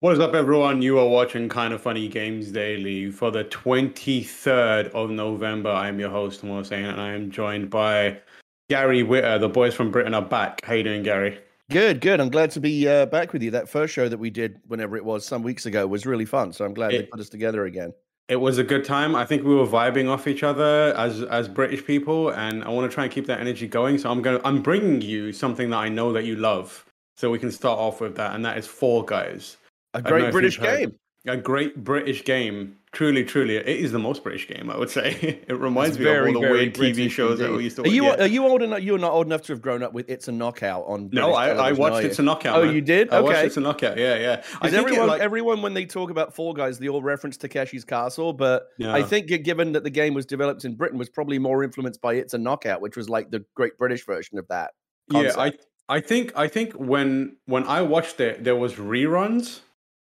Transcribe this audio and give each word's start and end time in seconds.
What 0.00 0.12
is 0.12 0.20
up, 0.20 0.34
everyone? 0.34 0.82
You 0.82 0.98
are 0.98 1.08
watching 1.08 1.48
Kind 1.48 1.72
of 1.72 1.80
Funny 1.80 2.06
Games 2.06 2.52
Daily 2.52 3.10
for 3.10 3.30
the 3.30 3.44
23rd 3.44 4.88
of 4.88 5.08
November. 5.08 5.70
I 5.70 5.88
am 5.88 5.98
your 5.98 6.10
host, 6.10 6.44
Mo 6.44 6.58
and 6.58 7.00
I 7.00 7.14
am 7.14 7.30
joined 7.30 7.70
by 7.70 8.20
Gary 8.68 9.02
Whitta. 9.02 9.40
The 9.40 9.48
boys 9.48 9.72
from 9.72 9.90
Britain 9.90 10.12
are 10.12 10.20
back. 10.20 10.62
How 10.66 10.74
you 10.74 10.82
doing, 10.82 11.02
Gary? 11.02 11.38
Good, 11.70 12.02
good. 12.02 12.20
I'm 12.20 12.28
glad 12.28 12.50
to 12.50 12.60
be 12.60 12.86
uh, 12.86 13.06
back 13.06 13.32
with 13.32 13.42
you. 13.42 13.50
That 13.50 13.70
first 13.70 13.94
show 13.94 14.06
that 14.06 14.18
we 14.18 14.28
did, 14.28 14.60
whenever 14.66 14.98
it 14.98 15.04
was, 15.06 15.24
some 15.24 15.42
weeks 15.42 15.64
ago, 15.64 15.86
was 15.86 16.04
really 16.04 16.26
fun. 16.26 16.52
So 16.52 16.66
I'm 16.66 16.74
glad 16.74 16.92
it, 16.92 16.98
they 16.98 17.06
put 17.06 17.18
us 17.18 17.30
together 17.30 17.64
again. 17.64 17.94
It 18.28 18.36
was 18.36 18.58
a 18.58 18.64
good 18.64 18.84
time. 18.84 19.16
I 19.16 19.24
think 19.24 19.44
we 19.44 19.54
were 19.54 19.66
vibing 19.66 20.10
off 20.10 20.28
each 20.28 20.42
other 20.42 20.92
as 20.98 21.22
as 21.22 21.48
British 21.48 21.82
people, 21.86 22.34
and 22.34 22.62
I 22.64 22.68
want 22.68 22.90
to 22.90 22.94
try 22.94 23.04
and 23.04 23.12
keep 23.12 23.26
that 23.28 23.40
energy 23.40 23.66
going. 23.66 23.96
So 23.96 24.10
I'm 24.10 24.20
going. 24.20 24.42
I'm 24.44 24.60
bringing 24.60 25.00
you 25.00 25.32
something 25.32 25.70
that 25.70 25.78
I 25.78 25.88
know 25.88 26.12
that 26.12 26.26
you 26.26 26.36
love, 26.36 26.84
so 27.16 27.30
we 27.30 27.38
can 27.38 27.50
start 27.50 27.78
off 27.78 28.02
with 28.02 28.14
that, 28.16 28.34
and 28.34 28.44
that 28.44 28.58
is 28.58 28.66
Fall 28.66 29.02
Guys. 29.02 29.56
A 29.96 30.02
great 30.02 30.32
British 30.32 30.60
game. 30.60 30.98
A 31.26 31.36
great 31.36 31.82
British 31.82 32.24
game. 32.24 32.76
Truly, 32.92 33.24
truly, 33.24 33.56
it 33.56 33.66
is 33.66 33.92
the 33.92 33.98
most 33.98 34.22
British 34.22 34.46
game. 34.46 34.70
I 34.70 34.78
would 34.78 34.90
say. 34.90 35.40
It 35.48 35.54
reminds 35.54 35.90
it's 35.90 35.98
me 35.98 36.04
very, 36.04 36.30
of 36.30 36.36
all 36.36 36.42
the 36.42 36.50
weird 36.50 36.72
British 36.72 36.96
TV 36.96 37.10
shows 37.10 37.32
indeed. 37.32 37.44
that 37.44 37.56
we 37.56 37.64
used 37.64 37.76
to. 37.76 37.82
Are 37.82 37.88
you 37.88 38.06
are 38.06 38.26
you 38.26 38.46
old 38.46 38.62
enough? 38.62 38.80
You're 38.80 38.98
not 38.98 39.12
old 39.12 39.26
enough 39.26 39.42
to 39.42 39.52
have 39.52 39.60
grown 39.60 39.82
up 39.82 39.92
with 39.92 40.08
It's 40.08 40.28
a 40.28 40.32
Knockout 40.32 40.84
on. 40.86 41.08
British 41.08 41.20
no, 41.20 41.34
I, 41.34 41.48
I 41.50 41.72
watched 41.72 42.04
It's 42.04 42.18
a 42.18 42.22
Knockout. 42.22 42.58
Oh, 42.58 42.64
man. 42.64 42.74
you 42.74 42.80
did? 42.80 43.08
Okay. 43.08 43.16
I 43.16 43.20
watched 43.20 43.44
It's 43.44 43.56
a 43.56 43.60
Knockout. 43.60 43.98
Yeah, 43.98 44.16
yeah. 44.16 44.36
Because 44.52 44.74
everyone, 44.74 45.08
like... 45.08 45.20
everyone, 45.20 45.62
when 45.62 45.74
they 45.74 45.84
talk 45.84 46.10
about 46.10 46.34
Fall 46.34 46.52
Guys, 46.52 46.78
they 46.78 46.88
all 46.88 47.02
reference 47.02 47.36
Takeshi's 47.36 47.84
Castle, 47.84 48.32
but 48.32 48.68
yeah. 48.78 48.94
I 48.94 49.02
think 49.02 49.26
given 49.44 49.72
that 49.72 49.84
the 49.84 49.90
game 49.90 50.14
was 50.14 50.26
developed 50.26 50.64
in 50.64 50.74
Britain, 50.74 50.98
was 50.98 51.08
probably 51.08 51.38
more 51.38 51.64
influenced 51.64 52.00
by 52.00 52.14
It's 52.14 52.34
a 52.34 52.38
Knockout, 52.38 52.80
which 52.80 52.96
was 52.96 53.08
like 53.08 53.30
the 53.30 53.44
Great 53.54 53.76
British 53.78 54.06
version 54.06 54.38
of 54.38 54.46
that. 54.48 54.72
Concept. 55.10 55.36
Yeah, 55.36 55.42
I. 55.42 55.52
I 55.88 56.00
think 56.00 56.32
I 56.34 56.48
think 56.48 56.72
when 56.72 57.36
when 57.46 57.62
I 57.64 57.82
watched 57.82 58.18
it, 58.18 58.42
there 58.42 58.56
was 58.56 58.74
reruns 58.74 59.60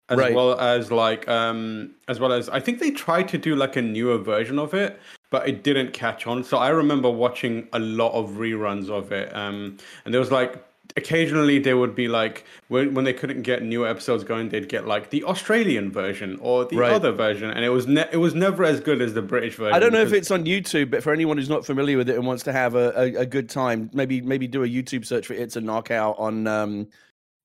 as 0.08 0.18
right. 0.18 0.34
well 0.34 0.58
as 0.58 0.90
like 0.90 1.28
um 1.28 1.90
as 2.08 2.18
well 2.20 2.32
as 2.32 2.48
I 2.48 2.60
think 2.60 2.78
they 2.80 2.90
tried 2.90 3.28
to 3.28 3.38
do 3.38 3.54
like 3.56 3.76
a 3.76 3.82
newer 3.82 4.18
version 4.18 4.58
of 4.58 4.74
it, 4.74 5.00
but 5.30 5.48
it 5.48 5.62
didn't 5.62 5.92
catch 5.92 6.26
on. 6.26 6.44
So 6.44 6.58
I 6.58 6.68
remember 6.68 7.10
watching 7.10 7.68
a 7.72 7.78
lot 7.78 8.12
of 8.12 8.30
reruns 8.30 8.88
of 8.88 9.12
it. 9.12 9.34
Um 9.34 9.76
and 10.04 10.14
there 10.14 10.20
was 10.20 10.30
like 10.30 10.64
occasionally 10.96 11.58
there 11.58 11.76
would 11.76 11.94
be 11.94 12.08
like 12.08 12.44
when, 12.68 12.94
when 12.94 13.04
they 13.04 13.12
couldn't 13.12 13.42
get 13.42 13.62
new 13.62 13.86
episodes 13.86 14.24
going 14.24 14.48
they'd 14.48 14.68
get 14.68 14.86
like 14.86 15.10
the 15.10 15.22
australian 15.24 15.92
version 15.92 16.38
or 16.40 16.64
the 16.64 16.76
right. 16.76 16.92
other 16.92 17.12
version 17.12 17.50
and 17.50 17.64
it 17.64 17.68
was 17.68 17.86
ne- 17.86 18.08
it 18.10 18.16
was 18.16 18.34
never 18.34 18.64
as 18.64 18.80
good 18.80 19.00
as 19.02 19.14
the 19.14 19.22
british 19.22 19.54
version 19.56 19.74
i 19.74 19.78
don't 19.78 19.92
know 19.92 20.00
if 20.00 20.12
it's 20.12 20.30
on 20.30 20.44
youtube 20.44 20.90
but 20.90 21.02
for 21.02 21.12
anyone 21.12 21.36
who's 21.36 21.48
not 21.48 21.64
familiar 21.64 21.96
with 21.96 22.08
it 22.08 22.16
and 22.16 22.26
wants 22.26 22.42
to 22.42 22.52
have 22.52 22.74
a, 22.74 22.92
a, 22.96 23.20
a 23.20 23.26
good 23.26 23.48
time 23.48 23.90
maybe 23.92 24.20
maybe 24.22 24.48
do 24.48 24.64
a 24.64 24.68
youtube 24.68 25.04
search 25.04 25.26
for 25.26 25.34
it's 25.34 25.56
a 25.56 25.60
knockout 25.60 26.18
on 26.18 26.46
um 26.46 26.88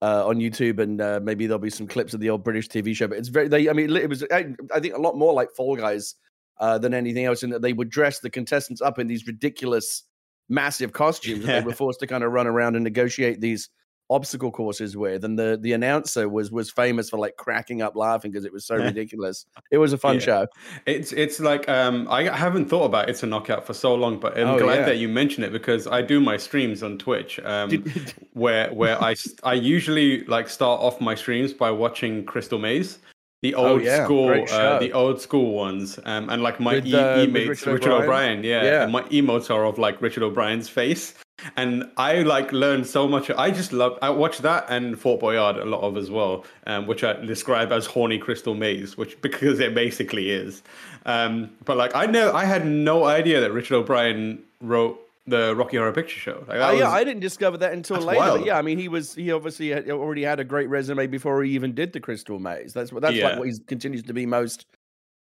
uh, 0.04 0.28
on 0.28 0.36
YouTube, 0.36 0.80
and 0.80 1.00
uh, 1.00 1.22
maybe 1.24 1.48
there'll 1.48 1.60
be 1.60 1.70
some 1.70 1.88
clips 1.88 2.14
of 2.14 2.20
the 2.20 2.30
old 2.30 2.44
British 2.44 2.68
TV 2.68 2.94
show. 2.94 3.08
But 3.08 3.20
it's 3.20 3.30
very, 3.30 3.48
they, 3.48 3.70
I 3.70 3.74
mean, 3.74 3.96
it 3.96 4.10
was, 4.10 4.22
I, 4.32 4.54
I 4.74 4.82
think, 4.82 4.96
a 4.96 5.02
lot 5.02 5.18
more 5.18 5.34
like 5.34 5.50
Fall 5.56 5.78
Guys 5.78 6.16
uh, 6.60 6.78
than 6.78 6.94
anything 6.94 7.24
else, 7.24 7.42
in 7.42 7.52
that 7.52 7.62
they 7.62 7.72
would 7.72 7.90
dress 7.90 8.20
the 8.20 8.30
contestants 8.30 8.82
up 8.82 9.00
in 9.00 9.08
these 9.08 9.26
ridiculous, 9.26 10.04
massive 10.50 10.92
costumes 10.92 11.40
yeah. 11.40 11.54
that 11.54 11.62
they 11.62 11.66
were 11.68 11.74
forced 11.74 12.02
to 12.02 12.08
kind 12.08 12.26
of 12.26 12.34
run 12.34 12.48
around 12.48 12.76
and 12.76 12.84
negotiate 12.84 13.40
these 13.40 13.70
obstacle 14.10 14.52
courses 14.52 14.98
with 14.98 15.24
and 15.24 15.40
the 15.40 15.58
the 15.62 15.74
announcer 15.74 16.28
was 16.28 16.52
was 16.52 16.70
famous 16.70 17.10
for 17.10 17.18
like 17.18 17.36
cracking 17.38 17.82
up 17.82 17.96
laughing 17.96 18.32
because 18.32 18.46
it 18.46 18.52
was 18.52 18.66
so 18.66 18.76
ridiculous 18.90 19.46
it 19.72 19.78
was 19.78 19.94
a 19.94 19.98
fun 19.98 20.16
yeah. 20.16 20.22
show 20.22 20.48
it's 20.86 21.14
it's 21.14 21.40
like 21.40 21.68
um 21.70 22.08
i 22.10 22.24
haven't 22.24 22.70
thought 22.70 22.84
about 22.84 23.10
it's 23.10 23.24
a 23.24 23.26
knockout 23.26 23.66
for 23.66 23.74
so 23.74 23.96
long 23.96 24.20
but 24.20 24.38
i'm 24.38 24.48
oh, 24.48 24.60
glad 24.60 24.80
yeah. 24.80 24.86
that 24.86 24.98
you 24.98 25.08
mentioned 25.08 25.46
it 25.46 25.52
because 25.52 25.88
i 25.88 26.02
do 26.02 26.20
my 26.20 26.38
streams 26.38 26.84
on 26.84 26.98
twitch 26.98 27.40
um 27.46 27.84
where 28.34 28.72
where 28.74 29.02
i 29.02 29.16
i 29.44 29.54
usually 29.54 30.24
like 30.26 30.50
start 30.50 30.82
off 30.82 31.00
my 31.00 31.16
streams 31.16 31.54
by 31.54 31.72
watching 31.72 32.26
crystal 32.26 32.60
maze 32.60 33.00
the 33.42 33.56
oh, 33.56 33.68
old 33.68 33.82
oh, 33.82 33.84
yeah. 33.84 34.06
school, 34.06 34.46
uh, 34.52 34.80
the 34.80 34.94
old 34.94 35.20
school 35.20 35.52
ones, 35.52 36.00
um, 36.06 36.30
and 36.30 36.42
like 36.42 36.62
my 36.62 36.76
with, 36.76 36.86
e- 36.86 36.96
uh, 36.96 37.18
emotes, 37.18 37.50
Richard, 37.50 37.74
Richard 37.74 37.92
O'Brien. 37.92 38.04
O'Brien, 38.04 38.44
yeah, 38.46 38.64
yeah. 38.64 38.84
And 38.84 38.94
my 38.94 39.04
emotes 39.04 39.54
are 39.54 39.66
of 39.66 39.78
like 39.78 40.02
Richard 40.02 40.24
O'Brien's 40.24 40.70
face, 40.70 41.14
and 41.56 41.90
I 41.98 42.22
like 42.22 42.52
learned 42.52 42.88
so 42.88 43.08
much. 43.08 43.30
I 43.32 43.52
just 43.52 43.74
love. 43.74 43.98
I 44.02 44.10
watch 44.10 44.40
that 44.40 44.66
and 44.70 45.00
Fort 45.00 45.20
Boyard 45.20 45.58
a 45.58 45.66
lot 45.66 45.82
of 45.82 45.98
as 45.98 46.10
well, 46.10 46.46
um, 46.68 46.88
which 46.88 47.04
I 47.04 47.14
describe 47.14 47.72
as 47.72 47.86
horny 47.86 48.18
crystal 48.18 48.56
maze, 48.56 48.98
which 48.98 49.20
because 49.22 49.60
it 49.60 49.74
basically 49.74 50.32
is. 50.32 50.62
Um, 51.06 51.52
but 51.66 51.78
like 51.78 51.96
I 51.96 52.06
know, 52.06 52.34
I 52.34 52.46
had 52.46 52.66
no 52.66 53.06
idea 53.06 53.42
that 53.42 53.52
Richard 53.52 53.76
O'Brien 53.76 54.42
wrote 54.62 55.00
the 55.26 55.56
Rocky 55.56 55.78
Horror 55.78 55.94
Picture 55.94 56.20
Show. 56.20 56.44
Like, 56.48 56.60
oh, 56.60 56.72
yeah, 56.72 56.90
I 56.90 57.04
didn't 57.04 57.22
discover 57.22 57.58
that 57.58 57.72
until 57.72 57.98
later. 57.98 58.46
Yeah, 58.46 58.58
I 58.58 58.62
mean, 58.62 58.78
he 58.78 58.88
was 58.88 59.16
he 59.16 59.32
obviously 59.32 59.70
had, 59.70 59.90
already 59.90 60.24
had 60.24 60.40
a 60.40 60.44
great 60.44 60.70
resume 60.70 61.08
before 61.08 61.44
he 61.44 61.52
even 61.52 61.74
did 61.74 61.94
the 61.94 62.00
Crystal 62.00 62.40
Maze. 62.40 62.74
That's 62.74 62.92
what 62.92 63.02
that's 63.02 63.16
yeah. 63.16 63.30
like 63.30 63.40
what 63.40 63.48
he 63.48 63.58
continues 63.68 64.04
to 64.04 64.14
be 64.14 64.26
most 64.26 64.66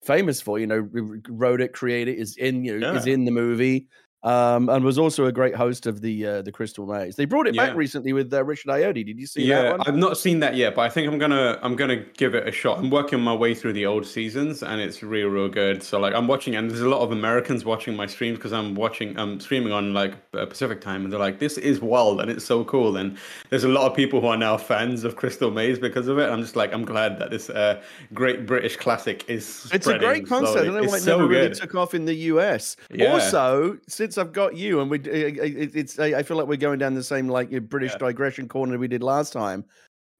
famous 0.03 0.41
for. 0.41 0.59
You 0.59 0.67
know, 0.67 0.89
wrote 1.29 1.61
it, 1.61 1.73
created 1.73 2.17
is 2.17 2.37
in 2.37 2.63
you 2.63 2.79
know 2.79 2.91
yeah. 2.93 2.99
is 2.99 3.07
in 3.07 3.25
the 3.25 3.31
movie 3.31 3.87
um, 4.23 4.69
and 4.69 4.83
was 4.85 4.99
also 4.99 5.25
a 5.25 5.31
great 5.31 5.55
host 5.55 5.87
of 5.87 6.01
the 6.01 6.25
uh, 6.25 6.41
the 6.41 6.51
Crystal 6.51 6.85
Maze. 6.85 7.15
They 7.15 7.25
brought 7.25 7.47
it 7.47 7.55
yeah. 7.55 7.67
back 7.67 7.75
recently 7.75 8.13
with 8.13 8.31
uh, 8.33 8.43
Richard 8.43 8.69
Ayoade. 8.69 9.05
Did 9.05 9.19
you 9.19 9.25
see 9.25 9.43
yeah, 9.43 9.61
that 9.63 9.77
one? 9.79 9.87
I've 9.87 9.95
not 9.95 10.17
seen 10.17 10.39
that 10.41 10.55
yet, 10.55 10.75
but 10.75 10.81
I 10.81 10.89
think 10.89 11.11
I'm 11.11 11.17
gonna 11.17 11.57
I'm 11.63 11.75
gonna 11.75 11.97
give 11.97 12.35
it 12.35 12.47
a 12.47 12.51
shot. 12.51 12.77
I'm 12.77 12.89
working 12.91 13.19
my 13.19 13.33
way 13.33 13.55
through 13.55 13.73
the 13.73 13.85
old 13.85 14.05
seasons, 14.05 14.61
and 14.61 14.79
it's 14.79 15.01
real 15.01 15.29
real 15.29 15.49
good. 15.49 15.81
So 15.81 15.99
like 15.99 16.13
I'm 16.13 16.27
watching, 16.27 16.55
and 16.55 16.69
there's 16.69 16.81
a 16.81 16.89
lot 16.89 17.01
of 17.01 17.11
Americans 17.11 17.65
watching 17.65 17.95
my 17.95 18.05
streams 18.05 18.37
because 18.37 18.53
I'm 18.53 18.75
watching 18.75 19.17
I'm 19.17 19.39
streaming 19.39 19.73
on 19.73 19.93
like 19.93 20.13
uh, 20.33 20.45
Pacific 20.45 20.81
time, 20.81 21.03
and 21.03 21.11
they're 21.11 21.19
like, 21.19 21.39
"This 21.39 21.57
is 21.57 21.81
wild 21.81 22.21
and 22.21 22.29
it's 22.29 22.45
so 22.45 22.63
cool." 22.63 22.97
And 22.97 23.17
there's 23.49 23.63
a 23.63 23.69
lot 23.69 23.89
of 23.89 23.95
people 23.95 24.21
who 24.21 24.27
are 24.27 24.37
now 24.37 24.55
fans 24.55 25.03
of 25.03 25.15
Crystal 25.15 25.49
Maze 25.49 25.79
because 25.79 26.07
of 26.07 26.19
it. 26.19 26.29
I'm 26.29 26.41
just 26.41 26.55
like 26.55 26.73
I'm 26.73 26.85
glad 26.85 27.17
that 27.17 27.31
this 27.31 27.49
uh, 27.49 27.81
great 28.13 28.45
British 28.45 28.77
classic 28.77 29.27
is. 29.27 29.67
It's 29.73 29.87
a 29.87 29.97
great 29.97 30.27
concept. 30.27 30.53
Slowly. 30.53 30.61
I 30.61 30.71
don't 30.71 30.83
know 30.83 30.89
why 30.89 30.97
it 30.97 31.01
so 31.01 31.17
never 31.17 31.27
good. 31.27 31.35
really 31.35 31.55
took 31.55 31.73
off 31.73 31.95
in 31.95 32.05
the 32.05 32.13
US. 32.13 32.75
Yeah. 32.91 33.13
Also, 33.13 33.79
since 33.87 34.10
I've 34.17 34.33
got 34.33 34.55
you 34.55 34.81
and 34.81 34.89
we 34.89 34.99
it's 35.03 35.99
I 35.99 36.23
feel 36.23 36.37
like 36.37 36.47
we're 36.47 36.57
going 36.57 36.79
down 36.79 36.93
the 36.93 37.03
same 37.03 37.27
like 37.27 37.49
British 37.69 37.93
yeah. 37.93 37.97
digression 37.97 38.47
corner 38.47 38.77
we 38.77 38.87
did 38.87 39.03
last 39.03 39.33
time. 39.33 39.65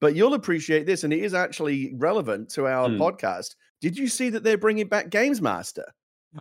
But 0.02 0.16
you'll 0.16 0.34
appreciate 0.34 0.88
this, 0.88 1.03
and 1.03 1.13
it 1.13 1.19
is 1.19 1.35
actually 1.35 1.94
relevant 1.96 2.50
to 2.51 2.66
our 2.66 2.90
mm. 2.90 2.97
podcast. 2.97 3.56
Did 3.81 3.96
you 3.96 4.07
see 4.07 4.30
that 4.31 4.44
they're 4.44 4.57
bringing 4.57 4.88
back 4.88 5.12
Games 5.12 5.41
Master? 5.41 5.85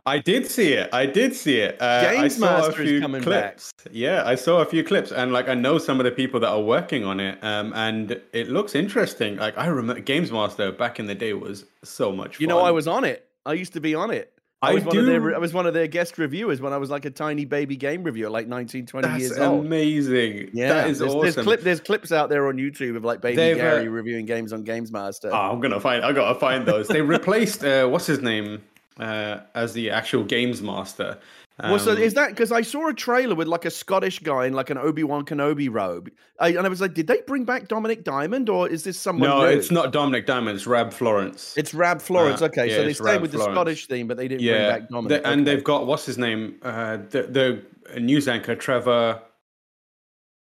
I 0.07 0.19
did 0.19 0.49
see 0.49 0.73
it. 0.73 0.89
I 0.95 1.05
did 1.05 1.35
see 1.35 1.57
it. 1.57 1.81
Uh, 1.81 2.13
Games 2.13 2.39
Master 2.39 2.81
is 2.81 3.03
coming 3.03 3.23
clips. 3.23 3.73
back. 3.85 3.93
Yeah, 3.93 4.23
I 4.25 4.35
saw 4.37 4.61
a 4.61 4.65
few 4.65 4.85
clips, 4.85 5.11
and 5.11 5.33
like 5.33 5.49
I 5.49 5.55
know 5.55 5.79
some 5.79 6.01
of 6.01 6.05
the 6.05 6.13
people 6.13 6.39
that 6.41 6.49
are 6.49 6.61
working 6.61 7.05
on 7.05 7.21
it, 7.21 7.43
um, 7.43 7.73
and 7.75 8.21
it 8.33 8.49
looks 8.49 8.75
interesting. 8.75 9.37
Like 9.37 9.59
I 9.59 9.67
remember 9.67 10.01
Games 10.01 10.31
Master 10.31 10.73
back 10.73 10.99
in 11.01 11.07
the 11.07 11.15
day 11.15 11.35
was 11.35 11.65
so 11.83 12.13
much. 12.13 12.37
Fun. 12.37 12.41
You 12.41 12.47
know, 12.47 12.61
I 12.61 12.71
was 12.71 12.87
on 12.87 13.05
it. 13.05 13.29
I 13.45 13.55
used 13.55 13.73
to 13.75 13.81
be 13.81 13.95
on 13.95 14.11
it. 14.11 14.33
I, 14.63 14.71
I 14.71 14.75
was 14.75 14.83
do... 14.83 14.89
one 14.89 14.99
of 14.99 15.07
their 15.07 15.35
I 15.35 15.39
was 15.39 15.53
one 15.55 15.67
of 15.67 15.75
their 15.75 15.87
guest 15.87 16.19
reviewers 16.19 16.61
when 16.61 16.73
I 16.73 16.77
was 16.77 16.91
like 16.91 17.07
a 17.07 17.11
tiny 17.11 17.47
baby 17.47 17.77
game 17.77 18.03
reviewer, 18.03 18.29
like 18.29 18.47
19, 18.47 18.87
20 18.87 19.09
That's 19.09 19.21
years 19.21 19.39
old. 19.39 19.65
Amazing. 19.65 20.51
Yeah, 20.53 20.75
that 20.75 20.91
is 20.91 20.99
there's, 20.99 21.11
awesome. 21.11 21.23
There's, 21.23 21.37
clip, 21.37 21.61
there's, 21.63 21.81
clips 21.81 22.13
out 22.13 22.29
there 22.29 22.47
on 22.49 22.57
YouTube 22.57 22.97
of 22.97 23.05
like 23.05 23.23
baby 23.23 23.37
They've, 23.37 23.57
Gary 23.57 23.87
uh... 23.87 23.91
reviewing 23.91 24.27
games 24.27 24.53
on 24.53 24.63
Games 24.63 24.93
Master. 24.93 25.31
Oh, 25.33 25.51
I'm 25.53 25.61
gonna 25.61 25.81
find. 25.81 26.05
I 26.05 26.13
gotta 26.13 26.39
find 26.39 26.67
those. 26.67 26.89
they 26.89 27.01
replaced 27.01 27.65
uh, 27.65 27.87
what's 27.87 28.07
his 28.07 28.21
name 28.21 28.63
uh, 28.99 29.41
as 29.55 29.73
the 29.73 29.91
actual 29.91 30.25
Games 30.25 30.61
Master. 30.61 31.19
Um, 31.63 31.71
well, 31.71 31.81
so 31.81 31.93
um, 31.93 31.99
is 31.99 32.15
that 32.15 32.31
because 32.31 32.53
I 32.53 32.63
saw 32.63 32.89
a 32.89 32.95
trailer 32.95 33.35
with 33.35 33.49
like 33.49 33.65
a 33.65 33.71
Scottish 33.71 34.19
guy 34.21 34.47
in 34.47 34.53
like 34.53 34.71
an 34.71 34.79
Obi 34.79 35.05
Wan 35.05 35.25
Kenobi 35.25 35.69
robe, 35.71 36.11
I, 36.39 36.49
and 36.49 36.61
I 36.61 36.69
was 36.69 36.81
like, 36.81 36.95
did 36.95 37.07
they 37.07 37.21
bring 37.27 37.45
back 37.45 37.69
Dominic 37.69 38.05
Diamond 38.05 38.49
or 38.49 38.69
is 38.69 38.85
this 38.85 38.99
someone? 38.99 39.29
No, 39.29 39.41
new? 39.41 39.47
it's 39.47 39.71
not 39.71 39.93
Dominic 39.93 40.27
Diamond. 40.27 40.57
It's 40.57 40.67
Rab 40.67 40.93
Florence. 40.93 41.55
It's 41.57 41.75
Rab 41.75 42.01
Florence. 42.01 42.41
Uh, 42.41 42.47
okay, 42.47 42.69
yeah, 42.69 42.77
so 42.77 42.85
they 42.85 42.93
stayed 42.95 43.05
Rab 43.05 43.23
with 43.23 43.33
Florence. 43.33 43.49
the 43.49 43.55
Scottish 43.55 43.87
theme, 43.87 44.07
but 44.07 44.17
they 44.17 44.29
didn't 44.29 44.43
yeah, 44.43 44.71
bring 44.71 44.81
back 44.81 44.89
Dominic. 44.89 45.23
And 45.25 45.41
okay. 45.41 45.55
they've 45.55 45.65
got 45.65 45.87
what's 45.87 46.07
his 46.07 46.19
name? 46.19 46.57
Uh, 46.63 46.99
the 47.11 47.63
the 47.93 48.01
news 48.01 48.29
anchor 48.29 48.55
Trevor. 48.55 49.21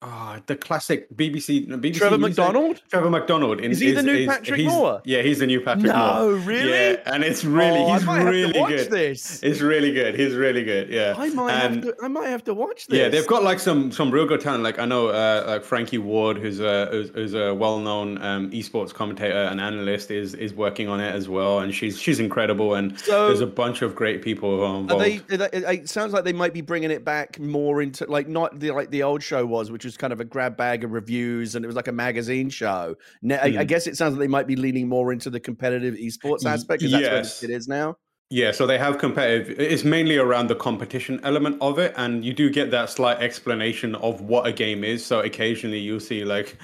Oh, 0.03 0.39
the 0.48 0.56
classic 0.56 1.15
BBC. 1.15 1.68
BBC 1.68 1.95
Trevor 1.95 2.18
McDonald. 2.18 2.81
Trevor 2.89 3.12
McDonald. 3.12 3.59
In, 3.62 3.69
is 3.69 3.80
he 3.80 3.89
is, 3.89 3.98
the 3.98 4.01
new 4.01 4.13
is, 4.13 4.27
Patrick 4.27 4.65
Moore? 4.65 5.00
Yeah, 5.06 5.21
he's 5.21 5.38
the 5.38 5.45
new 5.45 5.62
Patrick 5.62 5.94
no, 5.94 5.95
Moore. 5.95 6.07
No, 6.07 6.30
really? 6.44 6.71
Yeah, 6.71 6.95
and 7.06 7.24
it's 7.24 7.45
really 7.45 7.81
oh, 7.81 7.94
he's 7.94 8.07
really 8.07 8.51
good. 8.51 8.89
This. 8.89 9.44
It's 9.44 9.62
really 9.62 9.94
good. 9.94 10.19
He's 10.19 10.33
really 10.33 10.63
good. 10.63 10.89
Yeah, 10.89 11.13
I 11.15 11.30
might 11.30 11.53
and, 11.53 11.83
have 11.86 11.95
to. 11.95 12.03
I 12.03 12.07
might 12.07 12.30
have 12.30 12.44
to 12.45 12.53
watch 12.56 12.88
this. 12.88 12.98
Yeah, 12.98 13.09
they've 13.09 13.27
got 13.27 13.44
like 13.44 13.59
some 13.59 13.92
some 13.92 14.09
real 14.09 14.25
good 14.25 14.42
talent. 14.42 14.63
Like 14.63 14.80
I 14.80 14.86
know 14.86 15.09
uh, 15.09 15.44
like 15.45 15.63
Frankie 15.63 16.00
Ward, 16.00 16.38
who's 16.38 16.59
a 16.59 16.88
who's, 16.88 17.09
who's 17.12 17.33
a 17.36 17.53
well 17.53 17.77
known 17.77 18.19
um, 18.24 18.50
esports 18.50 18.92
commentator 18.92 19.38
and 19.38 19.62
analyst, 19.62 20.09
is 20.09 20.33
is 20.33 20.56
working 20.56 20.89
on 20.89 21.00
it 21.00 21.13
as 21.13 21.30
well, 21.30 21.59
and 21.59 21.75
she's 21.75 22.00
she's 22.00 22.19
incredible. 22.19 22.74
And 22.74 23.00
so, 23.00 23.27
there's 23.27 23.42
a 23.42 23.45
bunch 23.45 23.83
of 23.83 23.95
great 23.95 24.24
people 24.24 24.50
who 24.50 24.63
are 24.63 24.80
involved. 24.80 25.03
Are 25.31 25.38
they, 25.38 25.77
it 25.77 25.89
sounds 25.89 26.12
like 26.12 26.24
they 26.24 26.33
might 26.33 26.56
be 26.56 26.62
bringing 26.62 26.89
it 26.89 27.06
back 27.06 27.39
more 27.39 27.83
into 27.83 28.09
like 28.09 28.27
not 28.27 28.59
the 28.59 28.71
like 28.71 28.89
the 28.89 29.03
old 29.03 29.21
show 29.21 29.45
was, 29.45 29.69
which 29.69 29.86
was 29.86 29.90
kind 29.97 30.13
of 30.13 30.19
a 30.19 30.25
grab 30.25 30.57
bag 30.57 30.83
of 30.83 30.91
reviews 30.91 31.55
and 31.55 31.65
it 31.65 31.67
was 31.67 31.75
like 31.75 31.88
a 31.88 31.91
magazine 31.91 32.49
show. 32.49 32.95
Now, 33.21 33.38
mm. 33.38 33.43
I, 33.43 33.45
I, 33.45 33.51
hmm. 33.51 33.67
guess 33.67 33.88
it 33.88 33.97
sounds 33.97 34.13
like 34.13 34.19
they 34.19 34.27
might 34.27 34.47
be 34.47 34.55
leaning 34.55 34.88
more 34.88 35.11
into 35.11 35.29
the 35.29 35.39
competitive 35.39 35.95
esports 35.95 36.45
aspect 36.45 36.81
because 36.81 36.91
yes. 36.91 37.11
that's 37.11 37.41
what 37.41 37.51
it 37.51 37.53
is 37.53 37.67
now. 37.67 37.95
Yeah, 38.31 38.53
so 38.53 38.65
they 38.65 38.77
have 38.77 38.97
competitive. 38.97 39.59
It's 39.59 39.83
mainly 39.83 40.17
around 40.17 40.47
the 40.47 40.55
competition 40.55 41.19
element 41.23 41.57
of 41.59 41.77
it, 41.79 41.93
and 41.97 42.23
you 42.23 42.31
do 42.31 42.49
get 42.49 42.71
that 42.71 42.89
slight 42.89 43.19
explanation 43.19 43.93
of 43.95 44.21
what 44.21 44.47
a 44.47 44.53
game 44.53 44.85
is. 44.85 45.05
So 45.05 45.19
occasionally 45.19 45.79
you'll 45.79 45.99
see 45.99 46.23
like 46.23 46.57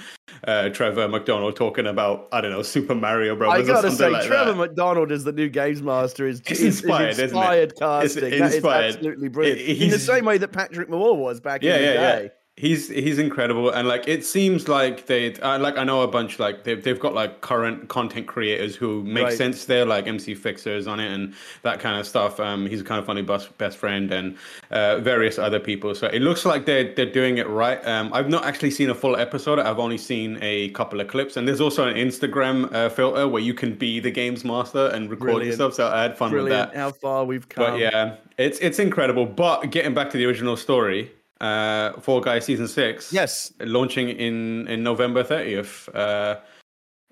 uh, 0.44 0.70
Trevor 0.70 1.06
McDonald 1.08 1.56
talking 1.56 1.86
about 1.86 2.28
I 2.32 2.40
don't 2.40 2.52
know 2.52 2.62
Super 2.62 2.94
Mario 2.94 3.36
Brothers. 3.36 3.68
I 3.68 3.72
gotta 3.72 3.90
say, 3.90 4.08
like 4.08 4.24
Trevor 4.24 4.52
that. 4.52 4.56
McDonald 4.56 5.12
is 5.12 5.24
the 5.24 5.32
new 5.32 5.50
games 5.50 5.82
master. 5.82 6.26
Is 6.26 6.40
it's 6.46 6.60
inspired, 6.60 7.10
is 7.10 7.18
inspired 7.18 7.76
casting. 7.78 8.32
It's 8.32 8.54
inspired. 8.54 8.62
That 8.62 8.88
is 8.88 8.96
absolutely 8.96 9.28
brilliant. 9.28 9.60
It, 9.60 9.82
In 9.82 9.90
the 9.90 9.98
same 9.98 10.24
way 10.24 10.38
that 10.38 10.48
Patrick 10.48 10.88
Moore 10.88 11.18
was 11.18 11.38
back 11.38 11.62
yeah, 11.62 11.76
in 11.76 11.82
the 11.82 11.86
yeah, 11.86 12.16
day. 12.16 12.22
Yeah 12.22 12.28
he's 12.58 12.88
he's 12.88 13.18
incredible 13.18 13.70
and 13.70 13.86
like 13.86 14.08
it 14.08 14.24
seems 14.24 14.66
like 14.68 15.06
they 15.06 15.32
uh, 15.36 15.58
like 15.58 15.78
i 15.78 15.84
know 15.84 16.02
a 16.02 16.08
bunch 16.08 16.40
like 16.40 16.64
they've, 16.64 16.82
they've 16.82 16.98
got 16.98 17.14
like 17.14 17.40
current 17.40 17.88
content 17.88 18.26
creators 18.26 18.74
who 18.74 19.04
make 19.04 19.24
right. 19.24 19.32
sense 19.32 19.66
there 19.66 19.86
like 19.86 20.06
mc 20.08 20.34
fixers 20.34 20.88
on 20.88 20.98
it 20.98 21.12
and 21.12 21.34
that 21.62 21.78
kind 21.78 21.98
of 21.98 22.06
stuff. 22.06 22.40
Um 22.40 22.66
he's 22.66 22.80
a 22.80 22.84
kind 22.84 22.98
of 22.98 23.06
funny 23.06 23.22
best, 23.22 23.56
best 23.58 23.78
friend 23.78 24.12
and 24.12 24.36
uh, 24.70 24.98
various 24.98 25.38
other 25.38 25.60
people. 25.60 25.94
So 25.94 26.08
it 26.08 26.20
looks 26.20 26.44
like 26.44 26.66
they're 26.66 26.92
they're 26.94 27.12
doing 27.12 27.38
it 27.38 27.48
right. 27.48 27.84
Um 27.86 28.12
i've 28.12 28.28
not 28.28 28.44
actually 28.44 28.72
seen 28.72 28.90
a 28.90 28.94
full 28.94 29.16
episode. 29.16 29.58
I've 29.58 29.78
only 29.78 29.98
seen 29.98 30.38
a 30.42 30.70
couple 30.70 31.00
of 31.00 31.08
clips. 31.08 31.36
And 31.36 31.46
there's 31.46 31.60
also 31.60 31.86
an 31.86 31.96
instagram 31.96 32.72
uh, 32.74 32.88
filter 32.88 33.28
where 33.28 33.42
you 33.42 33.54
can 33.54 33.74
be 33.74 34.00
the 34.00 34.10
games 34.10 34.44
master 34.44 34.88
and 34.88 35.08
record 35.10 35.26
Brilliant. 35.26 35.50
yourself. 35.52 35.74
So 35.74 35.88
i 35.88 36.02
had 36.02 36.18
fun 36.18 36.30
Brilliant. 36.30 36.66
with 36.66 36.74
that. 36.74 36.78
How 36.78 36.90
far 36.90 37.24
we've 37.24 37.48
come. 37.48 37.64
but 37.64 37.78
yeah 37.78 38.16
it's 38.38 38.58
it's 38.60 38.78
incredible. 38.78 39.26
But 39.26 39.70
getting 39.70 39.94
back 39.94 40.10
to 40.10 40.16
the 40.16 40.24
original 40.24 40.56
story 40.56 41.10
uh, 41.40 41.92
Fall 42.00 42.20
Guys 42.20 42.44
season 42.44 42.68
six. 42.68 43.12
Yes, 43.12 43.52
launching 43.60 44.08
in 44.08 44.66
in 44.68 44.82
November 44.82 45.22
thirtieth. 45.22 45.88
Uh, 45.94 46.36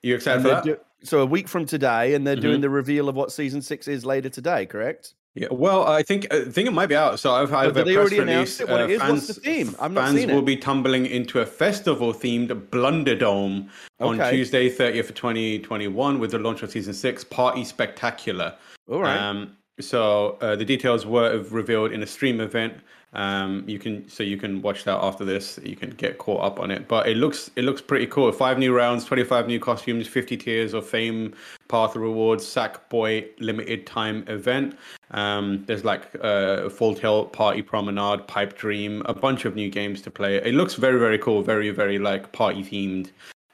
you 0.02 0.14
excited 0.14 0.42
for 0.42 0.48
that? 0.48 0.64
Do- 0.64 0.78
so 1.02 1.20
a 1.20 1.26
week 1.26 1.48
from 1.48 1.66
today, 1.66 2.14
and 2.14 2.26
they're 2.26 2.34
mm-hmm. 2.34 2.42
doing 2.42 2.60
the 2.60 2.70
reveal 2.70 3.08
of 3.08 3.14
what 3.14 3.30
season 3.30 3.62
six 3.62 3.86
is 3.86 4.04
later 4.04 4.28
today. 4.28 4.66
Correct? 4.66 5.14
Yeah. 5.36 5.48
Well, 5.50 5.86
I 5.86 6.02
think 6.02 6.32
I 6.32 6.44
think 6.44 6.66
it 6.66 6.72
might 6.72 6.86
be 6.86 6.96
out. 6.96 7.20
So 7.20 7.34
I've 7.34 7.50
had 7.50 7.74
but 7.74 7.82
a 7.82 7.84
they 7.84 7.96
already 7.96 8.18
announced 8.18 8.60
it? 8.60 8.68
What 8.68 8.80
uh, 8.80 8.84
it 8.84 8.90
is? 8.92 9.00
Fans, 9.00 9.12
What's 9.12 9.26
the 9.26 9.34
theme? 9.34 9.76
I'm 9.78 9.92
not 9.92 10.06
fans 10.08 10.26
will 10.26 10.40
be 10.40 10.56
tumbling 10.56 11.04
into 11.04 11.40
a 11.40 11.46
festival 11.46 12.14
themed 12.14 12.48
Blunderdome 12.70 13.68
okay. 14.00 14.22
on 14.22 14.30
Tuesday, 14.30 14.70
30th 14.70 15.10
of 15.10 15.14
2021, 15.14 16.18
with 16.18 16.30
the 16.30 16.38
launch 16.38 16.62
of 16.62 16.70
season 16.70 16.94
six, 16.94 17.22
Party 17.22 17.64
Spectacular. 17.64 18.54
All 18.88 19.02
right. 19.02 19.18
Um, 19.18 19.56
so 19.80 20.38
uh, 20.40 20.56
the 20.56 20.64
details 20.64 21.06
were 21.06 21.38
revealed 21.50 21.92
in 21.92 22.02
a 22.02 22.06
stream 22.06 22.40
event 22.40 22.74
um, 23.16 23.64
you 23.66 23.78
can 23.78 24.06
so 24.10 24.22
you 24.22 24.36
can 24.36 24.60
watch 24.60 24.84
that 24.84 25.02
after 25.02 25.24
this. 25.24 25.58
You 25.62 25.74
can 25.74 25.90
get 25.90 26.18
caught 26.18 26.44
up 26.44 26.60
on 26.60 26.70
it, 26.70 26.86
but 26.86 27.08
it 27.08 27.16
looks 27.16 27.50
it 27.56 27.64
looks 27.64 27.80
pretty 27.80 28.06
cool. 28.06 28.30
Five 28.30 28.58
new 28.58 28.74
rounds, 28.74 29.06
twenty 29.06 29.24
five 29.24 29.46
new 29.46 29.58
costumes, 29.58 30.06
fifty 30.06 30.36
tiers 30.36 30.74
of 30.74 30.86
fame, 30.86 31.34
path 31.68 31.96
rewards, 31.96 32.46
sack 32.46 32.88
boy 32.90 33.26
limited 33.38 33.86
time 33.86 34.22
event. 34.28 34.76
Um, 35.12 35.64
there's 35.66 35.82
like 35.82 36.14
uh, 36.20 36.68
Full 36.68 36.94
Tilt 36.94 37.32
Party 37.32 37.62
Promenade, 37.62 38.26
Pipe 38.26 38.58
Dream, 38.58 39.02
a 39.06 39.14
bunch 39.14 39.46
of 39.46 39.56
new 39.56 39.70
games 39.70 40.02
to 40.02 40.10
play. 40.10 40.36
It 40.36 40.54
looks 40.54 40.74
very 40.74 40.98
very 40.98 41.18
cool, 41.18 41.42
very 41.42 41.70
very 41.70 41.98
like 41.98 42.32
party 42.32 42.62
themed. 42.62 43.12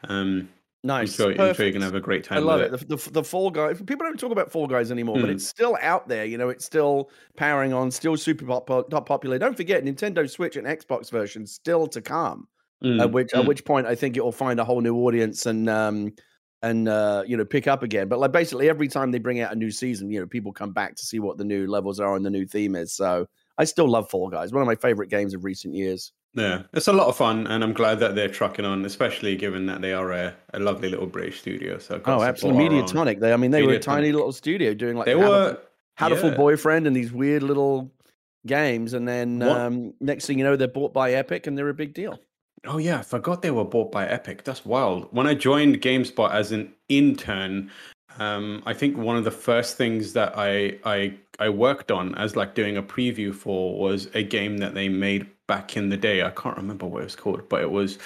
Um, 0.09 0.49
Nice. 0.84 1.11
I'm 1.20 1.34
sure, 1.34 1.40
I'm 1.40 1.55
sure, 1.55 1.67
you're 1.67 1.73
gonna 1.73 1.84
have 1.84 1.94
a 1.94 2.00
great 2.00 2.25
time. 2.25 2.38
I 2.38 2.40
love 2.40 2.61
it. 2.61 2.75
it. 2.75 2.88
The, 2.88 2.96
the, 2.96 3.11
the, 3.11 3.25
Fall 3.25 3.50
Guys. 3.50 3.79
People 3.79 4.05
don't 4.05 4.19
talk 4.19 4.32
about 4.32 4.50
Fall 4.50 4.67
Guys 4.67 4.90
anymore, 4.90 5.17
mm. 5.17 5.20
but 5.20 5.31
hmm. 5.31 5.37
it's 5.37 5.46
still 5.46 5.79
out 5.81 6.08
there. 6.08 6.25
You 6.25 6.38
know, 6.38 6.49
it's 6.49 6.64
still 6.64 7.11
powering 7.37 7.73
on, 7.73 7.90
still 7.93 8.17
super 8.17 8.44
pop, 8.44 8.67
pop 8.67 9.06
popular. 9.06 9.38
Don't 9.38 9.56
forget, 9.56 9.84
Nintendo 9.84 10.29
Switch 10.29 10.56
and 10.56 10.67
Xbox 10.67 11.11
versions 11.11 11.52
still 11.52 11.87
to 11.88 12.00
come. 12.00 12.49
Mm. 12.82 13.00
At 13.00 13.12
which 13.12 13.29
mm. 13.29 13.38
at 13.38 13.46
which 13.46 13.64
point, 13.64 13.87
I 13.87 13.94
think 13.94 14.17
it 14.17 14.25
will 14.25 14.32
find 14.32 14.58
a 14.58 14.64
whole 14.64 14.81
new 14.81 14.96
audience 14.96 15.46
and 15.46 15.69
um 15.69 16.12
and 16.62 16.88
uh 16.88 17.23
you 17.26 17.37
know 17.37 17.44
pick 17.44 17.69
up 17.69 17.85
again. 17.85 18.08
But 18.08 18.19
like 18.19 18.32
basically 18.32 18.69
every 18.69 18.88
time 18.88 19.12
they 19.12 19.20
bring 19.20 19.40
out 19.40 19.52
a 19.52 19.56
new 19.56 19.70
season, 19.70 20.11
you 20.11 20.19
know, 20.19 20.26
people 20.26 20.52
come 20.52 20.73
back 20.73 20.96
to 20.96 21.06
see 21.06 21.20
what 21.20 21.38
the 21.38 21.44
new 21.44 21.69
levels 21.69 22.00
are 22.00 22.17
and 22.17 22.26
the 22.26 22.31
new 22.31 22.44
theme 22.44 22.75
is. 22.75 22.93
So 22.93 23.26
I 23.56 23.64
still 23.64 23.88
love 23.88 24.11
Fall 24.11 24.31
Guys. 24.31 24.52
One 24.52 24.62
of 24.62 24.67
my 24.67 24.75
favorite 24.75 25.11
games 25.11 25.32
of 25.32 25.44
recent 25.44 25.75
years. 25.75 26.12
Yeah, 26.34 26.62
it's 26.73 26.88
a 26.88 26.93
lot 26.93 27.08
of 27.08 27.17
fun, 27.17 27.46
and 27.46 27.62
I'm 27.62 27.75
glad 27.75 28.00
that 28.00 28.14
they're 28.14 28.29
trucking 28.29 28.64
on, 28.64 28.84
especially 28.87 29.37
given 29.37 29.67
that 29.67 29.82
they 29.82 29.93
are 29.93 30.12
a, 30.12 30.34
a 30.55 30.58
lovely 30.58 30.88
little 30.88 31.06
British 31.06 31.40
studio. 31.40 31.79
So 31.79 32.00
oh, 32.06 32.23
absolutely, 32.23 32.69
Mediatonic. 32.69 33.20
They, 33.20 33.32
I 33.34 33.37
mean, 33.37 33.50
they 33.50 33.61
Mediatonic. 33.61 33.67
were 33.67 33.75
a 33.75 33.81
tiny 33.81 34.12
little 34.12 34.32
studio 34.32 34.73
doing 34.73 34.96
like 34.96 35.05
they 35.05 35.14
were 35.14 35.58
Hatoful 35.99 36.31
yeah. 36.31 36.37
Boyfriend 36.37 36.87
and 36.87 36.96
these 36.96 37.12
weird 37.12 37.43
little 37.43 37.90
games, 38.46 38.94
and 38.94 39.06
then 39.06 39.43
um, 39.43 39.93
next 40.00 40.26
thing 40.26 40.38
you 40.38 40.44
know, 40.44 40.56
they're 40.56 40.69
bought 40.69 40.94
by 40.94 41.12
Epic, 41.12 41.46
and 41.46 41.56
they're 41.56 41.69
a 41.69 41.75
big 41.75 41.93
deal. 41.93 42.19
Oh 42.67 42.78
yeah, 42.78 43.00
I 43.00 43.02
forgot 43.02 43.43
they 43.43 43.50
were 43.50 43.64
bought 43.64 43.93
by 43.93 44.06
Epic. 44.06 44.44
That's 44.44 44.64
wild. 44.64 45.08
When 45.11 45.26
I 45.26 45.35
joined 45.35 45.82
GameSpot 45.82 46.32
as 46.32 46.52
an 46.52 46.73
intern, 46.88 47.70
um, 48.19 48.62
I 48.64 48.73
think 48.73 48.96
one 48.96 49.17
of 49.17 49.25
the 49.25 49.31
first 49.31 49.76
things 49.76 50.12
that 50.14 50.32
I 50.37 50.78
I 50.85 51.14
I 51.38 51.49
worked 51.49 51.90
on 51.90 52.14
as 52.17 52.37
like 52.37 52.55
doing 52.55 52.76
a 52.76 52.82
preview 52.82 53.34
for 53.34 53.79
was 53.79 54.08
a 54.14 54.23
game 54.23 54.58
that 54.58 54.75
they 54.75 54.88
made 54.88 55.26
back 55.46 55.76
in 55.76 55.88
the 55.88 55.96
day. 55.96 56.23
I 56.23 56.31
can't 56.31 56.56
remember 56.56 56.87
what 56.87 57.00
it 57.00 57.05
was 57.05 57.17
called, 57.17 57.49
but 57.49 57.62
it 57.62 57.70
was 57.70 57.99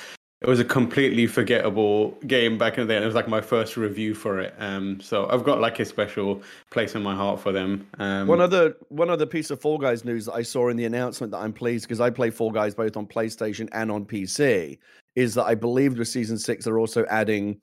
it 0.42 0.48
was 0.48 0.60
a 0.60 0.64
completely 0.64 1.26
forgettable 1.26 2.10
game 2.26 2.58
back 2.58 2.76
in 2.76 2.86
the 2.86 2.92
day. 2.92 2.96
And 2.96 3.04
it 3.04 3.06
was 3.06 3.14
like 3.14 3.28
my 3.28 3.40
first 3.40 3.76
review 3.76 4.14
for 4.14 4.38
it. 4.38 4.54
Um, 4.58 5.00
so 5.00 5.28
I've 5.30 5.44
got 5.44 5.60
like 5.60 5.80
a 5.80 5.84
special 5.84 6.42
place 6.70 6.94
in 6.94 7.02
my 7.02 7.14
heart 7.14 7.40
for 7.40 7.52
them. 7.52 7.86
Um, 7.98 8.26
one 8.26 8.40
other 8.40 8.76
one 8.88 9.10
other 9.10 9.26
piece 9.26 9.50
of 9.50 9.60
Fall 9.60 9.78
Guys 9.78 10.04
news 10.04 10.26
that 10.26 10.34
I 10.34 10.42
saw 10.42 10.68
in 10.68 10.76
the 10.76 10.84
announcement 10.84 11.32
that 11.32 11.38
I'm 11.38 11.52
pleased 11.52 11.86
because 11.86 12.00
I 12.00 12.10
play 12.10 12.30
Fall 12.30 12.50
Guys 12.50 12.74
both 12.74 12.96
on 12.96 13.06
PlayStation 13.06 13.68
and 13.72 13.90
on 13.90 14.04
PC 14.04 14.78
is 15.14 15.34
that 15.34 15.44
I 15.44 15.54
believe 15.54 15.98
with 15.98 16.08
season 16.08 16.38
six 16.38 16.64
they're 16.64 16.78
also 16.78 17.06
adding 17.06 17.60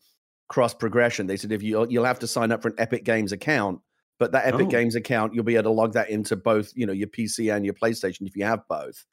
cross 0.49 0.73
progression. 0.73 1.27
They 1.27 1.37
said 1.37 1.51
if 1.51 1.61
you 1.61 1.87
you'll 1.89 2.05
have 2.05 2.19
to 2.19 2.27
sign 2.27 2.51
up 2.51 2.61
for 2.61 2.69
an 2.69 2.75
Epic 2.79 3.03
Games 3.03 3.31
account, 3.31 3.79
but 4.23 4.31
that 4.31 4.47
Epic 4.47 4.67
oh. 4.67 4.69
Games 4.69 4.95
account 4.95 5.33
you'll 5.33 5.43
be 5.43 5.55
able 5.55 5.63
to 5.63 5.69
log 5.71 5.91
that 5.91 6.09
into 6.09 6.37
both 6.37 6.71
you 6.75 6.85
know 6.85 6.93
your 6.93 7.09
PC 7.09 7.53
and 7.53 7.65
your 7.65 7.73
PlayStation 7.73 8.25
if 8.25 8.37
you 8.37 8.45
have 8.45 8.65
both 8.69 9.05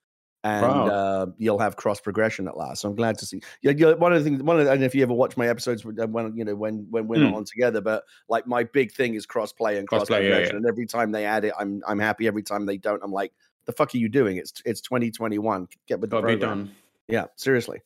and 0.45 0.63
wow. 0.63 0.87
uh, 0.87 1.27
you'll 1.37 1.59
have 1.59 1.75
cross 1.75 2.01
progression 2.01 2.47
at 2.47 2.57
last. 2.57 2.81
So 2.81 2.89
I'm 2.89 2.95
glad 2.95 3.19
to 3.19 3.27
see. 3.27 3.43
Yeah, 3.61 3.73
you 3.73 3.87
know, 3.87 3.97
one 3.97 4.13
of 4.13 4.23
the 4.23 4.31
things, 4.31 4.41
one 4.41 4.59
of 4.59 4.65
the, 4.65 4.71
I 4.71 4.75
don't 4.75 4.81
know 4.81 4.87
if 4.87 4.95
you 4.95 5.03
ever 5.03 5.13
watch 5.13 5.37
my 5.37 5.49
episodes 5.49 5.85
uh, 5.85 6.07
when 6.07 6.37
you 6.37 6.45
know 6.45 6.55
when 6.55 6.87
when 6.91 7.09
we're 7.09 7.17
mm. 7.17 7.25
not 7.25 7.35
on 7.35 7.45
together, 7.45 7.81
but 7.81 8.05
like 8.29 8.47
my 8.47 8.63
big 8.63 8.93
thing 8.93 9.15
is 9.15 9.27
cross 9.27 9.53
play 9.53 9.79
and 9.79 9.89
cross 9.89 10.07
progression. 10.07 10.31
Yeah, 10.31 10.39
yeah. 10.39 10.57
And 10.57 10.67
every 10.67 10.87
time 10.87 11.11
they 11.11 11.25
add 11.25 11.45
it, 11.45 11.53
I'm 11.59 11.83
I'm 11.87 11.99
happy. 11.99 12.29
Every 12.29 12.45
time 12.45 12.65
they 12.65 12.77
don't, 12.77 13.03
I'm 13.03 13.13
like, 13.13 13.33
the 13.67 13.73
fuck 13.73 13.95
are 13.95 13.99
you 13.99 14.09
doing? 14.09 14.37
It's 14.37 14.63
it's 14.65 14.81
2021. 14.81 15.67
Get 15.89 16.01
with 16.01 16.09
the 16.09 16.17
Gotta 16.17 16.27
program. 16.29 16.71
Yeah, 17.09 17.27
seriously. 17.35 17.83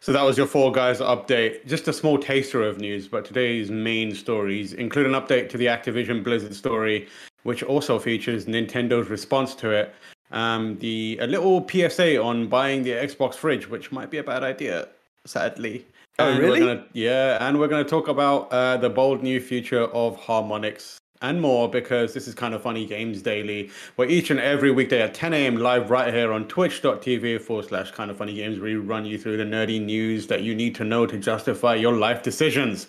So 0.00 0.12
that 0.12 0.22
was 0.22 0.36
your 0.36 0.46
Fall 0.46 0.70
Guys 0.70 1.00
update. 1.00 1.66
Just 1.66 1.88
a 1.88 1.92
small 1.92 2.18
taster 2.18 2.62
of 2.62 2.78
news, 2.78 3.08
but 3.08 3.24
today's 3.24 3.70
main 3.70 4.14
stories 4.14 4.72
include 4.72 5.06
an 5.06 5.12
update 5.12 5.48
to 5.50 5.56
the 5.56 5.66
Activision 5.66 6.22
Blizzard 6.22 6.54
story, 6.54 7.08
which 7.42 7.62
also 7.62 7.98
features 7.98 8.46
Nintendo's 8.46 9.08
response 9.08 9.54
to 9.56 9.70
it 9.70 9.94
um, 10.30 10.78
the 10.78 11.18
a 11.20 11.26
little 11.26 11.66
PSA 11.68 12.22
on 12.22 12.48
buying 12.48 12.82
the 12.82 12.90
Xbox 12.90 13.34
fridge, 13.34 13.68
which 13.68 13.92
might 13.92 14.10
be 14.10 14.18
a 14.18 14.24
bad 14.24 14.42
idea, 14.42 14.88
sadly. 15.24 15.86
Oh, 16.18 16.30
and 16.30 16.38
really? 16.38 16.60
Gonna, 16.60 16.84
yeah, 16.92 17.46
and 17.46 17.58
we're 17.58 17.68
going 17.68 17.84
to 17.84 17.90
talk 17.90 18.08
about 18.08 18.50
uh, 18.52 18.76
the 18.78 18.88
bold 18.88 19.22
new 19.22 19.40
future 19.40 19.84
of 19.84 20.18
Harmonix 20.18 20.98
and 21.22 21.40
more 21.40 21.68
because 21.68 22.14
this 22.14 22.28
is 22.28 22.34
kind 22.34 22.54
of 22.54 22.62
funny 22.62 22.86
games 22.86 23.22
daily 23.22 23.70
where 23.96 24.08
each 24.08 24.30
and 24.30 24.40
every 24.40 24.70
weekday 24.70 25.02
at 25.02 25.14
10 25.14 25.32
a.m 25.34 25.56
live 25.56 25.90
right 25.90 26.12
here 26.12 26.32
on 26.32 26.46
twitch.tv 26.48 27.40
forward 27.40 27.66
slash 27.66 27.90
kind 27.90 28.10
of 28.10 28.16
funny 28.16 28.34
games 28.34 28.58
we 28.58 28.76
run 28.76 29.04
you 29.04 29.18
through 29.18 29.36
the 29.36 29.44
nerdy 29.44 29.82
news 29.82 30.26
that 30.26 30.42
you 30.42 30.54
need 30.54 30.74
to 30.74 30.84
know 30.84 31.06
to 31.06 31.18
justify 31.18 31.74
your 31.74 31.94
life 31.94 32.22
decisions 32.22 32.86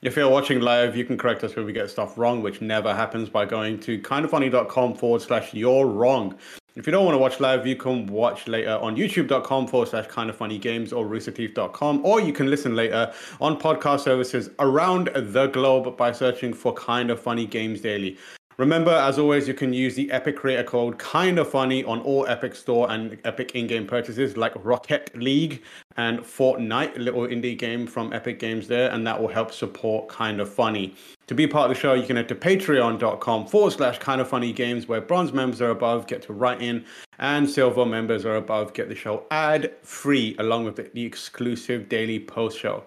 if 0.00 0.14
you're 0.14 0.30
watching 0.30 0.60
live, 0.60 0.96
you 0.96 1.04
can 1.04 1.18
correct 1.18 1.42
us 1.42 1.56
when 1.56 1.66
we 1.66 1.72
get 1.72 1.90
stuff 1.90 2.16
wrong, 2.16 2.40
which 2.40 2.60
never 2.60 2.94
happens 2.94 3.28
by 3.28 3.44
going 3.44 3.80
to 3.80 3.98
kindoffunny.com 4.00 4.94
forward 4.94 5.22
slash 5.22 5.52
you're 5.52 5.86
wrong. 5.86 6.38
If 6.76 6.86
you 6.86 6.92
don't 6.92 7.04
want 7.04 7.14
to 7.14 7.18
watch 7.18 7.40
live, 7.40 7.66
you 7.66 7.74
can 7.74 8.06
watch 8.06 8.46
later 8.46 8.78
on 8.78 8.94
youtube.com 8.94 9.66
forward 9.66 9.88
slash 9.88 10.06
kind 10.06 10.30
of 10.30 10.36
funny 10.36 10.58
games 10.58 10.92
or 10.92 11.06
roosterteeth.com, 11.06 12.04
or 12.04 12.20
you 12.20 12.32
can 12.32 12.48
listen 12.48 12.76
later 12.76 13.12
on 13.40 13.58
podcast 13.58 14.00
services 14.00 14.50
around 14.60 15.10
the 15.14 15.46
globe 15.48 15.96
by 15.96 16.12
searching 16.12 16.52
for 16.52 16.72
kind 16.74 17.10
of 17.10 17.18
funny 17.18 17.46
games 17.46 17.80
daily. 17.80 18.16
Remember, 18.58 18.90
as 18.90 19.20
always, 19.20 19.46
you 19.46 19.54
can 19.54 19.72
use 19.72 19.94
the 19.94 20.10
Epic 20.10 20.34
creator 20.34 20.64
code 20.64 20.98
Kinda 20.98 21.44
Funny 21.44 21.84
on 21.84 22.00
all 22.00 22.26
Epic 22.26 22.56
Store 22.56 22.90
and 22.90 23.16
Epic 23.24 23.52
in-game 23.54 23.86
purchases 23.86 24.36
like 24.36 24.52
Rocket 24.64 25.12
League 25.14 25.62
and 25.96 26.18
Fortnite, 26.18 26.96
a 26.96 26.98
little 26.98 27.20
indie 27.20 27.56
game 27.56 27.86
from 27.86 28.12
Epic 28.12 28.40
Games 28.40 28.66
there, 28.66 28.90
and 28.90 29.06
that 29.06 29.20
will 29.20 29.28
help 29.28 29.52
support 29.52 30.12
Kinda 30.12 30.44
Funny. 30.44 30.96
To 31.28 31.36
be 31.36 31.46
part 31.46 31.70
of 31.70 31.76
the 31.76 31.80
show, 31.80 31.94
you 31.94 32.04
can 32.04 32.16
head 32.16 32.28
to 32.30 32.34
patreon.com 32.34 33.46
forward 33.46 33.74
slash 33.74 34.00
Kinda 34.00 34.24
Funny 34.24 34.52
Games, 34.52 34.88
where 34.88 35.00
bronze 35.00 35.32
members 35.32 35.62
are 35.62 35.70
above, 35.70 36.08
get 36.08 36.22
to 36.22 36.32
write 36.32 36.60
in, 36.60 36.84
and 37.20 37.48
silver 37.48 37.86
members 37.86 38.26
are 38.26 38.34
above, 38.34 38.74
get 38.74 38.88
the 38.88 38.96
show 38.96 39.22
ad 39.30 39.72
free, 39.84 40.34
along 40.40 40.64
with 40.64 40.92
the 40.92 41.04
exclusive 41.04 41.88
daily 41.88 42.18
post 42.18 42.58
show. 42.58 42.82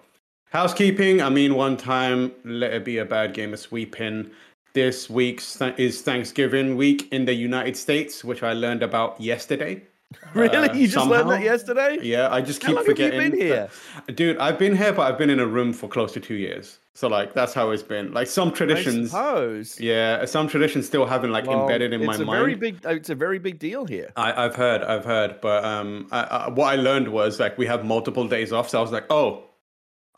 Housekeeping, 0.50 1.22
I 1.22 1.30
mean, 1.30 1.54
one 1.54 1.78
time, 1.78 2.32
let 2.44 2.74
it 2.74 2.84
be 2.84 2.98
a 2.98 3.06
bad 3.06 3.32
game 3.32 3.54
of 3.54 3.58
sweeping 3.58 4.32
this 4.74 5.10
week 5.10 5.42
is 5.76 6.02
Thanksgiving 6.02 6.76
week 6.76 7.12
in 7.12 7.24
the 7.24 7.34
United 7.34 7.76
States, 7.76 8.24
which 8.24 8.42
I 8.42 8.52
learned 8.52 8.82
about 8.82 9.20
yesterday. 9.20 9.82
Really? 10.34 10.68
Uh, 10.68 10.74
you 10.74 10.86
just 10.86 10.94
somehow. 10.94 11.26
learned 11.26 11.30
that 11.30 11.42
yesterday? 11.42 11.98
Yeah, 12.02 12.28
I 12.30 12.42
just 12.42 12.60
keep 12.60 12.78
forgetting. 12.80 13.18
Have 13.18 13.32
you 13.32 13.38
been 13.38 13.40
here? 13.40 13.68
Dude, 14.14 14.36
I've 14.36 14.58
been 14.58 14.76
here, 14.76 14.92
but 14.92 15.10
I've 15.10 15.16
been 15.16 15.30
in 15.30 15.40
a 15.40 15.46
room 15.46 15.72
for 15.72 15.88
close 15.88 16.12
to 16.12 16.20
two 16.20 16.34
years. 16.34 16.78
So 16.94 17.08
like 17.08 17.32
that's 17.32 17.54
how 17.54 17.70
it's 17.70 17.82
been. 17.82 18.12
Like 18.12 18.26
some 18.26 18.52
traditions, 18.52 19.14
I 19.14 19.30
suppose. 19.30 19.80
Yeah, 19.80 20.26
some 20.26 20.48
traditions 20.48 20.86
still 20.86 21.06
haven't 21.06 21.32
like 21.32 21.46
well, 21.46 21.62
embedded 21.62 21.94
in 21.94 22.04
my 22.04 22.18
mind. 22.18 22.28
Very 22.28 22.54
big. 22.54 22.80
It's 22.84 23.08
a 23.08 23.14
very 23.14 23.38
big 23.38 23.58
deal 23.58 23.86
here. 23.86 24.12
I, 24.16 24.42
have 24.42 24.54
heard, 24.54 24.82
I've 24.82 25.06
heard, 25.06 25.40
but 25.40 25.64
um, 25.64 26.08
I, 26.12 26.22
I, 26.22 26.48
what 26.50 26.66
I 26.66 26.76
learned 26.76 27.08
was 27.08 27.40
like 27.40 27.56
we 27.56 27.64
have 27.66 27.82
multiple 27.82 28.28
days 28.28 28.52
off. 28.52 28.68
So 28.68 28.78
I 28.78 28.82
was 28.82 28.92
like, 28.92 29.06
oh, 29.08 29.44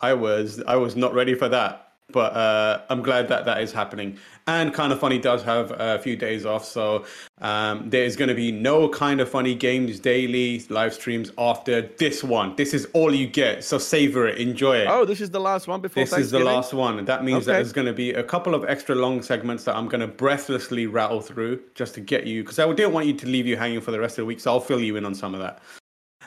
I 0.01 0.15
was, 0.15 0.61
I 0.67 0.75
was 0.75 0.97
not 0.97 1.15
ready 1.15 1.35
for 1.35 1.49
that 1.49 1.84
but 2.13 2.33
uh, 2.35 2.83
I'm 2.91 3.03
glad 3.03 3.29
that 3.29 3.45
that 3.45 3.61
is 3.63 3.73
happening. 3.73 4.19
And 4.47 4.75
Kinda 4.75 4.97
Funny 4.97 5.19
does 5.19 5.43
have 5.43 5.73
a 5.79 5.99
few 5.99 6.17
days 6.17 6.45
off, 6.45 6.65
so 6.65 7.07
um, 7.41 7.89
there 7.89 8.05
is 8.05 8.15
going 8.15 8.29
to 8.29 8.35
be 8.35 8.53
no 8.53 8.89
Kinda 8.89 9.25
Funny 9.25 9.55
games 9.55 10.01
daily 10.01 10.61
live 10.69 10.93
streams 10.93 11.33
after 11.39 11.83
this 11.83 12.23
one. 12.23 12.55
This 12.57 12.75
is 12.75 12.87
all 12.93 13.15
you 13.15 13.27
get, 13.27 13.65
so 13.65 13.79
savor 13.79 14.27
it, 14.27 14.39
enjoy 14.39 14.77
it. 14.77 14.87
Oh, 14.89 15.05
this 15.05 15.21
is 15.21 15.31
the 15.31 15.41
last 15.41 15.67
one 15.67 15.81
before. 15.81 16.05
This 16.05 16.13
is 16.13 16.31
the 16.31 16.41
last 16.41 16.75
one, 16.75 16.99
and 16.99 17.09
that 17.09 17.25
means 17.25 17.39
okay. 17.39 17.47
that 17.47 17.53
there's 17.53 17.73
going 17.73 17.87
to 17.87 17.95
be 17.95 18.13
a 18.13 18.23
couple 18.23 18.55
of 18.55 18.65
extra 18.67 18.95
long 18.95 19.23
segments 19.23 19.65
that 19.65 19.75
I'm 19.75 19.89
going 19.89 20.03
to 20.03 20.07
breathlessly 20.07 20.87
rattle 20.87 21.23
through 21.23 21.63
just 21.75 21.95
to 21.95 22.01
get 22.01 22.27
you, 22.27 22.43
because 22.43 22.59
I 22.59 22.67
didn't 22.73 22.93
want 22.93 23.07
you 23.07 23.15
to 23.15 23.27
leave 23.27 23.47
you 23.47 23.57
hanging 23.57 23.81
for 23.81 23.93
the 23.93 24.01
rest 24.01 24.19
of 24.19 24.23
the 24.23 24.27
week, 24.27 24.41
so 24.41 24.53
I'll 24.53 24.61
fill 24.61 24.81
you 24.81 24.97
in 24.97 25.07
on 25.07 25.15
some 25.15 25.35
of 25.35 25.41
that. 25.41 25.63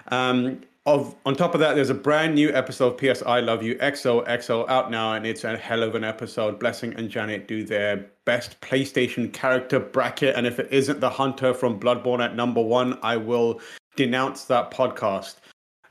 Um, 0.09 0.61
of 0.87 1.13
on 1.25 1.35
top 1.35 1.53
of 1.53 1.59
that, 1.59 1.75
there's 1.75 1.89
a 1.89 1.93
brand 1.93 2.33
new 2.33 2.49
episode 2.53 2.93
of 2.93 2.97
PS 2.97 3.21
I 3.21 3.41
Love 3.41 3.61
You 3.61 3.75
XOXO 3.75 4.69
out 4.69 4.89
now, 4.89 5.13
and 5.13 5.27
it's 5.27 5.43
a 5.43 5.57
hell 5.57 5.83
of 5.83 5.95
an 5.95 6.05
episode. 6.05 6.59
Blessing 6.59 6.93
and 6.93 7.09
Janet 7.09 7.45
do 7.45 7.65
their 7.65 8.09
best 8.23 8.59
PlayStation 8.61 9.31
character 9.33 9.81
bracket, 9.81 10.35
and 10.37 10.47
if 10.47 10.59
it 10.59 10.69
isn't 10.71 11.01
the 11.01 11.09
Hunter 11.09 11.53
from 11.53 11.77
Bloodborne 11.77 12.23
at 12.23 12.37
number 12.37 12.61
one, 12.61 12.97
I 13.03 13.17
will 13.17 13.59
denounce 13.97 14.45
that 14.45 14.71
podcast. 14.71 15.35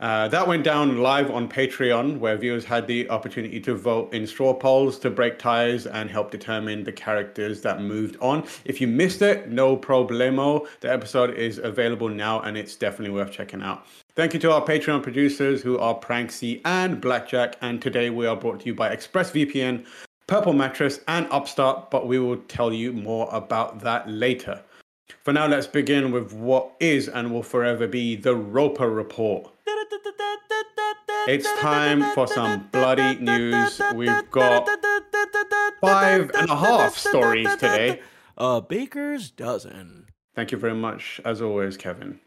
Uh, 0.00 0.29
that 0.29 0.49
went 0.49 0.65
down 0.65 0.99
live 0.99 1.31
on 1.31 1.47
Patreon, 1.47 2.19
where 2.19 2.38
viewers 2.38 2.65
had 2.65 2.87
the 2.87 3.09
opportunity 3.11 3.61
to 3.61 3.75
vote 3.75 4.15
in 4.15 4.26
straw 4.26 4.55
polls 4.55 4.99
to 5.00 5.11
break 5.11 5.38
ties 5.38 5.87
and 5.87 6.11
help 6.11 6.31
determine 6.31 6.85
the 6.85 6.93
characters 6.93 7.61
that 7.61 7.83
moved 7.83 8.17
on. 8.23 8.45
If 8.65 8.81
you 8.81 8.87
missed 8.87 9.21
it, 9.21 9.50
no 9.50 9.76
problemo. 9.76 10.67
The 10.81 10.91
episode 10.91 11.35
is 11.35 11.59
available 11.59 12.09
now, 12.09 12.41
and 12.41 12.57
it's 12.57 12.76
definitely 12.76 13.15
worth 13.15 13.31
checking 13.31 13.62
out. 13.62 13.87
Thank 14.16 14.32
you 14.32 14.40
to 14.40 14.52
our 14.52 14.62
Patreon 14.62 15.02
producers 15.02 15.61
who 15.61 15.76
are 15.76 15.94
Pranksy 15.94 16.62
and 16.64 17.02
Blackjack. 17.02 17.56
And 17.61 17.82
today 17.82 18.08
we 18.08 18.25
are 18.25 18.35
brought 18.35 18.61
to 18.61 18.66
you 18.66 18.75
by 18.75 18.96
ExpressVPN, 18.96 19.85
Purple 20.26 20.54
Mattress, 20.54 21.00
and 21.06 21.28
Upstart, 21.30 21.90
but 21.90 22.06
we 22.06 22.18
will 22.18 22.38
tell 22.49 22.73
you 22.73 22.94
more 22.94 23.28
about 23.30 23.80
that 23.80 24.08
later. 24.08 24.62
For 25.23 25.35
now, 25.35 25.46
let's 25.46 25.66
begin 25.66 26.12
with 26.12 26.32
what 26.32 26.70
is 26.80 27.08
and 27.08 27.30
will 27.30 27.42
forever 27.42 27.87
be 27.87 28.16
the 28.16 28.35
Roper 28.35 28.88
Report. 28.88 29.52
It's 31.28 31.52
time 31.61 32.02
for 32.14 32.26
some 32.26 32.68
bloody 32.73 33.20
news. 33.23 33.78
We've 33.94 34.30
got 34.30 34.66
five 35.82 36.30
and 36.30 36.49
a 36.49 36.56
half 36.56 36.96
stories 36.96 37.54
today. 37.56 38.00
A 38.38 38.62
baker's 38.62 39.30
dozen. 39.30 40.06
Thank 40.35 40.52
you 40.52 40.58
very 40.58 40.75
much, 40.75 41.20
as 41.23 41.42
always, 41.42 41.76
Kevin. 41.76 42.20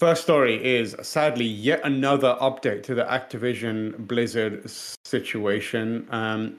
First 0.00 0.22
story 0.22 0.64
is 0.64 0.96
sadly 1.02 1.44
yet 1.44 1.82
another 1.84 2.34
update 2.40 2.82
to 2.84 2.94
the 2.94 3.04
Activision 3.04 4.08
Blizzard 4.08 4.62
situation. 5.04 6.06
Um, 6.08 6.58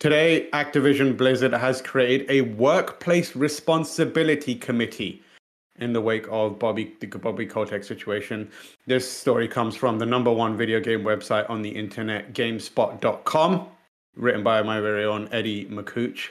today, 0.00 0.48
Activision 0.52 1.16
Blizzard 1.16 1.52
has 1.52 1.80
created 1.80 2.28
a 2.28 2.40
workplace 2.40 3.36
responsibility 3.36 4.56
committee 4.56 5.22
in 5.78 5.92
the 5.92 6.00
wake 6.00 6.26
of 6.28 6.58
Bobby 6.58 6.92
the 6.98 7.06
Bobby 7.06 7.46
Kotick 7.46 7.84
situation. 7.84 8.50
This 8.88 9.08
story 9.08 9.46
comes 9.46 9.76
from 9.76 10.00
the 10.00 10.06
number 10.06 10.32
one 10.32 10.56
video 10.56 10.80
game 10.80 11.02
website 11.02 11.48
on 11.48 11.62
the 11.62 11.70
internet, 11.70 12.32
GameSpot.com, 12.32 13.68
written 14.16 14.42
by 14.42 14.60
my 14.62 14.80
very 14.80 15.04
own 15.04 15.28
Eddie 15.30 15.66
Makuch 15.66 16.30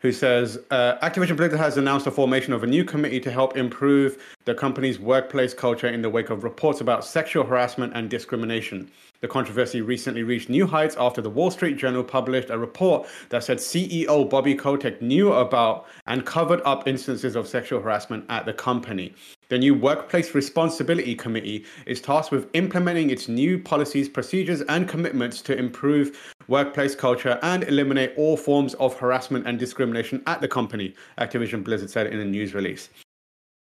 who 0.00 0.12
says 0.12 0.58
uh, 0.70 0.96
Activision 1.02 1.36
Blizzard 1.36 1.58
has 1.58 1.76
announced 1.76 2.06
the 2.06 2.10
formation 2.10 2.52
of 2.52 2.62
a 2.62 2.66
new 2.66 2.84
committee 2.84 3.20
to 3.20 3.30
help 3.30 3.56
improve 3.56 4.22
the 4.46 4.54
company's 4.54 4.98
workplace 4.98 5.54
culture 5.54 5.88
in 5.88 6.02
the 6.02 6.10
wake 6.10 6.30
of 6.30 6.42
reports 6.42 6.80
about 6.80 7.04
sexual 7.04 7.44
harassment 7.44 7.92
and 7.94 8.08
discrimination. 8.08 8.90
The 9.20 9.28
controversy 9.28 9.82
recently 9.82 10.22
reached 10.22 10.48
new 10.48 10.66
heights 10.66 10.96
after 10.98 11.20
the 11.20 11.28
Wall 11.28 11.50
Street 11.50 11.76
Journal 11.76 12.02
published 12.02 12.48
a 12.48 12.56
report 12.56 13.06
that 13.28 13.44
said 13.44 13.58
CEO 13.58 14.28
Bobby 14.28 14.54
Kotick 14.54 15.02
knew 15.02 15.34
about 15.34 15.86
and 16.06 16.24
covered 16.24 16.62
up 16.64 16.88
instances 16.88 17.36
of 17.36 17.46
sexual 17.46 17.82
harassment 17.82 18.24
at 18.30 18.46
the 18.46 18.54
company. 18.54 19.14
The 19.50 19.58
new 19.58 19.74
Workplace 19.74 20.34
Responsibility 20.34 21.14
Committee 21.14 21.66
is 21.84 22.00
tasked 22.00 22.32
with 22.32 22.48
implementing 22.54 23.10
its 23.10 23.28
new 23.28 23.58
policies, 23.58 24.08
procedures, 24.08 24.62
and 24.62 24.88
commitments 24.88 25.42
to 25.42 25.58
improve 25.58 26.34
workplace 26.50 26.94
culture 26.94 27.38
and 27.42 27.64
eliminate 27.64 28.12
all 28.16 28.36
forms 28.36 28.74
of 28.74 28.94
harassment 28.94 29.46
and 29.46 29.58
discrimination 29.58 30.22
at 30.26 30.42
the 30.42 30.48
company, 30.48 30.94
Activision 31.18 31.64
Blizzard 31.64 31.88
said 31.88 32.08
in 32.08 32.20
a 32.20 32.24
news 32.24 32.52
release. 32.52 32.90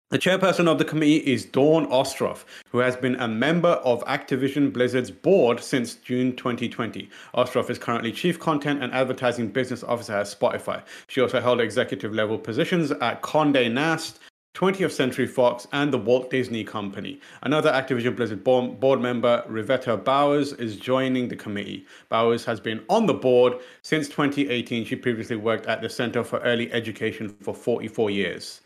The 0.10 0.18
chairperson 0.18 0.70
of 0.70 0.78
the 0.78 0.86
committee 0.86 1.18
is 1.18 1.44
Dawn 1.44 1.86
Ostroff, 1.88 2.46
who 2.70 2.78
has 2.78 2.96
been 2.96 3.16
a 3.16 3.28
member 3.28 3.72
of 3.84 4.06
Activision 4.06 4.72
Blizzard's 4.72 5.12
board 5.12 5.60
since 5.60 5.96
June 5.96 6.34
2020. 6.38 7.10
Ostroff 7.36 7.70
is 7.70 7.78
currently 7.78 8.14
Chief 8.14 8.40
Content 8.40 8.82
and 8.82 8.94
Advertising 8.94 9.50
Business 9.50 9.84
Officer 9.84 10.14
at 10.14 10.28
Spotify. 10.28 10.82
She 11.10 11.20
also 11.20 11.42
held 11.42 11.60
executive 11.60 12.14
level 12.14 12.38
positions 12.38 12.92
at 12.92 13.22
Condé 13.22 13.70
Nast, 13.70 14.20
20th 14.58 14.92
Century 14.92 15.28
Fox, 15.28 15.68
and 15.72 15.94
the 15.94 16.00
Walt 16.00 16.32
Disney 16.32 16.64
Company. 16.64 17.22
Another 17.44 17.72
Activision 17.72 18.16
Blizzard 18.16 18.44
board 18.44 19.00
member, 19.00 19.46
Reveta 19.48 20.04
Bowers, 20.04 20.54
is 20.54 20.78
joining 20.78 21.28
the 21.28 21.36
committee. 21.36 21.86
Bowers 22.10 22.44
has 22.46 22.60
been 22.60 22.84
on 22.90 23.06
the 23.06 23.14
board 23.14 23.54
since 23.84 24.08
2018. 24.08 24.84
She 24.84 24.96
previously 24.96 25.36
worked 25.36 25.68
at 25.68 25.84
the 25.84 25.90
Center 25.90 26.24
for 26.24 26.40
Early 26.40 26.74
Education 26.74 27.30
for 27.30 27.54
44 27.54 28.10
years. 28.10 28.62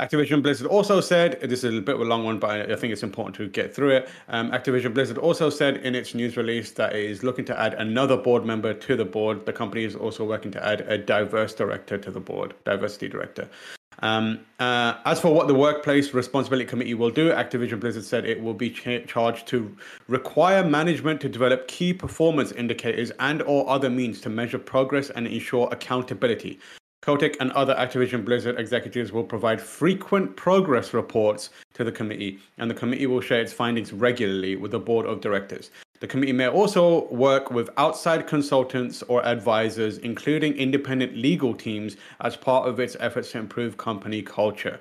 Activision 0.00 0.42
Blizzard 0.42 0.66
also 0.68 0.98
said, 1.02 1.38
this 1.42 1.62
is 1.62 1.76
a 1.76 1.82
bit 1.82 1.96
of 1.96 2.00
a 2.00 2.04
long 2.04 2.24
one, 2.24 2.38
but 2.38 2.70
I 2.70 2.76
think 2.76 2.94
it's 2.94 3.02
important 3.02 3.36
to 3.36 3.48
get 3.48 3.74
through 3.74 3.90
it. 3.90 4.08
Um, 4.28 4.50
Activision 4.52 4.94
Blizzard 4.94 5.18
also 5.18 5.50
said 5.50 5.76
in 5.78 5.94
its 5.94 6.14
news 6.14 6.38
release 6.38 6.70
that 6.70 6.96
it 6.96 7.04
is 7.04 7.22
looking 7.22 7.44
to 7.46 7.60
add 7.60 7.74
another 7.74 8.16
board 8.16 8.46
member 8.46 8.72
to 8.72 8.96
the 8.96 9.04
board. 9.04 9.44
The 9.44 9.52
company 9.52 9.84
is 9.84 9.94
also 9.94 10.24
working 10.24 10.52
to 10.52 10.64
add 10.64 10.82
a 10.82 10.96
diverse 10.96 11.52
director 11.52 11.98
to 11.98 12.10
the 12.10 12.20
board, 12.20 12.54
diversity 12.64 13.08
director. 13.08 13.50
Um, 14.00 14.40
uh, 14.60 14.94
as 15.04 15.20
for 15.20 15.34
what 15.34 15.48
the 15.48 15.54
Workplace 15.54 16.14
Responsibility 16.14 16.68
Committee 16.68 16.94
will 16.94 17.10
do, 17.10 17.30
Activision 17.30 17.80
Blizzard 17.80 18.04
said 18.04 18.24
it 18.24 18.40
will 18.40 18.54
be 18.54 18.70
ch- 18.70 19.06
charged 19.06 19.46
to 19.48 19.76
require 20.06 20.64
management 20.64 21.20
to 21.22 21.28
develop 21.28 21.66
key 21.66 21.92
performance 21.92 22.52
indicators 22.52 23.10
and 23.18 23.42
or 23.42 23.68
other 23.68 23.90
means 23.90 24.20
to 24.20 24.28
measure 24.28 24.58
progress 24.58 25.10
and 25.10 25.26
ensure 25.26 25.68
accountability. 25.72 26.60
Kotick 27.00 27.36
and 27.40 27.52
other 27.52 27.74
Activision 27.74 28.24
Blizzard 28.24 28.58
executives 28.58 29.12
will 29.12 29.24
provide 29.24 29.60
frequent 29.60 30.36
progress 30.36 30.92
reports 30.92 31.50
to 31.74 31.82
the 31.82 31.92
committee, 31.92 32.38
and 32.58 32.70
the 32.70 32.74
committee 32.74 33.06
will 33.06 33.20
share 33.20 33.40
its 33.40 33.52
findings 33.52 33.92
regularly 33.92 34.56
with 34.56 34.72
the 34.72 34.78
board 34.78 35.06
of 35.06 35.20
directors. 35.20 35.70
The 36.00 36.06
committee 36.06 36.32
may 36.32 36.48
also 36.48 37.08
work 37.08 37.50
with 37.50 37.70
outside 37.76 38.26
consultants 38.26 39.02
or 39.04 39.24
advisors, 39.26 39.98
including 39.98 40.54
independent 40.54 41.16
legal 41.16 41.54
teams, 41.54 41.96
as 42.20 42.36
part 42.36 42.68
of 42.68 42.78
its 42.78 42.96
efforts 43.00 43.32
to 43.32 43.38
improve 43.38 43.76
company 43.76 44.22
culture. 44.22 44.80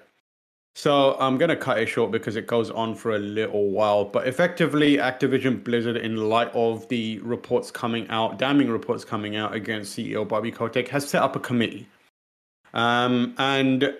So 0.75 1.17
I'm 1.19 1.39
going 1.39 1.49
to 1.49 1.55
cut 1.55 1.79
it 1.79 1.87
short 1.87 2.11
because 2.11 2.35
it 2.35 2.45
goes 2.45 2.69
on 2.69 2.93
for 2.93 3.15
a 3.15 3.17
little 3.17 3.71
while. 3.71 4.05
But 4.05 4.27
effectively, 4.27 4.97
Activision 4.97 5.63
Blizzard, 5.63 5.97
in 5.97 6.29
light 6.29 6.51
of 6.53 6.87
the 6.89 7.17
reports 7.19 7.71
coming 7.71 8.07
out, 8.09 8.37
damning 8.37 8.69
reports 8.69 9.03
coming 9.03 9.35
out 9.35 9.55
against 9.55 9.97
CEO 9.97 10.27
Bobby 10.27 10.51
Kotick, 10.51 10.89
has 10.89 11.09
set 11.09 11.23
up 11.23 11.35
a 11.35 11.39
committee. 11.39 11.87
Um, 12.75 13.33
and 13.39 13.97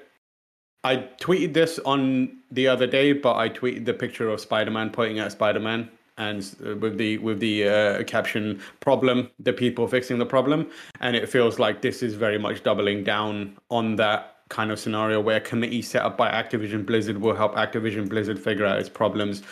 I 0.83 0.97
tweeted 1.19 1.53
this 1.53 1.79
on 1.79 2.38
the 2.51 2.67
other 2.67 2.86
day, 2.86 3.12
but 3.12 3.38
I 3.38 3.50
tweeted 3.50 3.86
the 3.86 3.95
picture 3.95 4.29
of 4.29 4.39
Spider 4.39 4.69
Man 4.69 4.91
pointing 4.91 5.17
at 5.17 5.31
Spider 5.31 5.59
Man 5.59 5.89
and 6.17 6.55
with 6.81 6.97
the 6.97 7.17
with 7.19 7.39
the 7.39 7.67
uh, 7.67 8.03
caption 8.03 8.62
problem, 8.79 9.29
the 9.39 9.53
people 9.53 9.88
fixing 9.88 10.17
the 10.17 10.25
problem, 10.25 10.69
and 11.00 11.15
it 11.15 11.29
feels 11.29 11.59
like 11.59 11.81
this 11.81 12.01
is 12.01 12.15
very 12.15 12.38
much 12.38 12.63
doubling 12.63 13.03
down 13.03 13.57
on 13.69 13.95
that 13.97 14.38
kind 14.50 14.71
of 14.71 14.79
scenario 14.79 15.19
where 15.19 15.38
a 15.38 15.41
committee 15.41 15.81
set 15.81 16.03
up 16.03 16.17
by 16.17 16.29
Activision 16.29 16.86
Blizzard 16.86 17.17
will 17.17 17.36
help 17.36 17.55
Activision 17.55 18.07
Blizzard 18.07 18.39
figure 18.39 18.65
out 18.65 18.79
its 18.79 18.89
problems 18.89 19.43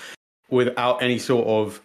without 0.50 1.02
any 1.02 1.20
sort 1.20 1.46
of 1.48 1.82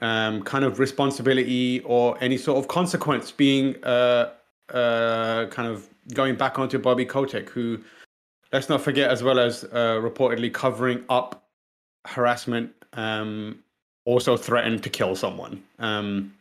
um, 0.00 0.42
kind 0.42 0.64
of 0.64 0.78
responsibility 0.78 1.80
or 1.80 2.16
any 2.20 2.36
sort 2.36 2.58
of 2.58 2.68
consequence 2.68 3.30
being 3.30 3.82
uh, 3.84 4.30
uh, 4.72 5.46
kind 5.46 5.68
of 5.68 5.88
going 6.14 6.36
back 6.36 6.58
onto 6.58 6.78
Bobby 6.78 7.04
Kotick, 7.04 7.48
who 7.48 7.78
let's 8.52 8.68
not 8.68 8.80
forget 8.80 9.10
as 9.10 9.22
well 9.22 9.38
as 9.38 9.64
uh, 9.64 10.00
reportedly 10.02 10.52
covering 10.52 11.04
up 11.08 11.44
harassment, 12.06 12.72
um, 12.94 13.61
also 14.04 14.36
threatened 14.36 14.82
to 14.82 14.90
kill 14.90 15.14
someone, 15.14 15.62
um, 15.78 16.32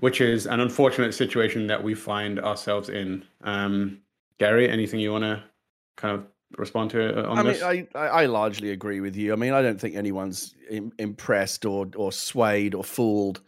which 0.00 0.20
is 0.20 0.46
an 0.46 0.60
unfortunate 0.60 1.12
situation 1.12 1.66
that 1.66 1.82
we 1.82 1.94
find 1.94 2.38
ourselves 2.40 2.88
in. 2.88 3.24
Um, 3.42 3.98
Gary, 4.38 4.68
anything 4.68 5.00
you 5.00 5.12
want 5.12 5.24
to 5.24 5.42
kind 5.96 6.14
of 6.14 6.26
respond 6.58 6.90
to 6.90 7.24
uh, 7.24 7.30
on 7.30 7.38
I 7.38 7.42
this? 7.42 7.62
mean, 7.62 7.88
I, 7.94 8.06
I 8.06 8.26
largely 8.26 8.70
agree 8.70 9.00
with 9.00 9.16
you. 9.16 9.32
I 9.32 9.36
mean, 9.36 9.52
I 9.52 9.62
don't 9.62 9.80
think 9.80 9.96
anyone's 9.96 10.54
Im- 10.70 10.92
impressed 10.98 11.64
or 11.64 11.86
or 11.96 12.12
swayed 12.12 12.74
or 12.74 12.84
fooled 12.84 13.40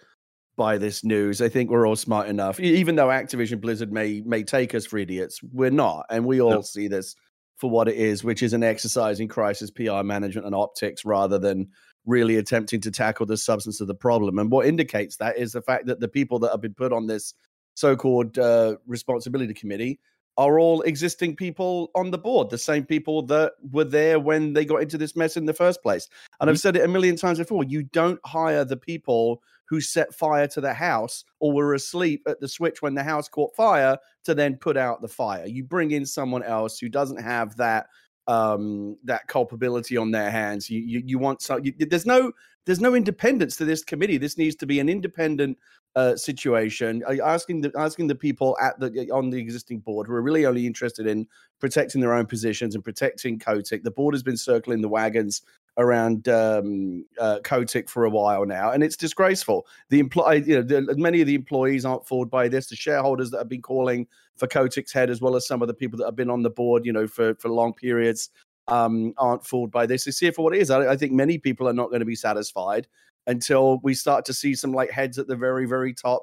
by 0.57 0.76
this 0.76 1.05
news. 1.05 1.40
I 1.40 1.49
think 1.49 1.71
we're 1.71 1.87
all 1.87 1.97
smart 1.97 2.28
enough, 2.28 2.59
even 2.61 2.97
though 2.97 3.09
Activision 3.09 3.61
Blizzard 3.61 3.93
may 3.93 4.23
may 4.25 4.43
take 4.43 4.75
us 4.75 4.87
for 4.87 4.99
idiots. 4.99 5.40
We're 5.52 5.71
not, 5.71 6.07
and 6.11 6.25
we 6.25 6.40
all 6.40 6.50
no. 6.50 6.61
see 6.62 6.88
this 6.88 7.14
for 7.57 7.69
what 7.69 7.88
it 7.88 7.97
is, 7.97 8.23
which 8.23 8.43
is 8.43 8.52
an 8.52 8.62
exercise 8.62 9.21
in 9.21 9.28
crisis 9.28 9.71
PR 9.71 10.02
management 10.02 10.47
and 10.47 10.55
optics 10.55 11.05
rather 11.05 11.38
than 11.38 11.69
really 12.09 12.37
attempting 12.37 12.81
to 12.81 12.91
tackle 12.91 13.27
the 13.27 13.37
substance 13.37 13.81
of 13.81 13.87
the 13.87 13.95
problem. 13.95 14.38
And 14.38 14.50
what 14.50 14.67
indicates 14.67 15.17
that 15.19 15.38
is 15.38 15.53
the 15.53 15.62
fact 15.62 15.87
that 15.87 16.00
the 16.00 16.09
people 16.09 16.38
that 16.41 16.50
have 16.50 16.62
been 16.62 16.75
put 16.75 16.93
on 16.93 17.07
this 17.07 17.35
so-called 17.75 18.38
uh, 18.38 18.77
responsibility 18.87 19.55
committee 19.55 20.00
are 20.38 20.59
all 20.59 20.83
existing 20.83 21.37
people 21.37 21.91
on 21.95 22.11
the 22.11 22.19
board, 22.19 22.49
the 22.49 22.57
same 22.57 22.85
people 22.85 23.23
that 23.23 23.53
were 23.73 23.85
there 23.85 24.19
when 24.19 24.53
they 24.53 24.65
got 24.65 24.83
into 24.83 24.97
this 24.97 25.17
mess 25.17 25.37
in 25.37 25.47
the 25.47 25.53
first 25.53 25.83
place. 25.83 26.09
And 26.41 26.49
mm-hmm. 26.49 26.55
I've 26.55 26.61
said 26.61 26.77
it 26.77 26.85
a 26.85 26.88
million 26.88 27.17
times 27.17 27.38
before 27.38 27.65
you 27.65 27.83
don't 27.83 28.21
hire 28.25 28.65
the 28.65 28.77
people 28.77 29.43
who 29.69 29.81
set 29.81 30.15
fire 30.15 30.47
to 30.47 30.61
the 30.61 30.73
house 30.73 31.25
or 31.41 31.53
were 31.53 31.75
asleep 31.75 32.23
at 32.27 32.41
the 32.41 32.49
switch 32.49 32.81
when 32.81 32.95
the 32.95 33.03
house 33.03 33.29
caught 33.29 33.55
fire 33.55 33.99
to 34.25 34.35
then 34.35 34.57
put 34.57 34.77
out 34.77 35.03
the 35.03 35.09
fire. 35.09 35.47
You 35.47 35.62
bring 35.62 35.91
in 35.91 36.07
someone 36.07 36.43
else 36.43 36.79
who 36.79 36.88
doesn't 36.88 37.21
have 37.21 37.57
that 37.57 37.87
um 38.28 38.97
that 39.04 39.26
culpability 39.26 39.97
on 39.97 40.11
their 40.11 40.30
hands. 40.30 40.70
You 40.70 40.80
you, 40.80 41.02
you 41.04 41.18
want 41.18 41.42
so 41.42 41.56
you, 41.56 41.73
there's 41.78 42.06
no 42.06 42.30
there's 42.66 42.80
no 42.80 42.94
independence 42.94 43.56
to 43.56 43.64
this 43.64 43.82
committee. 43.82 44.18
This 44.18 44.37
needs 44.37 44.54
to 44.56 44.66
be 44.66 44.78
an 44.78 44.90
independent 44.90 45.56
uh, 45.97 46.14
situation, 46.14 47.02
asking 47.25 47.62
the 47.62 47.73
asking 47.76 48.06
the 48.06 48.14
people 48.14 48.56
at 48.61 48.78
the 48.78 49.11
on 49.11 49.30
the 49.30 49.38
existing 49.38 49.80
board 49.80 50.06
who 50.06 50.12
are 50.12 50.23
really 50.23 50.44
only 50.44 50.66
interested 50.66 51.06
in 51.06 51.26
protecting 51.58 52.00
their 52.00 52.12
own 52.12 52.26
positions 52.26 52.75
and 52.75 52.85
protecting 52.85 53.38
Kotick. 53.38 53.82
The 53.82 53.90
board 53.90 54.14
has 54.14 54.23
been 54.23 54.37
circling 54.37 54.82
the 54.82 54.88
wagons 54.88 55.42
around 55.78 56.28
um, 56.28 57.04
uh, 57.20 57.38
Kotick 57.44 57.88
for 57.88 58.04
a 58.04 58.11
while 58.11 58.44
now, 58.44 58.73
and 58.73 58.82
it's 58.82 58.97
disgraceful. 58.97 59.66
The 59.88 60.00
employee, 60.00 60.42
you 60.44 60.56
know, 60.56 60.62
the, 60.62 60.94
many 60.97 61.20
of 61.20 61.26
the 61.26 61.35
employees 61.35 61.85
aren't 61.85 62.06
fooled 62.06 62.30
by 62.30 62.49
this. 62.49 62.66
The 62.66 62.76
shareholders 62.76 63.30
that 63.30 63.38
have 63.38 63.49
been 63.49 63.62
calling 63.62 64.06
for 64.37 64.47
Kotick's 64.49 64.92
head, 64.92 65.08
as 65.08 65.20
well 65.20 65.37
as 65.37 65.47
some 65.47 65.62
of 65.62 65.68
the 65.68 65.75
people 65.75 65.97
that 65.99 66.04
have 66.04 66.16
been 66.16 66.30
on 66.30 66.42
the 66.42 66.50
board, 66.50 66.85
you 66.85 66.92
know, 66.92 67.06
for 67.06 67.35
for 67.37 67.49
long 67.49 67.73
periods, 67.73 68.30
um, 68.66 69.14
aren't 69.16 69.47
fooled 69.47 69.70
by 69.70 69.87
this. 69.87 70.04
They 70.04 70.11
see 70.11 70.30
for 70.30 70.42
what 70.42 70.54
it 70.54 70.61
is. 70.61 70.70
I, 70.70 70.92
I 70.92 70.97
think 70.97 71.12
many 71.12 71.38
people 71.38 71.68
are 71.68 71.73
not 71.73 71.88
going 71.88 72.00
to 72.00 72.06
be 72.06 72.16
satisfied 72.16 72.87
until 73.26 73.78
we 73.82 73.94
start 73.94 74.25
to 74.25 74.35
see 74.35 74.54
some 74.54 74.73
like 74.73 74.90
heads 74.90 75.18
at 75.18 75.28
the 75.28 75.37
very, 75.37 75.66
very 75.66 75.94
top 75.94 76.23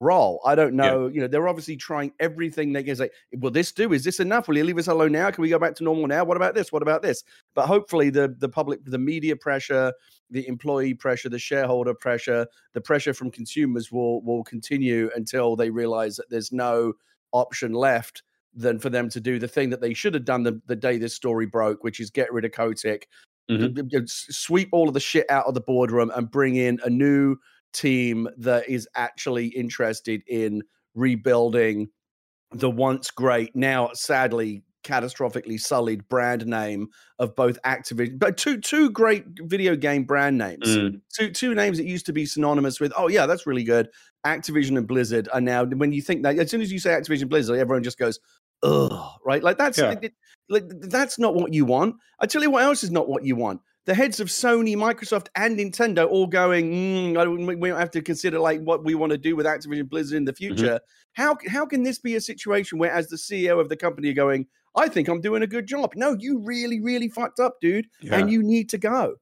roll. 0.00 0.40
I 0.44 0.54
don't 0.54 0.74
know. 0.74 1.06
Yeah. 1.06 1.14
You 1.14 1.20
know, 1.22 1.26
they're 1.26 1.48
obviously 1.48 1.76
trying 1.76 2.12
everything 2.20 2.72
they 2.72 2.82
can 2.82 2.96
say, 2.96 3.10
will 3.38 3.50
this 3.50 3.72
do? 3.72 3.92
Is 3.92 4.04
this 4.04 4.20
enough? 4.20 4.48
Will 4.48 4.56
you 4.56 4.64
leave 4.64 4.78
us 4.78 4.88
alone 4.88 5.12
now? 5.12 5.30
Can 5.30 5.42
we 5.42 5.48
go 5.48 5.58
back 5.58 5.74
to 5.76 5.84
normal 5.84 6.06
now? 6.06 6.24
What 6.24 6.36
about 6.36 6.54
this? 6.54 6.72
What 6.72 6.82
about 6.82 7.02
this? 7.02 7.24
But 7.54 7.66
hopefully 7.66 8.10
the 8.10 8.34
the 8.38 8.48
public, 8.48 8.84
the 8.84 8.98
media 8.98 9.36
pressure, 9.36 9.92
the 10.30 10.46
employee 10.48 10.94
pressure, 10.94 11.28
the 11.28 11.38
shareholder 11.38 11.94
pressure, 11.94 12.46
the 12.74 12.80
pressure 12.80 13.14
from 13.14 13.30
consumers 13.30 13.90
will 13.90 14.22
will 14.22 14.44
continue 14.44 15.10
until 15.14 15.56
they 15.56 15.70
realize 15.70 16.16
that 16.16 16.30
there's 16.30 16.52
no 16.52 16.92
option 17.32 17.72
left 17.72 18.22
than 18.54 18.78
for 18.78 18.88
them 18.88 19.08
to 19.10 19.20
do 19.20 19.38
the 19.38 19.48
thing 19.48 19.68
that 19.68 19.82
they 19.82 19.92
should 19.92 20.14
have 20.14 20.24
done 20.24 20.42
the, 20.42 20.60
the 20.66 20.76
day 20.76 20.96
this 20.96 21.14
story 21.14 21.44
broke, 21.44 21.84
which 21.84 22.00
is 22.00 22.10
get 22.10 22.32
rid 22.32 22.44
of 22.44 22.52
Kotick, 22.52 23.06
Mm-hmm. 23.50 24.04
Sweep 24.06 24.68
all 24.72 24.88
of 24.88 24.94
the 24.94 25.00
shit 25.00 25.30
out 25.30 25.46
of 25.46 25.54
the 25.54 25.60
boardroom 25.60 26.10
and 26.14 26.30
bring 26.30 26.56
in 26.56 26.80
a 26.84 26.90
new 26.90 27.36
team 27.76 28.28
that 28.38 28.68
is 28.68 28.88
actually 28.94 29.48
interested 29.48 30.22
in 30.26 30.62
rebuilding 30.94 31.88
the 32.52 32.70
once 32.70 33.10
great, 33.10 33.54
now 33.54 33.90
sadly 33.92 34.62
catastrophically 34.86 35.58
sullied 35.60 36.08
brand 36.08 36.46
name 36.46 36.88
of 37.18 37.34
both 37.34 37.60
Activision, 37.62 38.18
but 38.18 38.36
two 38.36 38.60
two 38.60 38.88
great 38.90 39.24
video 39.42 39.74
game 39.74 40.04
brand 40.04 40.38
names, 40.38 40.66
mm. 40.66 41.00
two 41.12 41.30
two 41.30 41.54
names 41.54 41.76
that 41.76 41.86
used 41.86 42.06
to 42.06 42.12
be 42.12 42.24
synonymous 42.24 42.80
with. 42.80 42.92
Oh 42.96 43.08
yeah, 43.08 43.26
that's 43.26 43.46
really 43.46 43.64
good. 43.64 43.88
Activision 44.24 44.78
and 44.78 44.86
Blizzard 44.86 45.28
are 45.32 45.40
now. 45.40 45.64
When 45.64 45.92
you 45.92 46.02
think 46.02 46.22
that, 46.22 46.38
as 46.38 46.50
soon 46.50 46.60
as 46.60 46.72
you 46.72 46.78
say 46.78 46.90
Activision 46.90 47.28
Blizzard, 47.28 47.58
everyone 47.58 47.82
just 47.82 47.98
goes, 47.98 48.20
ugh, 48.62 49.10
right? 49.24 49.42
Like 49.42 49.58
that's 49.58 49.78
yeah. 49.78 49.96
it, 50.00 50.14
like 50.48 50.64
that's 50.68 51.18
not 51.18 51.34
what 51.34 51.52
you 51.52 51.64
want. 51.64 51.96
I 52.20 52.26
tell 52.26 52.42
you 52.42 52.50
what 52.50 52.62
else 52.62 52.84
is 52.84 52.90
not 52.90 53.08
what 53.08 53.24
you 53.24 53.36
want. 53.36 53.60
The 53.86 53.94
heads 53.94 54.20
of 54.20 54.28
Sony, 54.28 54.76
Microsoft, 54.76 55.28
and 55.36 55.58
Nintendo 55.58 56.08
all 56.08 56.26
going. 56.26 56.72
Mm, 56.72 57.58
we 57.60 57.68
don't 57.68 57.78
have 57.78 57.90
to 57.92 58.02
consider 58.02 58.38
like 58.38 58.60
what 58.60 58.84
we 58.84 58.94
want 58.94 59.12
to 59.12 59.18
do 59.18 59.36
with 59.36 59.46
Activision 59.46 59.88
Blizzard 59.88 60.16
in 60.16 60.24
the 60.24 60.32
mm-hmm. 60.32 60.54
future. 60.54 60.74
Mm-hmm. 60.74 61.22
How 61.22 61.38
how 61.48 61.66
can 61.66 61.82
this 61.82 61.98
be 61.98 62.16
a 62.16 62.20
situation 62.20 62.78
where, 62.78 62.90
as 62.90 63.08
the 63.08 63.16
CEO 63.16 63.60
of 63.60 63.68
the 63.68 63.76
company, 63.76 64.08
you're 64.08 64.14
going, 64.14 64.46
I 64.76 64.88
think 64.88 65.08
I'm 65.08 65.20
doing 65.20 65.42
a 65.42 65.46
good 65.46 65.66
job. 65.66 65.92
No, 65.96 66.16
you 66.18 66.38
really, 66.38 66.80
really 66.80 67.08
fucked 67.08 67.40
up, 67.40 67.60
dude, 67.60 67.86
yeah. 68.02 68.16
and 68.16 68.30
you 68.30 68.42
need 68.42 68.68
to 68.70 68.78
go. 68.78 69.14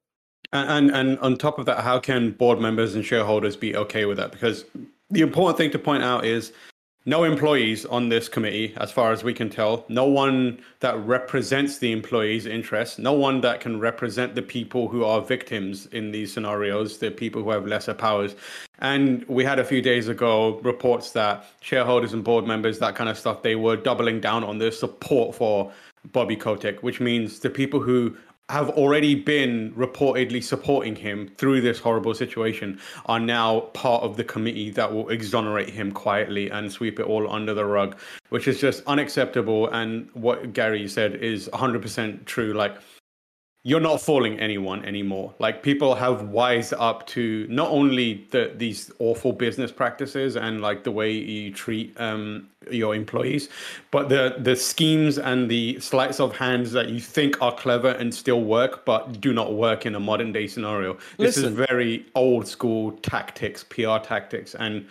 And, 0.53 0.71
and 0.71 0.97
and 0.97 1.19
on 1.21 1.37
top 1.37 1.59
of 1.59 1.67
that, 1.67 1.81
how 1.81 1.99
can 1.99 2.33
board 2.33 2.59
members 2.59 2.95
and 2.95 3.05
shareholders 3.05 3.57
be 3.57 3.77
okay 3.77 4.05
with 4.05 4.17
that? 4.17 4.33
Because 4.33 4.65
the 5.11 5.21
important 5.21 5.59
thing 5.59 5.71
to 5.71 5.79
point 5.79 6.03
out 6.03 6.25
is 6.25 6.53
no 7.07 7.25
employees 7.25 7.85
on 7.85 8.09
this 8.09 8.29
committee, 8.29 8.73
as 8.79 8.91
far 8.91 9.13
as 9.13 9.23
we 9.23 9.35
can 9.35 9.51
tell. 9.51 9.85
No 9.89 10.07
one 10.07 10.59
that 10.81 10.97
represents 11.05 11.79
the 11.79 11.93
employees' 11.93 12.47
interests. 12.47 12.99
No 12.99 13.13
one 13.13 13.43
that 13.43 13.61
can 13.61 13.79
represent 13.79 14.35
the 14.35 14.43
people 14.43 14.89
who 14.89 15.05
are 15.05 15.21
victims 15.21 15.87
in 15.87 16.13
these 16.13 16.33
scenarios, 16.33 16.99
the 16.99 17.11
people 17.11 17.43
who 17.43 17.51
have 17.51 17.67
lesser 17.67 17.93
powers. 17.93 18.35
And 18.79 19.25
we 19.29 19.45
had 19.45 19.59
a 19.59 19.65
few 19.65 19.83
days 19.83 20.09
ago 20.09 20.59
reports 20.61 21.13
that 21.13 21.45
shareholders 21.61 22.15
and 22.15 22.25
board 22.25 22.47
members, 22.47 22.79
that 22.79 22.95
kind 22.95 23.11
of 23.11 23.19
stuff, 23.19 23.43
they 23.43 23.57
were 23.57 23.77
doubling 23.77 24.21
down 24.21 24.43
on 24.43 24.59
their 24.59 24.73
support 24.73 25.35
for 25.35 25.71
Bobby 26.13 26.37
Kotick, 26.37 26.83
which 26.83 27.01
means 27.01 27.41
the 27.41 27.51
people 27.51 27.81
who 27.81 28.17
have 28.51 28.69
already 28.71 29.15
been 29.15 29.73
reportedly 29.73 30.43
supporting 30.43 30.95
him 30.95 31.31
through 31.39 31.63
this 31.63 31.79
horrible 31.79 32.15
situation 32.15 32.79
are 33.07 33.19
now 33.19 33.61
part 33.61 34.03
of 34.03 34.19
the 34.19 34.25
committee 34.25 34.71
that 34.71 34.93
will 34.93 35.09
exonerate 35.09 35.71
him 35.71 35.91
quietly 35.91 36.51
and 36.51 36.71
sweep 36.71 37.01
it 37.01 37.07
all 37.07 37.31
under 37.33 37.55
the 37.55 37.65
rug, 37.65 37.97
which 38.29 38.47
is 38.47 38.61
just 38.61 38.83
unacceptable. 38.87 39.69
And 39.69 40.11
what 40.13 40.53
Gary 40.53 40.87
said 40.89 41.15
is 41.17 41.49
100% 41.55 42.27
true. 42.27 42.53
Like, 42.53 42.77
you're 43.67 43.81
not 43.81 43.99
fooling 43.99 44.39
anyone 44.39 44.85
anymore. 44.85 45.35
Like 45.39 45.63
people 45.63 45.95
have 45.95 46.29
wised 46.29 46.75
up 46.75 47.07
to 47.09 47.47
not 47.49 47.71
only 47.71 48.27
the 48.31 48.53
these 48.55 48.93
awful 48.99 49.33
business 49.33 49.73
practices 49.73 50.37
and 50.37 50.61
like 50.61 50.85
the 50.85 50.91
way 50.91 51.11
you 51.11 51.51
treat 51.51 51.99
um, 51.99 52.47
your 52.71 52.95
employees, 52.95 53.49
but 53.91 54.11
the 54.11 54.37
the 54.39 54.55
schemes 54.55 55.17
and 55.17 55.51
the 55.51 55.81
sleights 55.81 56.21
of 56.21 56.37
hands 56.37 56.73
that 56.73 56.91
you 56.91 57.01
think 57.01 57.41
are 57.41 57.55
clever 57.55 57.89
and 57.93 58.15
still 58.15 58.43
work, 58.43 58.85
but 58.85 59.19
do 59.23 59.33
not 59.33 59.55
work 59.55 59.87
in 59.87 59.95
a 59.95 60.01
modern 60.01 60.31
day 60.31 60.47
scenario. 60.47 60.93
This 61.17 61.37
Listen. 61.39 61.45
is 61.47 61.67
very 61.67 62.05
old 62.15 62.47
school 62.47 62.93
tactics, 62.99 63.65
PR 63.65 63.97
tactics, 63.97 64.55
and 64.55 64.87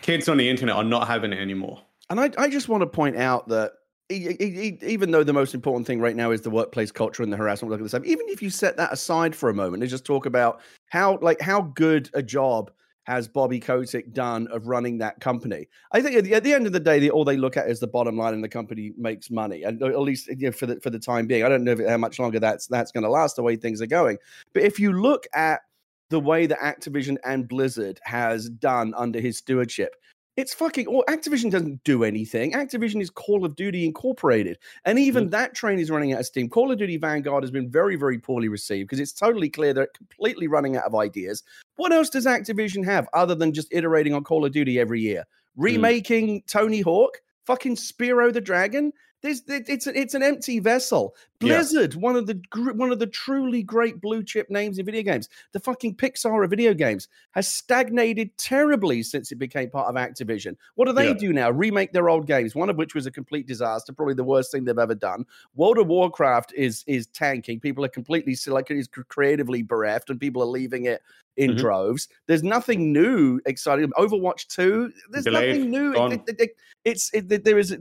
kids 0.00 0.28
on 0.28 0.36
the 0.36 0.48
internet 0.48 0.76
are 0.76 0.84
not 0.84 1.08
having 1.08 1.32
it 1.32 1.40
anymore. 1.40 1.82
And 2.08 2.20
I, 2.20 2.30
I 2.38 2.48
just 2.48 2.68
want 2.68 2.82
to 2.82 2.86
point 2.86 3.16
out 3.16 3.48
that 3.48 3.72
even 4.12 5.10
though 5.10 5.24
the 5.24 5.32
most 5.32 5.54
important 5.54 5.86
thing 5.86 6.00
right 6.00 6.16
now 6.16 6.30
is 6.30 6.40
the 6.40 6.50
workplace 6.50 6.92
culture 6.92 7.22
and 7.22 7.32
the 7.32 7.36
harassment, 7.36 7.70
look 7.70 7.80
at 7.80 7.84
the 7.84 7.88
same. 7.88 8.04
Even 8.04 8.28
if 8.28 8.42
you 8.42 8.50
set 8.50 8.76
that 8.76 8.92
aside 8.92 9.34
for 9.34 9.50
a 9.50 9.54
moment 9.54 9.82
and 9.82 9.90
just 9.90 10.04
talk 10.04 10.26
about 10.26 10.60
how, 10.88 11.18
like, 11.22 11.40
how 11.40 11.62
good 11.62 12.10
a 12.14 12.22
job 12.22 12.70
has 13.04 13.26
Bobby 13.26 13.58
Kotick 13.58 14.12
done 14.12 14.46
of 14.48 14.68
running 14.68 14.98
that 14.98 15.20
company? 15.20 15.68
I 15.92 16.00
think 16.00 16.16
at 16.16 16.24
the, 16.24 16.34
at 16.34 16.44
the 16.44 16.52
end 16.52 16.66
of 16.66 16.72
the 16.72 16.80
day, 16.80 16.98
the, 16.98 17.10
all 17.10 17.24
they 17.24 17.36
look 17.36 17.56
at 17.56 17.68
is 17.68 17.80
the 17.80 17.86
bottom 17.86 18.16
line, 18.16 18.34
and 18.34 18.44
the 18.44 18.48
company 18.48 18.92
makes 18.96 19.30
money, 19.30 19.64
and 19.64 19.82
uh, 19.82 19.86
at 19.86 19.98
least 20.00 20.28
you 20.28 20.36
know, 20.36 20.52
for 20.52 20.66
the 20.66 20.80
for 20.80 20.90
the 20.90 20.98
time 20.98 21.26
being. 21.26 21.44
I 21.44 21.48
don't 21.48 21.64
know 21.64 21.76
how 21.88 21.96
much 21.96 22.18
longer 22.18 22.38
that's 22.38 22.66
that's 22.66 22.92
going 22.92 23.04
to 23.04 23.10
last 23.10 23.36
the 23.36 23.42
way 23.42 23.56
things 23.56 23.82
are 23.82 23.86
going. 23.86 24.18
But 24.52 24.62
if 24.62 24.78
you 24.78 24.92
look 24.92 25.26
at 25.34 25.62
the 26.10 26.20
way 26.20 26.46
that 26.46 26.58
Activision 26.58 27.16
and 27.24 27.48
Blizzard 27.48 27.98
has 28.04 28.50
done 28.50 28.92
under 28.96 29.18
his 29.18 29.38
stewardship, 29.38 29.96
It's 30.36 30.54
fucking. 30.54 30.86
Or 30.86 31.04
Activision 31.08 31.50
doesn't 31.50 31.84
do 31.84 32.04
anything. 32.04 32.52
Activision 32.52 33.02
is 33.02 33.10
Call 33.10 33.44
of 33.44 33.54
Duty 33.54 33.84
Incorporated, 33.84 34.58
and 34.84 34.98
even 34.98 35.28
mm. 35.28 35.30
that 35.32 35.54
train 35.54 35.78
is 35.78 35.90
running 35.90 36.12
out 36.12 36.20
of 36.20 36.26
steam. 36.26 36.48
Call 36.48 36.72
of 36.72 36.78
Duty 36.78 36.96
Vanguard 36.96 37.42
has 37.42 37.50
been 37.50 37.70
very, 37.70 37.96
very 37.96 38.18
poorly 38.18 38.48
received 38.48 38.88
because 38.88 39.00
it's 39.00 39.12
totally 39.12 39.50
clear 39.50 39.74
they're 39.74 39.88
completely 39.94 40.48
running 40.48 40.76
out 40.76 40.84
of 40.84 40.94
ideas. 40.94 41.42
What 41.76 41.92
else 41.92 42.08
does 42.08 42.24
Activision 42.24 42.84
have 42.84 43.08
other 43.12 43.34
than 43.34 43.52
just 43.52 43.68
iterating 43.72 44.14
on 44.14 44.24
Call 44.24 44.44
of 44.46 44.52
Duty 44.52 44.80
every 44.80 45.00
year? 45.00 45.20
Mm. 45.20 45.64
Remaking 45.64 46.40
mm. 46.40 46.46
Tony 46.46 46.80
Hawk, 46.80 47.18
fucking 47.44 47.76
Spyro 47.76 48.32
the 48.32 48.40
Dragon. 48.40 48.92
There's, 49.22 49.42
it's 49.46 49.86
a, 49.86 49.98
it's 49.98 50.14
an 50.14 50.22
empty 50.22 50.58
vessel. 50.58 51.14
Blizzard, 51.38 51.94
yeah. 51.94 52.00
one 52.00 52.16
of 52.16 52.26
the 52.26 52.40
one 52.74 52.92
of 52.92 52.98
the 52.98 53.06
truly 53.06 53.62
great 53.62 54.00
blue 54.00 54.22
chip 54.22 54.48
names 54.50 54.78
in 54.78 54.86
video 54.86 55.02
games, 55.02 55.28
the 55.52 55.60
fucking 55.60 55.96
Pixar 55.96 56.44
of 56.44 56.50
video 56.50 56.74
games, 56.74 57.08
has 57.32 57.48
stagnated 57.48 58.36
terribly 58.36 59.02
since 59.02 59.32
it 59.32 59.36
became 59.36 59.70
part 59.70 59.88
of 59.88 59.96
Activision. 59.96 60.56
What 60.74 60.86
do 60.86 60.92
they 60.92 61.08
yeah. 61.08 61.14
do 61.14 61.32
now? 61.32 61.50
Remake 61.50 61.92
their 61.92 62.08
old 62.08 62.26
games, 62.26 62.54
one 62.54 62.70
of 62.70 62.76
which 62.76 62.94
was 62.94 63.06
a 63.06 63.10
complete 63.10 63.46
disaster, 63.46 63.92
probably 63.92 64.14
the 64.14 64.24
worst 64.24 64.52
thing 64.52 64.64
they've 64.64 64.78
ever 64.78 64.94
done. 64.94 65.24
World 65.54 65.78
of 65.78 65.88
Warcraft 65.88 66.52
is 66.56 66.84
is 66.86 67.06
tanking. 67.08 67.60
People 67.60 67.84
are 67.84 67.88
completely 67.88 68.36
like 68.46 68.70
is 68.70 68.88
creatively 68.88 69.62
bereft, 69.62 70.10
and 70.10 70.20
people 70.20 70.42
are 70.42 70.46
leaving 70.46 70.86
it 70.86 71.02
in 71.36 71.50
mm-hmm. 71.50 71.60
droves. 71.60 72.08
There's 72.26 72.42
nothing 72.42 72.92
new 72.92 73.40
exciting. 73.46 73.90
Overwatch 73.98 74.48
2, 74.48 74.92
there's 75.10 75.24
Delayed, 75.24 75.56
nothing 75.56 75.70
new. 75.70 75.94
It, 75.94 76.20
it, 76.26 76.40
it, 76.40 76.50
it's 76.84 77.10
there 77.14 77.58
is 77.58 77.76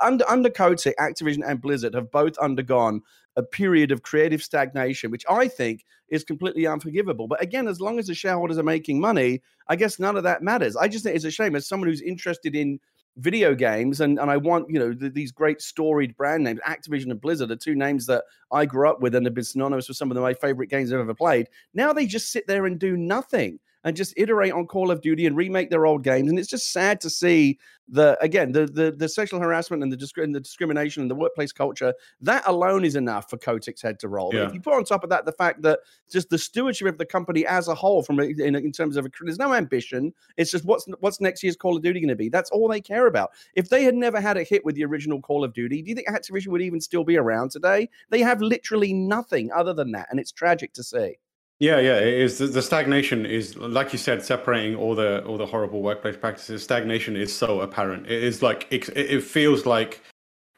under 0.00 0.28
under 0.28 0.50
Kotick, 0.50 0.96
Activision 0.98 1.42
and 1.46 1.60
Blizzard 1.60 1.94
have 1.94 2.10
both 2.10 2.38
undergone 2.38 3.02
a 3.36 3.42
period 3.42 3.90
of 3.90 4.02
creative 4.02 4.42
stagnation, 4.42 5.10
which 5.10 5.24
I 5.28 5.48
think 5.48 5.84
is 6.08 6.22
completely 6.22 6.66
unforgivable. 6.66 7.26
But 7.26 7.42
again, 7.42 7.66
as 7.66 7.80
long 7.80 7.98
as 7.98 8.06
the 8.06 8.14
shareholders 8.14 8.58
are 8.58 8.62
making 8.62 9.00
money, 9.00 9.42
I 9.68 9.76
guess 9.76 9.98
none 9.98 10.16
of 10.16 10.22
that 10.22 10.42
matters. 10.42 10.76
I 10.76 10.88
just 10.88 11.04
think 11.04 11.16
it's 11.16 11.24
a 11.24 11.30
shame 11.30 11.56
as 11.56 11.66
someone 11.66 11.88
who's 11.88 12.02
interested 12.02 12.54
in 12.54 12.78
video 13.16 13.54
games 13.54 14.00
and, 14.00 14.18
and 14.18 14.30
I 14.30 14.36
want, 14.36 14.68
you 14.68 14.78
know, 14.78 14.92
the, 14.92 15.08
these 15.08 15.30
great 15.30 15.60
storied 15.60 16.16
brand 16.16 16.44
names, 16.44 16.60
Activision 16.66 17.10
and 17.10 17.20
Blizzard 17.20 17.50
are 17.50 17.56
two 17.56 17.74
names 17.74 18.06
that 18.06 18.24
I 18.50 18.66
grew 18.66 18.88
up 18.88 19.00
with 19.00 19.14
and 19.14 19.24
have 19.26 19.34
been 19.34 19.44
synonymous 19.44 19.88
with 19.88 19.96
some 19.96 20.10
of 20.10 20.16
my 20.16 20.34
favorite 20.34 20.70
games 20.70 20.92
I've 20.92 21.00
ever 21.00 21.14
played. 21.14 21.48
Now 21.74 21.92
they 21.92 22.06
just 22.06 22.32
sit 22.32 22.46
there 22.46 22.66
and 22.66 22.78
do 22.78 22.96
nothing 22.96 23.60
and 23.84 23.94
just 23.94 24.14
iterate 24.16 24.52
on 24.52 24.66
Call 24.66 24.90
of 24.90 25.00
Duty 25.00 25.26
and 25.26 25.36
remake 25.36 25.70
their 25.70 25.86
old 25.86 26.02
games. 26.02 26.30
And 26.30 26.38
it's 26.38 26.48
just 26.48 26.72
sad 26.72 27.00
to 27.02 27.10
see 27.10 27.58
the 27.86 28.16
again 28.22 28.50
the 28.52 28.64
the, 28.66 28.90
the 28.92 29.08
sexual 29.08 29.40
harassment 29.40 29.82
and 29.82 29.92
the, 29.92 29.96
disc- 29.96 30.16
and 30.16 30.34
the 30.34 30.40
discrimination 30.40 31.02
and 31.02 31.10
the 31.10 31.14
workplace 31.14 31.52
culture. 31.52 31.92
That 32.22 32.42
alone 32.46 32.84
is 32.84 32.96
enough 32.96 33.28
for 33.28 33.36
Kotick's 33.36 33.82
head 33.82 33.98
to 34.00 34.08
roll. 34.08 34.34
Yeah. 34.34 34.46
If 34.46 34.54
you 34.54 34.60
put 34.60 34.72
on 34.72 34.84
top 34.84 35.04
of 35.04 35.10
that 35.10 35.26
the 35.26 35.32
fact 35.32 35.62
that 35.62 35.80
just 36.10 36.30
the 36.30 36.38
stewardship 36.38 36.88
of 36.88 36.98
the 36.98 37.04
company 37.04 37.46
as 37.46 37.68
a 37.68 37.74
whole, 37.74 38.02
from 38.02 38.20
in, 38.20 38.54
in 38.54 38.72
terms 38.72 38.96
of 38.96 39.04
a, 39.04 39.10
there's 39.20 39.38
no 39.38 39.52
ambition. 39.52 40.14
It's 40.38 40.50
just 40.50 40.64
what's 40.64 40.86
what's 41.00 41.20
next 41.20 41.42
year's 41.42 41.56
Call 41.56 41.76
of 41.76 41.82
Duty 41.82 42.00
going 42.00 42.08
to 42.08 42.16
be. 42.16 42.30
That's 42.30 42.50
all 42.50 42.68
they 42.68 42.80
care 42.80 43.06
about. 43.06 43.32
If 43.54 43.68
they 43.68 43.84
had 43.84 43.94
never 43.94 44.20
had 44.20 44.38
a 44.38 44.42
hit 44.42 44.64
with 44.64 44.76
the 44.76 44.84
original 44.84 45.20
Call 45.20 45.44
of 45.44 45.52
Duty, 45.52 45.82
do 45.82 45.90
you 45.90 45.94
think 45.94 46.08
Activision 46.08 46.48
would 46.48 46.62
even 46.62 46.80
still 46.80 47.04
be 47.04 47.18
around 47.18 47.50
today? 47.50 47.90
They 48.08 48.20
have 48.20 48.40
literally 48.40 48.94
nothing 48.94 49.52
other 49.52 49.74
than 49.74 49.92
that, 49.92 50.08
and 50.10 50.18
it's 50.18 50.32
tragic 50.32 50.72
to 50.74 50.82
see. 50.82 51.18
Yeah, 51.60 51.78
yeah, 51.78 51.98
it 51.98 52.14
is. 52.14 52.38
The, 52.38 52.46
the, 52.48 52.62
stagnation 52.62 53.24
is, 53.24 53.56
like 53.56 53.92
you 53.92 53.98
said, 53.98 54.24
separating 54.24 54.74
all 54.74 54.94
the 54.94 55.24
all 55.24 55.38
the 55.38 55.46
horrible 55.46 55.82
workplace 55.82 56.16
practices. 56.16 56.64
Stagnation 56.64 57.16
is 57.16 57.34
so 57.34 57.60
apparent. 57.60 58.06
It 58.06 58.22
is 58.22 58.42
like 58.42 58.66
it, 58.70 58.88
it 58.96 59.22
feels 59.22 59.64
like 59.64 60.00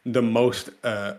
the 0.06 0.22
most 0.22 0.70
uh, 0.84 1.14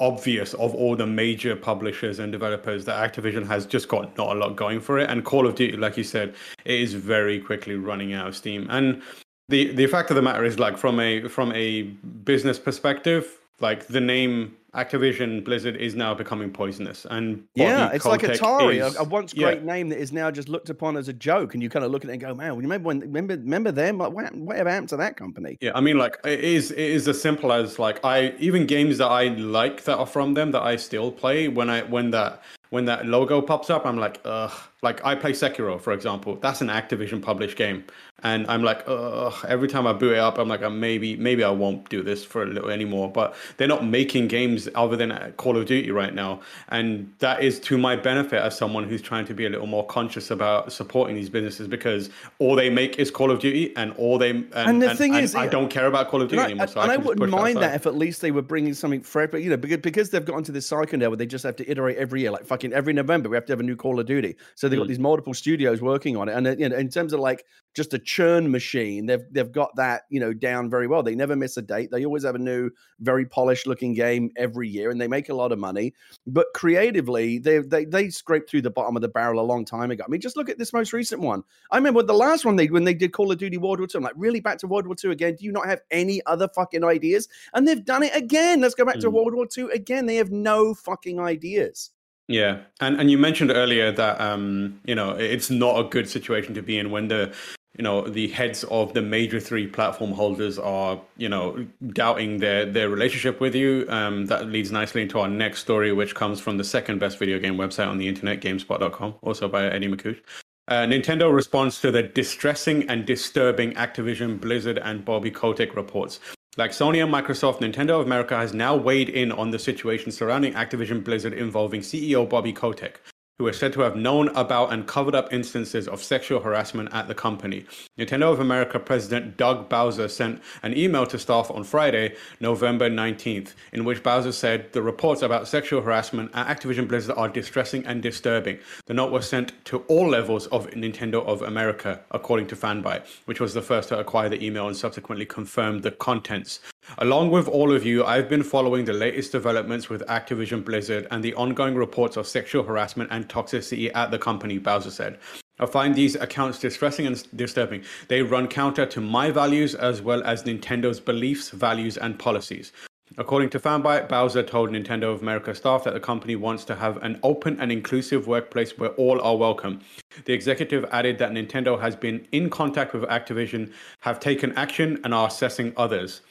obvious 0.00 0.54
of 0.54 0.74
all 0.74 0.96
the 0.96 1.06
major 1.06 1.54
publishers 1.54 2.18
and 2.18 2.32
developers 2.32 2.84
that 2.86 3.12
Activision 3.12 3.46
has 3.46 3.66
just 3.66 3.86
got 3.86 4.16
not 4.16 4.34
a 4.34 4.38
lot 4.38 4.56
going 4.56 4.80
for 4.80 4.98
it. 4.98 5.08
And 5.08 5.24
Call 5.24 5.46
of 5.46 5.54
Duty, 5.54 5.76
like 5.76 5.96
you 5.96 6.04
said, 6.04 6.34
it 6.64 6.80
is 6.80 6.94
very 6.94 7.38
quickly 7.38 7.76
running 7.76 8.12
out 8.14 8.26
of 8.26 8.34
steam. 8.34 8.66
And 8.68 9.00
the 9.48 9.72
the 9.72 9.86
fact 9.86 10.10
of 10.10 10.16
the 10.16 10.22
matter 10.22 10.44
is, 10.44 10.58
like 10.58 10.76
from 10.76 10.98
a 10.98 11.28
from 11.28 11.52
a 11.52 11.82
business 12.24 12.58
perspective, 12.58 13.38
like 13.60 13.86
the 13.86 14.00
name 14.00 14.56
Activision 14.74 15.44
Blizzard 15.44 15.76
is 15.76 15.94
now 15.94 16.14
becoming 16.14 16.50
poisonous, 16.50 17.04
and 17.10 17.44
yeah, 17.54 17.90
it's 17.92 18.04
like 18.04 18.20
Atari, 18.20 18.84
is, 18.84 18.94
a, 18.94 19.00
a, 19.00 19.04
once 19.04 19.32
great 19.32 19.60
yeah. 19.60 19.64
name 19.64 19.88
that 19.88 19.98
is 19.98 20.12
now 20.12 20.30
just 20.30 20.48
looked 20.48 20.70
upon 20.70 20.96
as 20.96 21.08
a 21.08 21.12
joke, 21.12 21.54
and 21.54 21.62
you 21.62 21.68
kind 21.68 21.84
of 21.84 21.90
look 21.90 22.04
at 22.04 22.10
it 22.10 22.14
and 22.14 22.20
go, 22.20 22.34
"Man, 22.34 22.56
remember 22.56 22.86
when? 22.86 23.00
Remember, 23.00 23.34
remember 23.34 23.72
them? 23.72 23.98
Like, 23.98 24.12
what, 24.12 24.34
whatever 24.34 24.70
happened 24.70 24.90
to 24.90 24.96
that 24.98 25.16
company?" 25.16 25.58
Yeah, 25.60 25.72
I 25.74 25.80
mean, 25.80 25.98
like 25.98 26.18
it 26.24 26.40
is, 26.40 26.70
it 26.70 26.78
is 26.78 27.08
as 27.08 27.20
simple 27.20 27.52
as 27.52 27.78
like 27.80 28.04
I 28.04 28.34
even 28.38 28.66
games 28.66 28.98
that 28.98 29.08
I 29.08 29.28
like 29.28 29.84
that 29.84 29.98
are 29.98 30.06
from 30.06 30.34
them 30.34 30.52
that 30.52 30.62
I 30.62 30.76
still 30.76 31.10
play 31.10 31.48
when 31.48 31.68
I 31.68 31.82
when 31.82 32.10
that 32.12 32.42
when 32.70 32.84
that 32.84 33.06
logo 33.06 33.42
pops 33.42 33.68
up, 33.68 33.84
I'm 33.84 33.98
like, 33.98 34.20
ugh. 34.24 34.52
Like 34.82 35.04
I 35.04 35.14
play 35.14 35.32
Sekiro, 35.32 35.78
for 35.78 35.92
example. 35.92 36.36
That's 36.36 36.62
an 36.62 36.68
Activision 36.68 37.20
published 37.20 37.58
game, 37.58 37.84
and 38.22 38.46
I'm 38.46 38.62
like, 38.62 38.82
ugh. 38.86 39.34
Every 39.46 39.68
time 39.68 39.86
I 39.86 39.92
boot 39.92 40.12
it 40.12 40.18
up, 40.18 40.38
I'm 40.38 40.48
like, 40.48 40.62
uh, 40.62 40.70
maybe, 40.70 41.16
maybe 41.16 41.44
I 41.44 41.50
won't 41.50 41.86
do 41.90 42.02
this 42.02 42.24
for 42.24 42.44
a 42.44 42.46
little 42.46 42.70
anymore. 42.70 43.12
But 43.12 43.34
they're 43.56 43.68
not 43.68 43.84
making 43.84 44.28
games 44.28 44.59
other 44.74 44.96
than 44.96 45.12
uh, 45.12 45.30
Call 45.36 45.56
of 45.56 45.66
Duty 45.66 45.90
right 45.90 46.14
now, 46.14 46.40
and 46.68 47.12
that 47.18 47.42
is 47.42 47.58
to 47.60 47.78
my 47.78 47.96
benefit 47.96 48.40
as 48.42 48.56
someone 48.56 48.84
who's 48.84 49.02
trying 49.02 49.24
to 49.26 49.34
be 49.34 49.46
a 49.46 49.48
little 49.48 49.66
more 49.66 49.86
conscious 49.86 50.30
about 50.30 50.72
supporting 50.72 51.16
these 51.16 51.28
businesses 51.28 51.68
because 51.68 52.10
all 52.38 52.54
they 52.54 52.70
make 52.70 52.98
is 52.98 53.10
Call 53.10 53.30
of 53.30 53.40
Duty, 53.40 53.74
and 53.76 53.92
all 53.94 54.18
they 54.18 54.30
and, 54.30 54.54
and 54.54 54.82
the 54.82 54.90
and, 54.90 54.98
thing 54.98 55.14
and 55.14 55.24
is, 55.24 55.34
I 55.34 55.46
don't 55.46 55.68
care 55.68 55.86
about 55.86 56.08
Call 56.08 56.22
of 56.22 56.28
Duty 56.28 56.42
and 56.42 56.50
anymore. 56.52 56.66
So 56.66 56.80
and 56.80 56.90
I, 56.90 56.94
I 56.94 56.96
wouldn't 56.96 57.30
mind 57.30 57.58
that 57.58 57.74
if 57.74 57.86
at 57.86 57.94
least 57.94 58.20
they 58.20 58.30
were 58.30 58.42
bringing 58.42 58.74
something 58.74 59.02
fresh, 59.02 59.28
but 59.30 59.42
you 59.42 59.50
know, 59.50 59.56
because 59.56 59.78
because 59.78 60.10
they've 60.10 60.24
gotten 60.24 60.44
to 60.44 60.52
this 60.52 60.66
cycle 60.66 60.98
now 60.98 61.08
where 61.08 61.16
they 61.16 61.26
just 61.26 61.44
have 61.44 61.56
to 61.56 61.70
iterate 61.70 61.96
every 61.96 62.22
year, 62.22 62.30
like 62.30 62.44
fucking 62.44 62.72
every 62.72 62.92
November 62.92 63.28
we 63.28 63.36
have 63.36 63.46
to 63.46 63.52
have 63.52 63.60
a 63.60 63.64
new 63.64 63.76
Call 63.76 63.98
of 64.00 64.06
Duty. 64.06 64.36
So 64.54 64.68
they've 64.68 64.78
got 64.78 64.86
mm. 64.86 64.88
these 64.88 64.98
multiple 64.98 65.34
studios 65.34 65.80
working 65.80 66.16
on 66.16 66.28
it, 66.28 66.32
and 66.32 66.46
uh, 66.46 66.56
you 66.58 66.68
know, 66.68 66.76
in 66.76 66.88
terms 66.88 67.12
of 67.12 67.20
like 67.20 67.44
just 67.74 67.94
a 67.94 67.98
churn 67.98 68.50
machine, 68.50 69.06
they've 69.06 69.24
they've 69.30 69.50
got 69.50 69.74
that 69.76 70.02
you 70.10 70.20
know 70.20 70.32
down 70.32 70.68
very 70.68 70.86
well. 70.86 71.02
They 71.02 71.14
never 71.14 71.36
miss 71.36 71.56
a 71.56 71.62
date. 71.62 71.90
They 71.90 72.04
always 72.04 72.24
have 72.24 72.34
a 72.34 72.38
new, 72.38 72.70
very 73.00 73.24
polished 73.24 73.66
looking 73.66 73.94
game 73.94 74.30
every 74.36 74.68
year, 74.68 74.90
and 74.90 75.00
they 75.00 75.08
make 75.08 75.28
a 75.28 75.34
lot 75.34 75.52
of 75.52 75.58
money. 75.58 75.94
But 76.26 76.46
creatively, 76.54 77.38
they 77.38 77.58
they 77.58 77.84
they 77.84 78.10
scraped 78.10 78.50
through 78.50 78.62
the 78.62 78.70
bottom 78.70 78.96
of 78.96 79.02
the 79.02 79.08
barrel 79.08 79.40
a 79.40 79.42
long 79.42 79.64
time 79.64 79.90
ago. 79.90 80.04
I 80.06 80.10
mean, 80.10 80.20
just 80.20 80.36
look 80.36 80.48
at 80.48 80.58
this 80.58 80.72
most 80.72 80.92
recent 80.92 81.20
one. 81.20 81.42
I 81.70 81.76
remember 81.76 82.02
the 82.02 82.14
last 82.14 82.44
one 82.44 82.56
they 82.56 82.66
when 82.66 82.84
they 82.84 82.94
did 82.94 83.12
Call 83.12 83.30
of 83.30 83.38
Duty 83.38 83.58
World 83.58 83.78
War 83.78 83.86
II. 83.86 83.98
I'm 83.98 84.02
like, 84.02 84.14
really 84.16 84.40
back 84.40 84.58
to 84.58 84.66
World 84.66 84.86
War 84.86 84.96
II 85.02 85.12
again? 85.12 85.36
Do 85.36 85.44
you 85.44 85.52
not 85.52 85.66
have 85.66 85.80
any 85.90 86.20
other 86.26 86.48
fucking 86.48 86.84
ideas? 86.84 87.28
And 87.54 87.66
they've 87.66 87.84
done 87.84 88.02
it 88.02 88.14
again. 88.14 88.60
Let's 88.60 88.74
go 88.74 88.84
back 88.84 88.96
mm. 88.96 89.02
to 89.02 89.10
World 89.10 89.34
War 89.34 89.46
II 89.56 89.68
again. 89.72 90.06
They 90.06 90.16
have 90.16 90.30
no 90.30 90.74
fucking 90.74 91.20
ideas. 91.20 91.90
Yeah, 92.30 92.60
and 92.80 93.00
and 93.00 93.10
you 93.10 93.18
mentioned 93.18 93.50
earlier 93.50 93.90
that 93.90 94.20
um, 94.20 94.80
you 94.84 94.94
know 94.94 95.10
it's 95.10 95.50
not 95.50 95.84
a 95.84 95.88
good 95.88 96.08
situation 96.08 96.54
to 96.54 96.62
be 96.62 96.78
in 96.78 96.92
when 96.92 97.08
the 97.08 97.34
you 97.76 97.84
know 97.84 98.02
the 98.02 98.28
heads 98.28 98.64
of 98.64 98.94
the 98.94 99.02
major 99.02 99.38
three 99.40 99.66
platform 99.66 100.12
holders 100.12 100.58
are 100.58 101.00
you 101.16 101.28
know 101.28 101.66
doubting 101.92 102.38
their 102.38 102.66
their 102.66 102.88
relationship 102.88 103.40
with 103.40 103.54
you. 103.54 103.86
Um, 103.88 104.26
that 104.26 104.46
leads 104.46 104.72
nicely 104.72 105.02
into 105.02 105.18
our 105.20 105.28
next 105.28 105.60
story, 105.60 105.92
which 105.92 106.14
comes 106.14 106.40
from 106.40 106.58
the 106.58 106.64
second 106.64 106.98
best 106.98 107.18
video 107.18 107.38
game 107.38 107.56
website 107.56 107.88
on 107.88 107.98
the 107.98 108.08
internet, 108.08 108.40
Gamespot.com, 108.40 109.14
also 109.22 109.48
by 109.48 109.64
Eddie 109.66 109.88
Makuch. 109.88 110.20
Uh, 110.68 110.86
Nintendo 110.86 111.32
responds 111.32 111.80
to 111.80 111.90
the 111.90 112.02
distressing 112.02 112.88
and 112.88 113.04
disturbing 113.04 113.72
Activision, 113.72 114.40
Blizzard, 114.40 114.78
and 114.78 115.04
Bobby 115.04 115.30
Kotick 115.30 115.74
reports. 115.74 116.20
Like 116.56 116.72
Sony 116.72 117.02
and 117.02 117.12
Microsoft, 117.12 117.60
Nintendo 117.60 118.00
of 118.00 118.06
America 118.06 118.36
has 118.36 118.52
now 118.52 118.76
weighed 118.76 119.08
in 119.08 119.32
on 119.32 119.50
the 119.50 119.58
situation 119.58 120.12
surrounding 120.12 120.52
Activision 120.54 121.02
Blizzard 121.02 121.32
involving 121.32 121.80
CEO 121.80 122.28
Bobby 122.28 122.52
Kotick 122.52 123.00
who 123.40 123.48
is 123.48 123.56
said 123.56 123.72
to 123.72 123.80
have 123.80 123.96
known 123.96 124.28
about 124.36 124.70
and 124.70 124.86
covered 124.86 125.14
up 125.14 125.32
instances 125.32 125.88
of 125.88 126.02
sexual 126.02 126.40
harassment 126.40 126.90
at 126.92 127.08
the 127.08 127.14
company. 127.14 127.64
Nintendo 127.98 128.30
of 128.30 128.38
America 128.38 128.78
President 128.78 129.38
Doug 129.38 129.66
Bowser 129.66 130.08
sent 130.08 130.42
an 130.62 130.76
email 130.76 131.06
to 131.06 131.18
staff 131.18 131.50
on 131.50 131.64
Friday, 131.64 132.14
November 132.38 132.90
19th, 132.90 133.54
in 133.72 133.86
which 133.86 134.02
Bowser 134.02 134.32
said 134.32 134.70
the 134.74 134.82
reports 134.82 135.22
about 135.22 135.48
sexual 135.48 135.80
harassment 135.80 136.30
at 136.34 136.48
Activision 136.48 136.86
Blizzard 136.86 137.16
are 137.16 137.30
distressing 137.30 137.82
and 137.86 138.02
disturbing. 138.02 138.58
The 138.84 138.92
note 138.92 139.10
was 139.10 139.26
sent 139.26 139.54
to 139.64 139.78
all 139.88 140.06
levels 140.06 140.46
of 140.48 140.68
Nintendo 140.72 141.24
of 141.24 141.40
America, 141.40 141.98
according 142.10 142.48
to 142.48 142.56
Fanbyte, 142.56 143.06
which 143.24 143.40
was 143.40 143.54
the 143.54 143.62
first 143.62 143.88
to 143.88 143.98
acquire 143.98 144.28
the 144.28 144.44
email 144.44 144.66
and 144.66 144.76
subsequently 144.76 145.24
confirmed 145.24 145.82
the 145.82 145.92
contents. 145.92 146.60
Along 146.98 147.30
with 147.30 147.46
all 147.46 147.72
of 147.72 147.86
you, 147.86 148.04
I've 148.04 148.28
been 148.28 148.42
following 148.42 148.84
the 148.84 148.92
latest 148.92 149.32
developments 149.32 149.88
with 149.88 150.06
Activision 150.06 150.64
Blizzard 150.64 151.06
and 151.10 151.22
the 151.22 151.34
ongoing 151.34 151.76
reports 151.76 152.16
of 152.16 152.26
sexual 152.26 152.64
harassment 152.64 153.10
and 153.12 153.28
toxicity 153.28 153.90
at 153.94 154.10
the 154.10 154.18
company, 154.18 154.58
Bowser 154.58 154.90
said. 154.90 155.18
I 155.60 155.66
find 155.66 155.94
these 155.94 156.16
accounts 156.16 156.58
distressing 156.58 157.06
and 157.06 157.36
disturbing. 157.36 157.84
They 158.08 158.22
run 158.22 158.48
counter 158.48 158.86
to 158.86 159.00
my 159.00 159.30
values 159.30 159.74
as 159.74 160.02
well 160.02 160.22
as 160.24 160.42
Nintendo's 160.42 161.00
beliefs, 161.00 161.50
values, 161.50 161.96
and 161.96 162.18
policies. 162.18 162.72
According 163.18 163.50
to 163.50 163.60
Fanbyte, 163.60 164.08
Bowser 164.08 164.42
told 164.42 164.70
Nintendo 164.70 165.12
of 165.12 165.20
America 165.20 165.54
staff 165.54 165.84
that 165.84 165.94
the 165.94 166.00
company 166.00 166.36
wants 166.36 166.64
to 166.66 166.76
have 166.76 166.96
an 167.02 167.20
open 167.22 167.60
and 167.60 167.70
inclusive 167.70 168.26
workplace 168.26 168.78
where 168.78 168.90
all 168.90 169.20
are 169.20 169.36
welcome. 169.36 169.80
The 170.24 170.32
executive 170.32 170.84
added 170.92 171.18
that 171.18 171.32
Nintendo 171.32 171.80
has 171.80 171.94
been 171.94 172.26
in 172.32 172.50
contact 172.50 172.94
with 172.94 173.02
Activision, 173.04 173.72
have 174.00 174.20
taken 174.20 174.56
action, 174.56 175.00
and 175.04 175.12
are 175.12 175.26
assessing 175.28 175.72
others. 175.76 176.22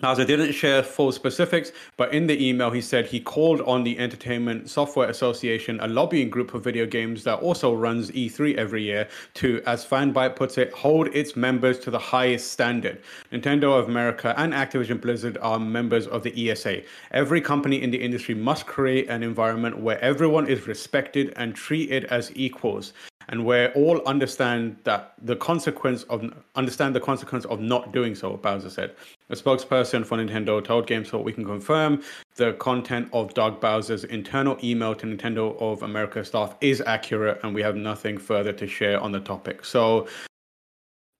Bowser 0.00 0.24
didn't 0.24 0.52
share 0.52 0.82
full 0.82 1.12
specifics, 1.12 1.70
but 1.96 2.12
in 2.12 2.26
the 2.26 2.44
email 2.44 2.70
he 2.70 2.80
said 2.80 3.06
he 3.06 3.20
called 3.20 3.60
on 3.60 3.84
the 3.84 3.98
Entertainment 4.00 4.68
Software 4.68 5.08
Association, 5.08 5.78
a 5.78 5.86
lobbying 5.86 6.28
group 6.28 6.50
for 6.50 6.58
video 6.58 6.86
games 6.86 7.22
that 7.22 7.38
also 7.38 7.72
runs 7.72 8.10
E3 8.10 8.56
every 8.56 8.82
year, 8.82 9.06
to, 9.34 9.62
as 9.64 9.86
Fanbyte 9.86 10.34
puts 10.34 10.58
it, 10.58 10.72
hold 10.72 11.06
its 11.14 11.36
members 11.36 11.78
to 11.78 11.90
the 11.90 12.00
highest 12.00 12.50
standard. 12.50 13.00
Nintendo 13.30 13.78
of 13.78 13.88
America 13.88 14.34
and 14.38 14.52
Activision 14.52 15.00
Blizzard 15.00 15.38
are 15.40 15.60
members 15.60 16.08
of 16.08 16.24
the 16.24 16.50
ESA. 16.50 16.82
Every 17.12 17.40
company 17.40 17.80
in 17.80 17.92
the 17.92 18.02
industry 18.02 18.34
must 18.34 18.66
create 18.66 19.08
an 19.08 19.22
environment 19.22 19.78
where 19.78 20.00
everyone 20.00 20.48
is 20.48 20.66
respected 20.66 21.32
and 21.36 21.54
treated 21.54 22.06
as 22.06 22.32
equals 22.34 22.92
and 23.28 23.44
where 23.44 23.72
all 23.72 24.00
understand 24.06 24.76
that 24.84 25.14
the 25.22 25.36
consequence 25.36 26.02
of 26.04 26.32
understand 26.54 26.94
the 26.94 27.00
consequence 27.00 27.44
of 27.46 27.60
not 27.60 27.92
doing 27.92 28.14
so, 28.14 28.36
Bowser 28.36 28.70
said. 28.70 28.94
A 29.30 29.34
spokesperson 29.34 30.04
for 30.04 30.18
Nintendo 30.18 30.62
told 30.62 30.86
GameSpot 30.86 31.22
we 31.22 31.32
can 31.32 31.44
confirm 31.44 32.02
the 32.36 32.52
content 32.54 33.08
of 33.12 33.34
Doug 33.34 33.60
Bowser's 33.60 34.04
internal 34.04 34.58
email 34.62 34.94
to 34.94 35.06
Nintendo 35.06 35.60
of 35.60 35.82
America 35.82 36.24
staff 36.24 36.56
is 36.60 36.82
accurate, 36.86 37.40
and 37.42 37.54
we 37.54 37.62
have 37.62 37.76
nothing 37.76 38.18
further 38.18 38.52
to 38.52 38.66
share 38.66 39.00
on 39.00 39.12
the 39.12 39.20
topic. 39.20 39.64
So, 39.64 40.06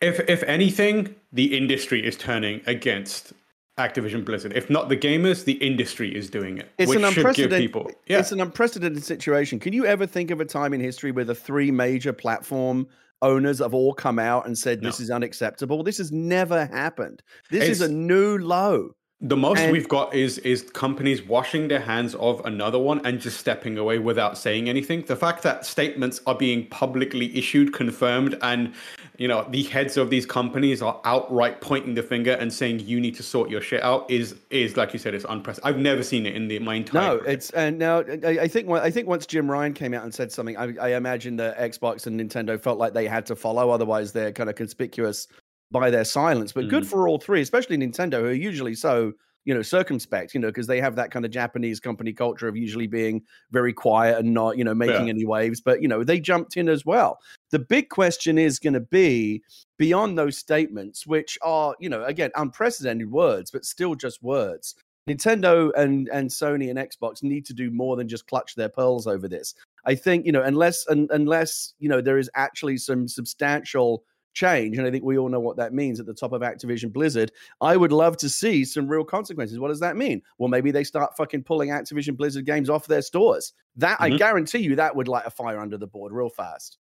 if 0.01 0.21
if 0.29 0.43
anything, 0.45 1.15
the 1.33 1.57
industry 1.57 2.05
is 2.05 2.17
turning 2.17 2.61
against 2.67 3.33
Activision 3.79 4.25
Blizzard. 4.25 4.53
If 4.55 4.69
not 4.69 4.89
the 4.89 4.97
gamers, 4.97 5.45
the 5.45 5.55
industry 5.55 6.15
is 6.15 6.29
doing 6.29 6.59
it. 6.59 6.71
It's 6.79 6.95
an 6.95 7.05
unprecedented. 7.05 7.59
People, 7.59 7.91
yeah. 8.07 8.19
It's 8.19 8.33
an 8.33 8.41
unprecedented 8.41 9.03
situation. 9.03 9.59
Can 9.59 9.73
you 9.73 9.87
ever 9.87 10.07
think 10.07 10.31
of 10.31 10.41
a 10.41 10.45
time 10.45 10.75
in 10.75 10.81
history 10.81 11.11
where 11.11 11.25
the 11.25 11.35
three 11.35 11.71
major 11.71 12.13
platform 12.13 12.87
owners 13.23 13.61
have 13.61 13.73
all 13.73 13.95
come 13.95 14.19
out 14.19 14.47
and 14.47 14.59
said 14.59 14.83
this 14.83 15.01
no. 15.01 15.05
is 15.05 15.11
unacceptable? 15.11 15.83
This 15.83 15.99
has 15.99 16.13
never 16.13 16.67
happened. 16.67 17.23
This 17.51 17.63
it's, 17.63 17.81
is 17.81 17.81
a 17.81 17.93
new 17.93 18.37
low. 18.37 18.95
The 19.25 19.37
most 19.37 19.61
and, 19.61 19.71
we've 19.71 19.89
got 19.89 20.13
is 20.13 20.39
is 20.39 20.63
companies 20.63 21.23
washing 21.23 21.69
their 21.69 21.79
hands 21.79 22.17
of 22.17 22.45
another 22.45 22.81
one 22.81 23.01
and 23.07 23.21
just 23.21 23.39
stepping 23.39 23.79
away 23.79 24.01
without 24.01 24.37
saying 24.37 24.69
anything. 24.69 25.03
The 25.03 25.15
fact 25.15 25.45
that 25.45 25.65
statements 25.65 26.21
are 26.27 26.35
being 26.35 26.67
publicly 26.67 27.37
issued, 27.39 27.73
confirmed, 27.73 28.37
and 28.43 28.75
you 29.19 29.29
know 29.29 29.47
the 29.49 29.63
heads 29.63 29.97
of 29.97 30.11
these 30.11 30.27
companies 30.27 30.83
are 30.83 31.01
outright 31.05 31.61
pointing 31.61 31.95
the 31.95 32.03
finger 32.03 32.33
and 32.33 32.53
saying 32.53 32.81
you 32.81 32.99
need 32.99 33.15
to 33.15 33.23
sort 33.23 33.49
your 33.49 33.61
shit 33.61 33.81
out 33.85 34.11
is 34.11 34.35
is 34.51 34.77
like 34.77 34.93
you 34.93 34.99
said 34.99 35.15
it's 35.15 35.27
unprecedented. 35.29 35.77
I've 35.77 35.81
never 35.81 36.03
seen 36.03 36.27
it 36.27 36.35
in 36.35 36.49
the 36.49 36.59
my 36.59 36.75
entire. 36.75 37.03
No, 37.03 37.19
career. 37.19 37.31
it's 37.31 37.51
and 37.51 37.79
now 37.79 38.01
I, 38.01 38.41
I, 38.41 38.49
think 38.49 38.69
I 38.71 38.91
think 38.91 39.07
once 39.07 39.25
Jim 39.25 39.49
Ryan 39.49 39.73
came 39.73 39.95
out 39.95 40.03
and 40.03 40.13
said 40.13 40.33
something, 40.33 40.57
I, 40.57 40.75
I 40.81 40.89
imagine 40.97 41.37
that 41.37 41.57
Xbox 41.59 42.09
and 42.09 42.21
Nintendo 42.21 42.61
felt 42.61 42.77
like 42.77 42.93
they 42.93 43.07
had 43.07 43.27
to 43.27 43.37
follow, 43.37 43.71
otherwise 43.71 44.11
they're 44.11 44.33
kind 44.33 44.51
of 44.51 44.57
conspicuous 44.57 45.29
by 45.73 45.91
their 45.91 46.05
silence. 46.05 46.53
But 46.53 46.67
mm. 46.67 46.71
good 46.71 46.87
for 46.87 47.09
all 47.09 47.19
three, 47.19 47.41
especially 47.41 47.79
Nintendo, 47.79 48.21
who 48.21 48.27
are 48.27 48.33
usually 48.33 48.75
so 48.75 49.15
you 49.45 49.55
know 49.55 49.63
circumspect 49.63 50.35
you 50.35 50.41
know 50.41 50.49
because 50.49 50.67
they 50.67 50.81
have 50.81 50.97
that 50.97 51.11
kind 51.11 51.25
of 51.25 51.31
japanese 51.31 51.81
company 51.81 52.13
culture 52.13 52.49
of 52.49 52.57
usually 52.57 52.87
being 52.87 53.23
very 53.51 53.73
quiet 53.73 54.19
and 54.19 54.33
not 54.33 54.57
you 54.57 54.65
know 54.65 54.75
making 54.75 55.07
yeah. 55.07 55.13
any 55.13 55.25
waves 55.25 55.61
but 55.61 55.83
you 55.83 55.89
know 55.89 56.05
they 56.05 56.21
jumped 56.21 56.57
in 56.57 56.69
as 56.69 56.87
well 56.87 57.19
the 57.51 57.59
big 57.59 57.89
question 57.89 58.39
is 58.39 58.59
going 58.59 58.73
to 58.73 58.81
be 58.81 59.43
beyond 59.79 60.17
those 60.17 60.39
statements 60.39 61.07
which 61.07 61.39
are 61.43 61.75
you 61.81 61.89
know 61.89 62.05
again 62.05 62.31
unprecedented 62.37 63.11
words 63.11 63.51
but 63.51 63.65
still 63.65 63.95
just 63.95 64.23
words 64.23 64.75
nintendo 65.09 65.71
and 65.77 66.09
and 66.13 66.31
sony 66.31 66.71
and 66.71 66.79
xbox 66.91 67.23
need 67.23 67.45
to 67.45 67.55
do 67.55 67.71
more 67.71 67.97
than 67.97 68.09
just 68.09 68.27
clutch 68.29 68.55
their 68.55 68.69
pearls 68.69 69.07
over 69.07 69.27
this 69.27 69.55
i 69.85 69.95
think 69.95 70.25
you 70.25 70.31
know 70.31 70.43
unless 70.43 70.87
unless 70.89 71.75
you 71.81 71.89
know 71.89 72.01
there 72.01 72.19
is 72.19 72.31
actually 72.37 72.79
some 72.79 73.09
substantial 73.09 74.05
change. 74.33 74.79
And 74.79 74.87
I 74.87 74.91
think 74.91 75.05
we 75.05 75.19
all 75.19 75.29
know 75.29 75.41
what 75.41 75.57
that 75.57 75.73
means 75.73 76.01
at 76.01 76.07
the 76.07 76.15
top 76.15 76.33
of 76.33 76.43
Activision 76.43 76.93
Blizzard. 76.93 77.33
I 77.61 77.77
would 77.77 77.93
love 77.93 78.17
to 78.19 78.29
see 78.29 78.65
some 78.65 78.89
real 78.89 79.05
consequences. 79.05 79.59
What 79.59 79.69
does 79.69 79.81
that 79.81 79.97
mean? 79.97 80.23
Well, 80.39 80.49
maybe 80.49 80.71
they 80.71 80.85
start 80.85 81.17
fucking 81.17 81.45
pulling 81.45 81.71
Activision 81.71 82.17
Blizzard 82.17 82.47
games 82.47 82.71
off 82.71 82.87
their 82.87 83.03
stores. 83.03 83.53
That 83.77 83.99
mm-hmm. 83.99 84.15
I 84.15 84.17
guarantee 84.17 84.59
you 84.59 84.77
that 84.77 84.95
would 84.97 85.09
light 85.09 85.27
a 85.27 85.31
fire 85.31 85.61
under 85.61 85.79
the 85.79 85.87
board 85.87 86.13
real 86.13 86.29
fast. 86.29 86.79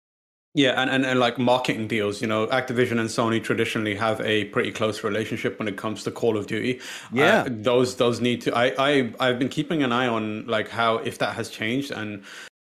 Yeah, 0.55 0.81
and, 0.81 0.91
and, 0.91 1.07
and 1.07 1.19
like 1.19 1.39
marketing 1.39 1.89
deals, 1.89 2.21
you 2.21 2.27
know, 2.27 2.47
Activision 2.49 3.01
and 3.01 3.09
Sony 3.09 3.43
traditionally 3.43 3.95
have 3.95 4.21
a 4.21 4.45
pretty 4.47 4.71
close 4.71 5.03
relationship 5.03 5.59
when 5.59 5.67
it 5.67 5.79
comes 5.79 6.05
to 6.05 6.11
Call 6.11 6.37
of 6.37 6.47
Duty. 6.47 6.79
Yeah, 7.11 7.43
uh, 7.43 7.49
those 7.49 7.97
those 7.97 8.21
need 8.21 8.43
to. 8.43 8.55
I 8.55 8.75
I 8.79 9.15
I've 9.19 9.39
been 9.39 9.49
keeping 9.49 9.83
an 9.83 9.93
eye 9.93 10.09
on 10.09 10.47
like 10.47 10.69
how 10.69 10.99
if 10.99 11.17
that 11.19 11.35
has 11.37 11.49
changed, 11.49 11.91
and 11.91 12.23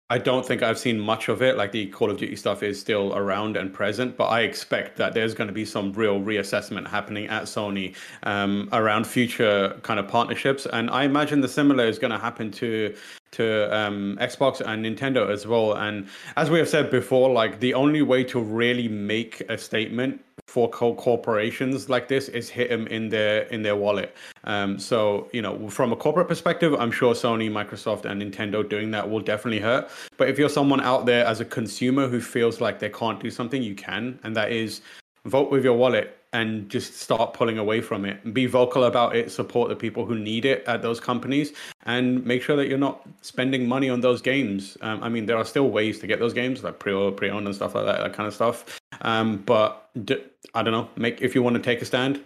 I 0.10 0.18
don't 0.18 0.46
think 0.46 0.62
I've 0.62 0.78
seen 0.78 1.00
much 1.00 1.30
of 1.30 1.42
it. 1.42 1.58
Like 1.58 1.72
the 1.72 1.88
Call 1.88 2.12
of 2.12 2.18
Duty 2.18 2.36
stuff 2.36 2.62
is 2.62 2.80
still 2.80 3.16
around 3.16 3.58
and 3.58 3.74
present, 3.74 4.18
but 4.18 4.26
I 4.26 4.42
expect 4.42 4.98
that 4.98 5.14
there's 5.14 5.34
going 5.34 5.48
to 5.48 5.54
be 5.54 5.66
some 5.66 5.94
real 5.94 6.20
reassessment 6.20 6.88
happening 6.88 7.28
at 7.28 7.44
Sony 7.44 7.96
um, 8.24 8.70
around 8.74 9.08
future 9.08 9.80
kind 9.82 10.00
of 10.00 10.08
partnerships. 10.08 10.66
And 10.68 10.90
I 10.90 11.04
imagine 11.04 11.42
the 11.42 11.48
similar 11.48 11.86
is 11.86 11.98
going 11.98 12.12
to 12.12 12.20
happen 12.20 12.52
to 12.52 12.94
to 13.34 13.76
um, 13.76 14.18
Xbox 14.22 14.62
and 14.62 14.86
Nintendo 14.86 15.30
as 15.30 15.46
well. 15.46 15.74
And 15.74 16.08
as 16.38 16.50
we 16.50 16.60
have 16.60 16.70
said 16.70 16.90
before, 16.90 17.32
like 17.32 17.60
the 17.60 17.74
only 17.74 18.02
way 18.02 18.24
to 18.26 18.40
really 18.40 18.88
make 18.88 19.42
a 19.50 19.58
statement 19.58 20.22
for 20.48 20.70
co- 20.70 20.96
corporations 20.96 21.90
like 21.90 22.08
this 22.08 22.30
is 22.30 22.50
hit 22.50 22.70
them 22.70 22.88
in 22.88 23.10
their 23.10 23.44
in 23.44 23.64
their 23.64 23.76
wallet. 23.76 24.16
Um, 24.44 24.78
so 24.78 25.30
you 25.34 25.42
know, 25.42 25.70
from 25.70 25.92
a 25.92 25.96
corporate 25.96 26.28
perspective, 26.28 26.74
I'm 26.76 26.92
sure 26.92 27.14
Sony, 27.14 27.50
Microsoft, 27.50 28.06
and 28.06 28.22
Nintendo 28.22 28.68
doing 28.68 28.92
that 28.92 29.10
will 29.10 29.22
definitely 29.22 29.60
hurt. 29.60 29.90
But 30.18 30.30
if 30.30 30.38
you're 30.38 30.50
someone 30.50 30.82
out 30.82 31.06
there 31.06 31.26
as 31.26 31.40
a 31.40 31.46
consumer 31.46 32.08
who 32.08 32.20
feels 32.22 32.62
like 32.62 32.80
they 32.80 32.90
can't 32.90 33.20
do 33.20 33.32
something, 33.32 33.62
you 33.64 33.76
can, 33.76 34.20
and 34.24 34.36
that 34.36 34.52
is 34.52 34.82
vote 35.26 35.50
with 35.50 35.64
your 35.64 35.76
wallet 35.76 36.18
and 36.34 36.68
just 36.68 37.00
start 37.00 37.34
pulling 37.34 37.58
away 37.60 37.80
from 37.80 38.04
it. 38.06 38.34
Be 38.34 38.48
vocal 38.48 38.86
about 38.86 39.16
it, 39.16 39.32
support 39.32 39.70
the 39.70 39.76
people 39.76 40.06
who 40.06 40.18
need 40.18 40.46
it 40.46 40.64
at 40.68 40.82
those 40.82 41.00
companies, 41.00 41.54
and 41.86 42.26
make 42.26 42.42
sure 42.42 42.56
that 42.56 42.68
you're 42.68 42.78
not 42.78 43.08
spending 43.22 43.68
money 43.68 43.90
on 43.90 44.02
those 44.02 44.22
games. 44.22 44.76
Um, 44.82 45.02
I 45.04 45.10
mean, 45.10 45.28
there 45.28 45.38
are 45.38 45.46
still 45.46 45.70
ways 45.70 46.00
to 46.00 46.08
get 46.08 46.20
those 46.20 46.34
games, 46.34 46.64
like 46.64 46.80
pre 46.80 47.12
pre-owned 47.12 47.46
and 47.46 47.56
stuff 47.56 47.76
like 47.76 47.86
that, 47.86 48.00
that 48.00 48.14
kind 48.14 48.28
of 48.28 48.34
stuff. 48.34 48.80
Um, 49.02 49.38
but 49.38 49.90
d- 50.06 50.24
I 50.56 50.64
don't 50.64 50.74
know. 50.74 50.90
Make 50.96 51.22
if 51.22 51.36
you 51.36 51.44
want 51.44 51.56
to 51.56 51.62
take 51.62 51.82
a 51.82 51.86
stand, 51.86 52.22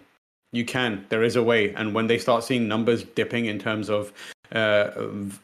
you 0.52 0.64
can. 0.64 1.04
There 1.10 1.22
is 1.22 1.36
a 1.36 1.42
way, 1.42 1.74
and 1.74 1.94
when 1.94 2.06
they 2.06 2.18
start 2.18 2.44
seeing 2.44 2.66
numbers 2.66 3.04
dipping 3.04 3.46
in 3.46 3.58
terms 3.58 3.90
of 3.90 4.12
uh, 4.52 4.90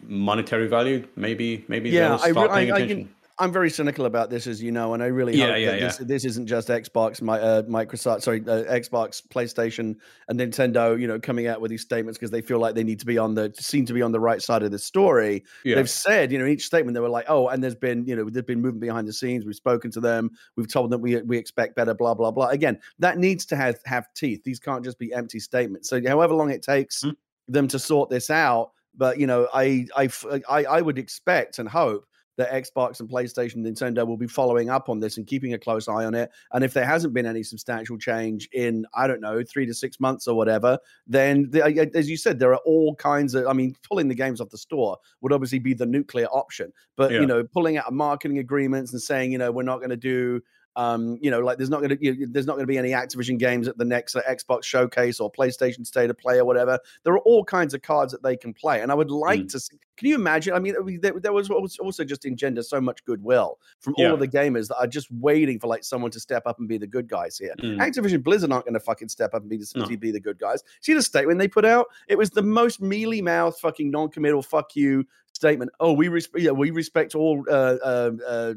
monetary 0.06 0.68
value, 0.68 1.06
maybe 1.16 1.64
maybe 1.68 1.90
yeah, 1.90 2.08
they'll 2.08 2.18
start 2.18 2.50
I, 2.50 2.54
paying 2.54 2.72
I, 2.72 2.76
attention. 2.76 2.98
I 2.98 3.02
can, 3.02 3.14
I'm 3.38 3.52
very 3.52 3.68
cynical 3.68 4.06
about 4.06 4.30
this, 4.30 4.46
as 4.46 4.62
you 4.62 4.70
know, 4.70 4.94
and 4.94 5.02
I 5.02 5.06
really 5.06 5.36
yeah, 5.36 5.46
hope 5.46 5.58
yeah, 5.58 5.70
that 5.72 5.80
yeah. 5.80 5.86
This, 5.86 5.96
this, 5.96 6.24
isn't 6.24 6.46
just 6.46 6.68
Xbox, 6.68 7.20
my, 7.20 7.40
uh, 7.40 7.62
Microsoft, 7.62 8.22
sorry, 8.22 8.40
uh, 8.42 8.62
Xbox, 8.72 9.26
PlayStation, 9.26 9.96
and 10.28 10.38
Nintendo, 10.38 10.98
you 11.00 11.08
know, 11.08 11.18
coming 11.18 11.48
out 11.48 11.60
with 11.60 11.72
these 11.72 11.82
statements 11.82 12.16
because 12.16 12.30
they 12.30 12.40
feel 12.40 12.60
like 12.60 12.76
they 12.76 12.84
need 12.84 13.00
to 13.00 13.06
be 13.06 13.18
on 13.18 13.34
the 13.34 13.52
seem 13.58 13.86
to 13.86 13.92
be 13.92 14.02
on 14.02 14.12
the 14.12 14.20
right 14.20 14.40
side 14.40 14.62
of 14.62 14.70
the 14.70 14.78
story. 14.78 15.42
They've 15.64 15.90
said, 15.90 16.30
you 16.30 16.38
know, 16.38 16.46
each 16.46 16.64
statement 16.64 16.94
they 16.94 17.00
were 17.00 17.08
like, 17.08 17.26
oh, 17.28 17.48
and 17.48 17.62
there's 17.62 17.74
been, 17.74 18.06
you 18.06 18.14
know, 18.14 18.30
there's 18.30 18.44
been 18.44 18.62
movement 18.62 18.82
behind 18.82 19.08
the 19.08 19.12
scenes. 19.12 19.44
We've 19.44 19.56
spoken 19.56 19.90
to 19.92 20.00
them. 20.00 20.30
We've 20.56 20.68
told 20.68 20.90
them 20.90 21.00
we 21.00 21.20
we 21.22 21.36
expect 21.36 21.74
better. 21.74 21.92
Blah 21.92 22.14
blah 22.14 22.30
blah. 22.30 22.48
Again, 22.48 22.78
that 23.00 23.18
needs 23.18 23.44
to 23.46 23.56
have 23.56 23.80
have 23.84 24.14
teeth. 24.14 24.44
These 24.44 24.60
can't 24.60 24.84
just 24.84 24.98
be 24.98 25.12
empty 25.12 25.40
statements. 25.40 25.88
So, 25.88 26.00
however 26.06 26.34
long 26.34 26.50
it 26.50 26.62
takes 26.62 27.02
mm-hmm. 27.02 27.52
them 27.52 27.66
to 27.66 27.80
sort 27.80 28.10
this 28.10 28.30
out, 28.30 28.70
but 28.96 29.18
you 29.18 29.26
know, 29.26 29.48
I 29.52 29.86
I 29.96 30.08
I, 30.48 30.64
I 30.64 30.80
would 30.80 30.98
expect 30.98 31.58
and 31.58 31.68
hope 31.68 32.06
that 32.36 32.50
Xbox 32.50 33.00
and 33.00 33.08
PlayStation 33.08 33.56
Nintendo 33.56 34.06
will 34.06 34.16
be 34.16 34.26
following 34.26 34.70
up 34.70 34.88
on 34.88 35.00
this 35.00 35.16
and 35.16 35.26
keeping 35.26 35.54
a 35.54 35.58
close 35.58 35.88
eye 35.88 36.04
on 36.04 36.14
it. 36.14 36.30
And 36.52 36.64
if 36.64 36.72
there 36.72 36.84
hasn't 36.84 37.14
been 37.14 37.26
any 37.26 37.42
substantial 37.42 37.98
change 37.98 38.48
in, 38.52 38.86
I 38.94 39.06
don't 39.06 39.20
know, 39.20 39.42
three 39.42 39.66
to 39.66 39.74
six 39.74 40.00
months 40.00 40.26
or 40.26 40.36
whatever, 40.36 40.78
then 41.06 41.50
the, 41.50 41.90
as 41.94 42.10
you 42.10 42.16
said, 42.16 42.38
there 42.38 42.52
are 42.52 42.60
all 42.64 42.94
kinds 42.96 43.34
of, 43.34 43.46
I 43.46 43.52
mean, 43.52 43.76
pulling 43.88 44.08
the 44.08 44.14
games 44.14 44.40
off 44.40 44.50
the 44.50 44.58
store 44.58 44.98
would 45.20 45.32
obviously 45.32 45.58
be 45.58 45.74
the 45.74 45.86
nuclear 45.86 46.26
option. 46.26 46.72
But, 46.96 47.12
yeah. 47.12 47.20
you 47.20 47.26
know, 47.26 47.44
pulling 47.44 47.76
out 47.76 47.92
marketing 47.92 48.38
agreements 48.38 48.92
and 48.92 49.00
saying, 49.00 49.32
you 49.32 49.38
know, 49.38 49.52
we're 49.52 49.62
not 49.62 49.78
going 49.78 49.90
to 49.90 49.96
do 49.96 50.40
um, 50.76 51.18
you 51.20 51.30
know, 51.30 51.40
like 51.40 51.56
there's 51.56 51.70
not 51.70 51.80
going 51.80 51.96
to 51.96 52.04
you 52.04 52.14
know, 52.14 52.26
there's 52.30 52.46
not 52.46 52.54
going 52.54 52.64
to 52.64 52.70
be 52.70 52.78
any 52.78 52.90
Activision 52.90 53.38
games 53.38 53.68
at 53.68 53.78
the 53.78 53.84
next 53.84 54.16
uh, 54.16 54.22
Xbox 54.28 54.64
showcase 54.64 55.20
or 55.20 55.30
PlayStation 55.30 55.86
State 55.86 56.10
of 56.10 56.18
Play 56.18 56.38
or 56.38 56.44
whatever. 56.44 56.78
There 57.04 57.12
are 57.12 57.20
all 57.20 57.44
kinds 57.44 57.74
of 57.74 57.82
cards 57.82 58.12
that 58.12 58.22
they 58.22 58.36
can 58.36 58.52
play, 58.52 58.80
and 58.80 58.90
I 58.90 58.94
would 58.94 59.10
like 59.10 59.42
mm. 59.42 59.52
to. 59.52 59.60
See, 59.60 59.78
can 59.96 60.08
you 60.08 60.16
imagine? 60.16 60.54
I 60.54 60.58
mean, 60.58 60.74
there, 61.00 61.18
there, 61.20 61.32
was 61.32 61.50
also 61.50 62.04
just 62.04 62.24
engender 62.24 62.62
so 62.62 62.80
much 62.80 63.04
goodwill 63.04 63.58
from 63.78 63.94
yeah. 63.96 64.08
all 64.08 64.14
of 64.14 64.20
the 64.20 64.28
gamers 64.28 64.68
that 64.68 64.76
are 64.78 64.86
just 64.88 65.08
waiting 65.12 65.60
for 65.60 65.68
like 65.68 65.84
someone 65.84 66.10
to 66.10 66.20
step 66.20 66.42
up 66.46 66.58
and 66.58 66.68
be 66.68 66.78
the 66.78 66.86
good 66.86 67.08
guys 67.08 67.38
here. 67.38 67.54
Mm. 67.60 67.78
Activision 67.78 68.22
Blizzard 68.22 68.50
aren't 68.50 68.64
going 68.64 68.74
to 68.74 68.80
fucking 68.80 69.08
step 69.08 69.34
up 69.34 69.42
and 69.42 69.50
be 69.50 69.56
the, 69.56 69.72
no. 69.76 69.86
be 69.96 70.10
the 70.10 70.20
good 70.20 70.38
guys. 70.38 70.64
See 70.80 70.94
the 70.94 71.02
statement 71.02 71.38
they 71.38 71.48
put 71.48 71.64
out? 71.64 71.86
It 72.08 72.18
was 72.18 72.30
the 72.30 72.42
most 72.42 72.80
mealy 72.80 73.22
mouth, 73.22 73.58
fucking 73.60 73.90
non-committal, 73.90 74.42
fuck 74.42 74.74
you 74.74 75.06
statement. 75.44 75.70
Oh, 75.78 75.92
we 75.92 76.08
respect. 76.08 76.42
Yeah, 76.42 76.52
we 76.52 76.70
respect 76.70 77.14
all 77.14 77.44
uh, 77.48 77.52
uh, 77.52 78.10
uh, 78.26 78.54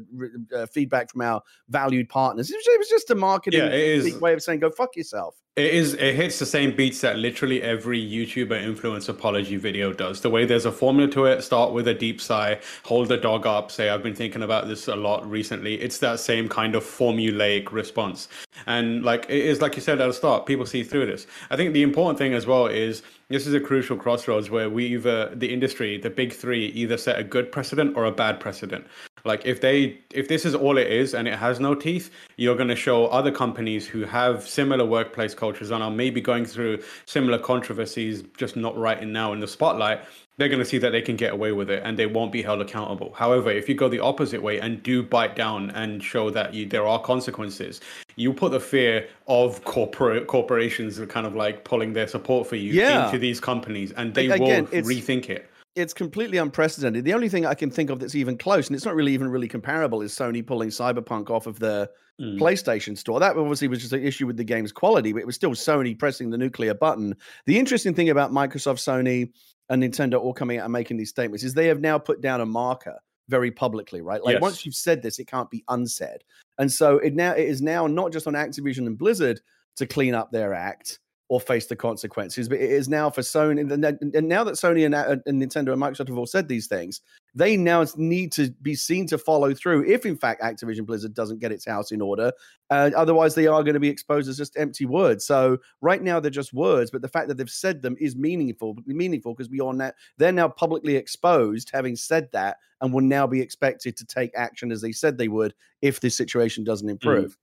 uh, 0.56 0.66
feedback 0.66 1.10
from 1.10 1.20
our 1.20 1.42
valued 1.68 2.08
partners. 2.08 2.50
It 2.50 2.56
was, 2.56 2.66
it 2.66 2.78
was 2.78 2.88
just 2.88 3.10
a 3.10 3.14
marketing 3.14 3.60
yeah, 3.60 4.18
way 4.20 4.32
of 4.32 4.42
saying, 4.42 4.60
"Go 4.60 4.70
fuck 4.70 4.96
yourself." 4.96 5.36
It 5.58 5.74
is. 5.74 5.94
It 5.94 6.14
hits 6.14 6.38
the 6.38 6.46
same 6.46 6.70
beats 6.70 7.00
that 7.00 7.18
literally 7.18 7.60
every 7.64 8.00
YouTuber 8.00 8.62
influence 8.62 9.08
apology 9.08 9.56
video 9.56 9.92
does. 9.92 10.20
The 10.20 10.30
way 10.30 10.44
there's 10.44 10.66
a 10.66 10.70
formula 10.70 11.10
to 11.10 11.24
it. 11.24 11.42
Start 11.42 11.72
with 11.72 11.88
a 11.88 11.94
deep 11.94 12.20
sigh, 12.20 12.60
hold 12.84 13.08
the 13.08 13.16
dog 13.16 13.44
up, 13.44 13.72
say, 13.72 13.88
"I've 13.88 14.04
been 14.04 14.14
thinking 14.14 14.44
about 14.44 14.68
this 14.68 14.86
a 14.86 14.94
lot 14.94 15.28
recently." 15.28 15.74
It's 15.74 15.98
that 15.98 16.20
same 16.20 16.48
kind 16.48 16.76
of 16.76 16.84
formulaic 16.84 17.72
response. 17.72 18.28
And 18.66 19.02
like 19.02 19.26
it 19.28 19.44
is 19.44 19.60
like 19.60 19.74
you 19.74 19.82
said 19.82 20.00
at 20.00 20.06
the 20.06 20.12
start, 20.12 20.46
people 20.46 20.64
see 20.64 20.84
through 20.84 21.06
this. 21.06 21.26
I 21.50 21.56
think 21.56 21.72
the 21.72 21.82
important 21.82 22.18
thing 22.18 22.34
as 22.34 22.46
well 22.46 22.68
is 22.68 23.02
this 23.28 23.44
is 23.44 23.52
a 23.52 23.60
crucial 23.60 23.96
crossroads 23.96 24.50
where 24.50 24.70
we 24.70 24.86
either 24.86 25.34
the 25.34 25.52
industry, 25.52 25.98
the 25.98 26.08
big 26.08 26.32
three, 26.32 26.66
either 26.66 26.96
set 26.96 27.18
a 27.18 27.24
good 27.24 27.50
precedent 27.50 27.96
or 27.96 28.04
a 28.04 28.12
bad 28.12 28.38
precedent. 28.38 28.86
Like 29.24 29.44
if 29.44 29.60
they 29.60 29.98
if 30.12 30.28
this 30.28 30.44
is 30.44 30.54
all 30.54 30.78
it 30.78 30.86
is 30.86 31.14
and 31.14 31.28
it 31.28 31.34
has 31.34 31.60
no 31.60 31.74
teeth, 31.74 32.10
you're 32.36 32.56
going 32.56 32.68
to 32.68 32.76
show 32.76 33.06
other 33.06 33.30
companies 33.30 33.86
who 33.86 34.04
have 34.04 34.48
similar 34.48 34.84
workplace 34.84 35.34
cultures 35.34 35.70
and 35.70 35.82
are 35.82 35.90
maybe 35.90 36.20
going 36.20 36.44
through 36.44 36.82
similar 37.06 37.38
controversies, 37.38 38.22
just 38.36 38.56
not 38.56 38.76
right 38.76 39.02
now 39.06 39.32
in 39.32 39.40
the 39.40 39.48
spotlight. 39.48 40.00
They're 40.36 40.48
going 40.48 40.60
to 40.60 40.64
see 40.64 40.78
that 40.78 40.90
they 40.90 41.02
can 41.02 41.16
get 41.16 41.32
away 41.32 41.50
with 41.50 41.68
it 41.68 41.82
and 41.84 41.98
they 41.98 42.06
won't 42.06 42.30
be 42.30 42.42
held 42.42 42.60
accountable. 42.60 43.12
However, 43.12 43.50
if 43.50 43.68
you 43.68 43.74
go 43.74 43.88
the 43.88 43.98
opposite 43.98 44.40
way 44.40 44.60
and 44.60 44.80
do 44.84 45.02
bite 45.02 45.34
down 45.34 45.70
and 45.70 46.00
show 46.00 46.30
that 46.30 46.54
you, 46.54 46.64
there 46.64 46.86
are 46.86 47.00
consequences, 47.00 47.80
you 48.14 48.32
put 48.32 48.52
the 48.52 48.60
fear 48.60 49.08
of 49.26 49.64
corporate 49.64 50.28
corporations 50.28 51.00
kind 51.08 51.26
of 51.26 51.34
like 51.34 51.64
pulling 51.64 51.92
their 51.92 52.06
support 52.06 52.46
for 52.46 52.54
you 52.54 52.72
yeah. 52.72 53.06
into 53.06 53.18
these 53.18 53.40
companies 53.40 53.90
and 53.92 54.14
they 54.14 54.28
Again, 54.28 54.64
will 54.66 54.82
rethink 54.82 55.28
it 55.28 55.47
it's 55.78 55.94
completely 55.94 56.38
unprecedented. 56.38 57.04
The 57.04 57.14
only 57.14 57.28
thing 57.28 57.46
I 57.46 57.54
can 57.54 57.70
think 57.70 57.90
of 57.90 58.00
that's 58.00 58.14
even 58.14 58.36
close, 58.36 58.66
and 58.66 58.76
it's 58.76 58.84
not 58.84 58.94
really 58.94 59.12
even 59.14 59.28
really 59.28 59.48
comparable, 59.48 60.02
is 60.02 60.12
Sony 60.12 60.44
pulling 60.44 60.70
Cyberpunk 60.70 61.30
off 61.30 61.46
of 61.46 61.58
the 61.60 61.88
mm. 62.20 62.38
PlayStation 62.38 62.98
Store. 62.98 63.20
That 63.20 63.36
obviously 63.36 63.68
was 63.68 63.80
just 63.80 63.92
an 63.92 64.04
issue 64.04 64.26
with 64.26 64.36
the 64.36 64.44
game's 64.44 64.72
quality, 64.72 65.12
but 65.12 65.20
it 65.20 65.26
was 65.26 65.36
still 65.36 65.52
Sony 65.52 65.98
pressing 65.98 66.30
the 66.30 66.38
nuclear 66.38 66.74
button. 66.74 67.14
The 67.46 67.58
interesting 67.58 67.94
thing 67.94 68.10
about 68.10 68.32
Microsoft, 68.32 68.78
Sony, 68.78 69.30
and 69.68 69.82
Nintendo 69.82 70.20
all 70.20 70.34
coming 70.34 70.58
out 70.58 70.64
and 70.64 70.72
making 70.72 70.96
these 70.96 71.10
statements 71.10 71.44
is 71.44 71.54
they 71.54 71.66
have 71.68 71.80
now 71.80 71.98
put 71.98 72.20
down 72.20 72.40
a 72.40 72.46
marker 72.46 72.98
very 73.28 73.50
publicly, 73.50 74.00
right? 74.00 74.24
Like 74.24 74.34
yes. 74.34 74.42
once 74.42 74.66
you've 74.66 74.74
said 74.74 75.02
this, 75.02 75.18
it 75.18 75.26
can't 75.26 75.50
be 75.50 75.62
unsaid. 75.68 76.24
And 76.58 76.72
so 76.72 76.98
it 76.98 77.14
now 77.14 77.32
it 77.32 77.46
is 77.46 77.62
now 77.62 77.86
not 77.86 78.12
just 78.12 78.26
on 78.26 78.32
Activision 78.34 78.86
and 78.86 78.98
Blizzard 78.98 79.40
to 79.76 79.86
clean 79.86 80.14
up 80.14 80.32
their 80.32 80.54
act 80.54 80.98
or 81.28 81.40
face 81.40 81.66
the 81.66 81.76
consequences. 81.76 82.48
But 82.48 82.58
it 82.58 82.70
is 82.70 82.88
now 82.88 83.10
for 83.10 83.20
Sony, 83.20 83.60
and 83.60 84.28
now 84.28 84.44
that 84.44 84.54
Sony 84.54 84.86
and, 84.86 84.94
uh, 84.94 85.16
Nintendo 85.28 85.72
and 85.72 85.82
Microsoft 85.82 86.08
have 86.08 86.18
all 86.18 86.26
said 86.26 86.48
these 86.48 86.66
things, 86.66 87.02
they 87.34 87.56
now 87.56 87.84
need 87.96 88.32
to 88.32 88.50
be 88.62 88.74
seen 88.74 89.06
to 89.08 89.18
follow 89.18 89.52
through. 89.52 89.84
If 89.84 90.06
in 90.06 90.16
fact 90.16 90.42
Activision 90.42 90.86
Blizzard 90.86 91.14
doesn't 91.14 91.40
get 91.40 91.52
its 91.52 91.66
house 91.66 91.92
in 91.92 92.00
order, 92.00 92.32
uh, 92.70 92.90
otherwise 92.96 93.34
they 93.34 93.46
are 93.46 93.62
going 93.62 93.74
to 93.74 93.80
be 93.80 93.88
exposed 93.88 94.28
as 94.28 94.38
just 94.38 94.56
empty 94.56 94.86
words. 94.86 95.26
So 95.26 95.58
right 95.82 96.02
now 96.02 96.18
they're 96.18 96.30
just 96.30 96.54
words, 96.54 96.90
but 96.90 97.02
the 97.02 97.08
fact 97.08 97.28
that 97.28 97.36
they've 97.36 97.48
said 97.50 97.82
them 97.82 97.96
is 98.00 98.16
meaningful. 98.16 98.76
Meaningful 98.86 99.34
because 99.34 99.50
we 99.50 99.60
are 99.60 99.72
now 99.74 99.92
they're 100.16 100.32
now 100.32 100.48
publicly 100.48 100.96
exposed, 100.96 101.70
having 101.72 101.96
said 101.96 102.30
that, 102.32 102.56
and 102.80 102.92
will 102.92 103.02
now 103.02 103.26
be 103.26 103.40
expected 103.40 103.96
to 103.98 104.06
take 104.06 104.30
action 104.34 104.72
as 104.72 104.80
they 104.80 104.92
said 104.92 105.18
they 105.18 105.28
would 105.28 105.54
if 105.82 106.00
this 106.00 106.16
situation 106.16 106.64
doesn't 106.64 106.88
mm. 106.88 106.92
improve. 106.92 107.32
Mm. 107.32 107.36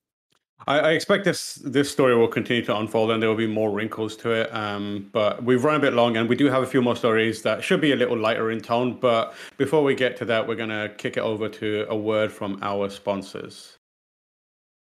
I, 0.67 0.79
I, 0.79 0.91
expect 0.91 1.25
this 1.25 1.55
this 1.55 1.91
story 1.91 2.15
will 2.15 2.27
continue 2.27 2.63
to 2.65 2.75
unfold 2.77 3.11
and 3.11 3.21
there 3.21 3.29
will 3.29 3.35
be 3.35 3.47
more 3.47 3.71
wrinkles 3.71 4.15
to 4.17 4.31
it. 4.31 4.53
Um, 4.53 5.09
but 5.11 5.43
we've 5.43 5.63
run 5.63 5.75
a 5.75 5.79
bit 5.79 5.93
long 5.93 6.17
and 6.17 6.27
we 6.27 6.35
do 6.35 6.47
have 6.47 6.63
a 6.63 6.65
few 6.65 6.81
more 6.81 6.95
stories 6.95 7.41
that 7.43 7.63
should 7.63 7.81
be 7.81 7.91
a 7.91 7.95
little 7.95 8.17
lighter 8.17 8.51
in 8.51 8.61
tone. 8.61 8.97
But 8.99 9.35
before 9.57 9.83
we 9.83 9.95
get 9.95 10.17
to 10.17 10.25
that, 10.25 10.47
we're 10.47 10.55
going 10.55 10.69
to 10.69 10.93
kick 10.97 11.17
it 11.17 11.21
over 11.21 11.49
to 11.49 11.85
a 11.89 11.95
word 11.95 12.31
from 12.31 12.59
our 12.61 12.89
sponsors. 12.89 13.74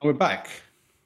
We're 0.00 0.12
back 0.12 0.48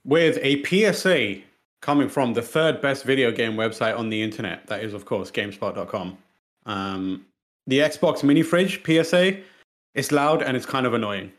with 0.04 0.38
a 0.42 0.62
PSA 0.64 1.40
coming 1.80 2.10
from 2.10 2.34
the 2.34 2.42
third 2.42 2.82
best 2.82 3.04
video 3.04 3.32
game 3.32 3.54
website 3.54 3.98
on 3.98 4.10
the 4.10 4.22
internet. 4.22 4.66
That 4.66 4.84
is, 4.84 4.92
of 4.92 5.06
course, 5.06 5.30
GameSpot.com. 5.30 6.18
Um, 6.66 7.24
the 7.66 7.78
Xbox 7.78 8.22
mini 8.22 8.42
fridge 8.42 8.82
PSA. 8.84 9.38
It's 9.94 10.12
loud 10.12 10.42
and 10.42 10.58
it's 10.58 10.66
kind 10.66 10.84
of 10.84 10.92
annoying. 10.92 11.32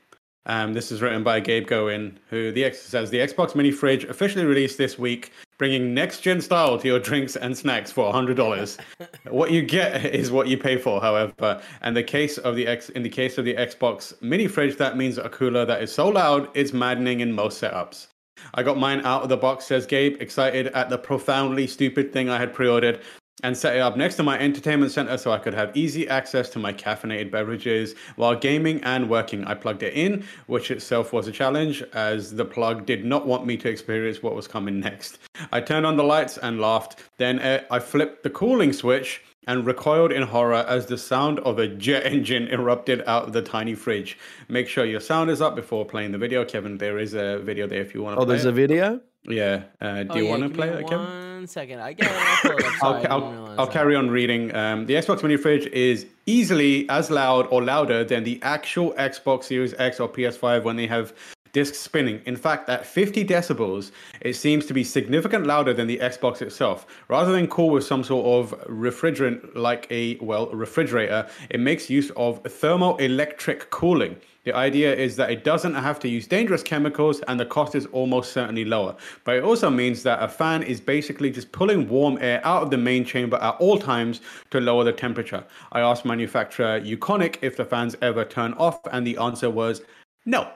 Um, 0.45 0.73
this 0.73 0.91
is 0.91 1.01
written 1.01 1.23
by 1.23 1.39
Gabe 1.39 1.67
Gurwin, 1.67 2.15
who 2.29 2.51
the 2.51 2.65
X 2.65 2.81
says 2.81 3.09
the 3.09 3.19
Xbox 3.19 3.55
Mini 3.55 3.71
Fridge 3.71 4.03
officially 4.03 4.45
released 4.45 4.77
this 4.77 4.99
week, 4.99 5.31
bringing 5.57 5.93
next 5.93 6.19
gen 6.19 6.41
style 6.41 6.77
to 6.77 6.87
your 6.87 6.99
drinks 6.99 7.37
and 7.37 7.57
snacks 7.57 7.91
for 7.91 8.11
hundred 8.11 8.35
dollars. 8.35 8.77
what 9.29 9.51
you 9.51 9.61
get 9.61 10.05
is 10.05 10.31
what 10.31 10.47
you 10.47 10.57
pay 10.57 10.77
for, 10.77 10.99
however. 10.99 11.61
And 11.81 11.95
the 11.95 12.03
case 12.03 12.37
of 12.37 12.55
the 12.55 12.67
X, 12.67 12.89
in 12.89 13.03
the 13.03 13.09
case 13.09 13.37
of 13.37 13.45
the 13.45 13.53
Xbox 13.53 14.21
Mini 14.21 14.47
Fridge, 14.47 14.75
that 14.77 14.97
means 14.97 15.17
a 15.17 15.29
cooler 15.29 15.65
that 15.65 15.81
is 15.81 15.93
so 15.93 16.09
loud 16.09 16.49
it's 16.53 16.73
maddening 16.73 17.21
in 17.21 17.31
most 17.31 17.61
setups. 17.61 18.07
I 18.55 18.63
got 18.63 18.77
mine 18.77 19.01
out 19.05 19.23
of 19.23 19.29
the 19.29 19.37
box, 19.37 19.65
says 19.65 19.85
Gabe, 19.85 20.21
excited 20.21 20.67
at 20.67 20.89
the 20.89 20.97
profoundly 20.97 21.67
stupid 21.67 22.11
thing 22.11 22.29
I 22.29 22.37
had 22.37 22.53
pre-ordered 22.53 22.99
and 23.41 23.57
set 23.57 23.75
it 23.75 23.79
up 23.79 23.97
next 23.97 24.15
to 24.15 24.23
my 24.23 24.37
entertainment 24.37 24.91
center 24.91 25.17
so 25.17 25.31
I 25.31 25.39
could 25.39 25.53
have 25.53 25.75
easy 25.75 26.07
access 26.07 26.49
to 26.49 26.59
my 26.59 26.71
caffeinated 26.71 27.31
beverages 27.31 27.95
while 28.15 28.35
gaming 28.35 28.83
and 28.83 29.09
working. 29.09 29.43
I 29.45 29.55
plugged 29.55 29.81
it 29.81 29.93
in, 29.93 30.23
which 30.45 30.69
itself 30.69 31.11
was 31.11 31.27
a 31.27 31.31
challenge 31.31 31.83
as 31.93 32.35
the 32.35 32.45
plug 32.45 32.85
did 32.85 33.05
not 33.05 33.25
want 33.25 33.45
me 33.45 33.57
to 33.57 33.69
experience 33.69 34.21
what 34.21 34.35
was 34.35 34.47
coming 34.47 34.79
next. 34.79 35.17
I 35.51 35.61
turned 35.61 35.85
on 35.85 35.97
the 35.97 36.03
lights 36.03 36.37
and 36.37 36.61
laughed. 36.61 37.01
Then 37.17 37.39
uh, 37.39 37.63
I 37.71 37.79
flipped 37.79 38.23
the 38.23 38.29
cooling 38.29 38.71
switch 38.71 39.21
and 39.47 39.65
recoiled 39.65 40.11
in 40.11 40.23
horror 40.23 40.65
as 40.67 40.85
the 40.85 40.97
sound 40.97 41.39
of 41.39 41.59
a 41.59 41.67
jet 41.67 42.05
engine 42.13 42.47
erupted 42.49 43.03
out 43.07 43.23
of 43.23 43.33
the 43.33 43.41
tiny 43.41 43.73
fridge. 43.73 44.17
Make 44.47 44.67
sure 44.67 44.85
your 44.85 44.99
sound 44.99 45.29
is 45.29 45.41
up 45.41 45.55
before 45.55 45.85
playing 45.85 46.11
the 46.11 46.17
video, 46.17 46.45
Kevin. 46.45 46.77
There 46.77 46.99
is 46.99 47.13
a 47.13 47.39
video 47.39 47.67
there 47.67 47.81
if 47.81 47.93
you 47.93 48.03
want 48.03 48.17
to. 48.17 48.21
Oh, 48.21 48.25
there's 48.25 48.45
it. 48.45 48.49
a 48.49 48.53
video. 48.53 49.01
Yeah. 49.25 49.63
Uh, 49.81 50.03
do 50.03 50.09
oh, 50.11 50.15
you 50.17 50.23
yeah, 50.25 50.29
want 50.29 50.43
to 50.43 50.49
play 50.49 50.69
it, 50.69 50.87
Kevin? 50.87 51.32
One 51.43 51.49
second. 51.49 51.81
I 51.81 51.91
get 51.91 52.09
it. 52.09 52.65
I'll, 52.81 53.05
I'll, 53.11 53.55
I'll 53.59 53.67
carry 53.67 53.97
on 53.97 54.09
reading. 54.09 54.55
Um, 54.55 54.85
the 54.85 54.93
Xbox 54.93 55.23
Mini 55.23 55.35
Fridge 55.35 55.65
is 55.73 56.05
easily 56.25 56.87
as 56.89 57.11
loud 57.11 57.47
or 57.51 57.61
louder 57.61 58.05
than 58.05 58.23
the 58.23 58.39
actual 58.43 58.93
Xbox 58.93 59.43
Series 59.43 59.73
X 59.77 59.99
or 59.99 60.07
PS5 60.07 60.63
when 60.63 60.77
they 60.77 60.87
have 60.87 61.11
discs 61.53 61.79
spinning. 61.79 62.21
In 62.25 62.35
fact, 62.35 62.67
at 62.67 62.85
50 62.85 63.23
decibels, 63.23 63.91
it 64.21 64.33
seems 64.33 64.65
to 64.65 64.73
be 64.73 64.83
significant 64.83 65.45
louder 65.45 65.73
than 65.73 65.87
the 65.87 65.99
Xbox 65.99 66.41
itself. 66.41 66.85
Rather 67.07 67.31
than 67.31 67.47
cool 67.47 67.69
with 67.69 67.85
some 67.85 68.03
sort 68.03 68.25
of 68.25 68.59
refrigerant 68.67 69.55
like 69.55 69.87
a, 69.89 70.17
well, 70.17 70.47
refrigerator, 70.47 71.27
it 71.49 71.59
makes 71.59 71.89
use 71.89 72.09
of 72.17 72.43
thermoelectric 72.43 73.69
cooling. 73.69 74.17
The 74.45 74.53
idea 74.53 74.93
is 74.93 75.15
that 75.15 75.31
it 75.31 75.45
doesn't 75.45 75.75
have 75.75 75.99
to 75.99 76.09
use 76.09 76.27
dangerous 76.27 76.63
chemicals 76.63 77.21
and 77.29 77.39
the 77.39 77.45
cost 77.45 77.75
is 77.75 77.85
almost 77.87 78.33
certainly 78.33 78.65
lower. 78.65 78.95
But 79.23 79.35
it 79.37 79.43
also 79.43 79.69
means 79.69 80.03
that 80.03 80.21
a 80.21 80.27
fan 80.27 80.63
is 80.63 80.81
basically 80.81 81.31
just 81.31 81.53
pulling 81.53 81.87
warm 81.87 82.17
air 82.19 82.41
out 82.43 82.63
of 82.63 82.69
the 82.69 82.77
main 82.77 83.05
chamber 83.05 83.37
at 83.37 83.55
all 83.59 83.77
times 83.77 84.19
to 84.51 84.59
lower 84.59 84.83
the 84.83 84.91
temperature. 84.91 85.45
I 85.71 85.79
asked 85.79 86.03
manufacturer 86.03 86.81
Ukonic 86.81 87.37
if 87.41 87.55
the 87.55 87.63
fans 87.63 87.95
ever 88.01 88.25
turn 88.25 88.53
off, 88.55 88.79
and 88.91 89.07
the 89.07 89.17
answer 89.17 89.49
was 89.49 89.81
no. 90.25 90.51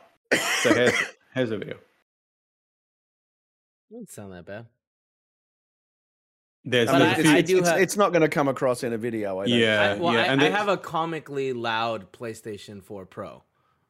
So 0.61 0.73
here's, 0.73 0.93
here's 1.34 1.51
a 1.51 1.57
video. 1.57 1.78
Doesn't 3.91 4.11
sound 4.11 4.34
that 4.34 4.45
bad. 4.45 4.65
There's, 6.65 6.89
I 6.89 6.99
mean, 6.99 6.99
there's 7.01 7.19
it's, 7.19 7.28
a 7.28 7.32
few- 7.32 7.38
it's, 7.39 7.47
do 7.49 7.57
it's, 7.59 7.67
have- 7.69 7.80
it's 7.80 7.97
not 7.97 8.11
going 8.11 8.21
to 8.23 8.28
come 8.30 8.47
across 8.49 8.84
in 8.84 8.91
a 8.91 8.97
video. 8.97 9.39
I 9.39 9.45
don't 9.47 9.57
yeah, 9.57 9.82
I, 9.82 9.99
well, 10.01 10.13
yeah, 10.13 10.19
I, 10.19 10.23
and 10.25 10.41
I 10.41 10.45
they- 10.45 10.51
have 10.51 10.67
a 10.67 10.75
comically 10.78 11.53
loud 11.53 12.11
PlayStation 12.11 12.84
4 12.84 13.05
Pro. 13.05 13.43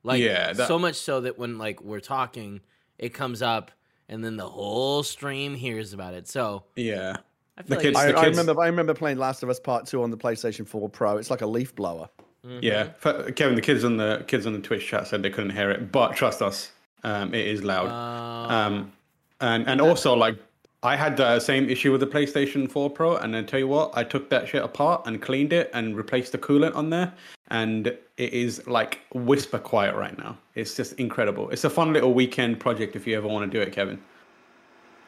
Like, 0.04 0.22
Yeah, 0.22 0.54
that- 0.54 0.68
so 0.68 0.78
much 0.78 0.96
so 0.96 1.22
that 1.22 1.40
when 1.40 1.58
like 1.58 1.82
we're 1.82 2.00
talking, 2.00 2.62
it 3.00 3.14
comes 3.16 3.42
up, 3.42 3.72
and 4.08 4.24
then 4.24 4.38
the 4.38 4.48
whole 4.48 5.02
stream 5.02 5.56
hears 5.56 5.94
about 5.94 6.14
it. 6.14 6.28
So 6.28 6.66
yeah. 6.76 7.16
I 7.58 7.64
feel 7.64 7.70
The 7.70 7.76
like 7.76 7.84
kids- 7.84 7.98
I, 7.98 8.12
I 8.12 8.26
remember. 8.28 8.62
I 8.62 8.68
remember 8.68 8.94
playing 8.94 9.18
Last 9.18 9.42
of 9.42 9.50
Us 9.50 9.60
Part 9.60 9.88
Two 9.88 10.04
on 10.04 10.12
the 10.12 10.18
PlayStation 10.18 10.68
4 10.68 10.88
Pro. 10.90 11.18
It's 11.18 11.32
like 11.32 11.42
a 11.42 11.48
leaf 11.48 11.74
blower. 11.74 12.08
Yeah, 12.62 12.90
For- 12.98 13.32
Kevin, 13.32 13.56
the 13.56 13.62
kids 13.62 13.84
on 13.84 13.98
the 13.98 14.24
kids 14.28 14.46
on 14.46 14.54
the 14.54 14.60
Twitch 14.60 14.88
chat 14.88 15.08
said 15.08 15.22
they 15.24 15.30
couldn't 15.30 15.52
hear 15.52 15.70
it, 15.72 15.92
but 15.92 16.16
trust 16.16 16.42
us, 16.42 16.72
um, 17.04 17.34
it 17.34 17.46
is 17.48 17.64
loud. 17.64 17.88
Um, 17.88 18.52
Um, 18.52 18.92
and 19.42 19.68
and 19.68 19.82
also 19.82 20.14
like 20.16 20.36
I 20.84 20.96
had 20.96 21.18
the 21.18 21.40
same 21.40 21.70
issue 21.70 21.92
with 21.92 22.02
the 22.02 22.08
PlayStation 22.08 22.70
4 22.70 22.90
Pro, 22.92 23.18
and 23.18 23.36
I 23.36 23.42
tell 23.44 23.60
you 23.60 23.68
what, 23.68 23.92
I 23.96 24.04
took 24.04 24.30
that 24.30 24.48
shit 24.48 24.64
apart 24.64 25.04
and 25.08 25.22
cleaned 25.22 25.52
it 25.52 25.70
and 25.74 25.98
replaced 25.98 26.32
the 26.32 26.38
coolant 26.38 26.76
on 26.76 26.90
there, 26.92 27.14
and 27.50 27.88
it 27.88 28.00
is 28.34 28.66
like 28.68 29.00
whisper 29.14 29.58
quiet 29.60 29.96
right 29.96 30.18
now. 30.18 30.38
It's 30.56 30.76
just 30.76 30.94
incredible. 30.94 31.50
It's 31.50 31.64
a 31.64 31.70
fun 31.70 31.94
little 31.94 32.14
weekend 32.14 32.60
project 32.60 32.96
if 32.96 33.08
you 33.08 33.18
ever 33.18 33.28
want 33.28 33.52
to 33.52 33.58
do 33.58 33.62
it, 33.62 33.72
Kevin. 33.74 34.00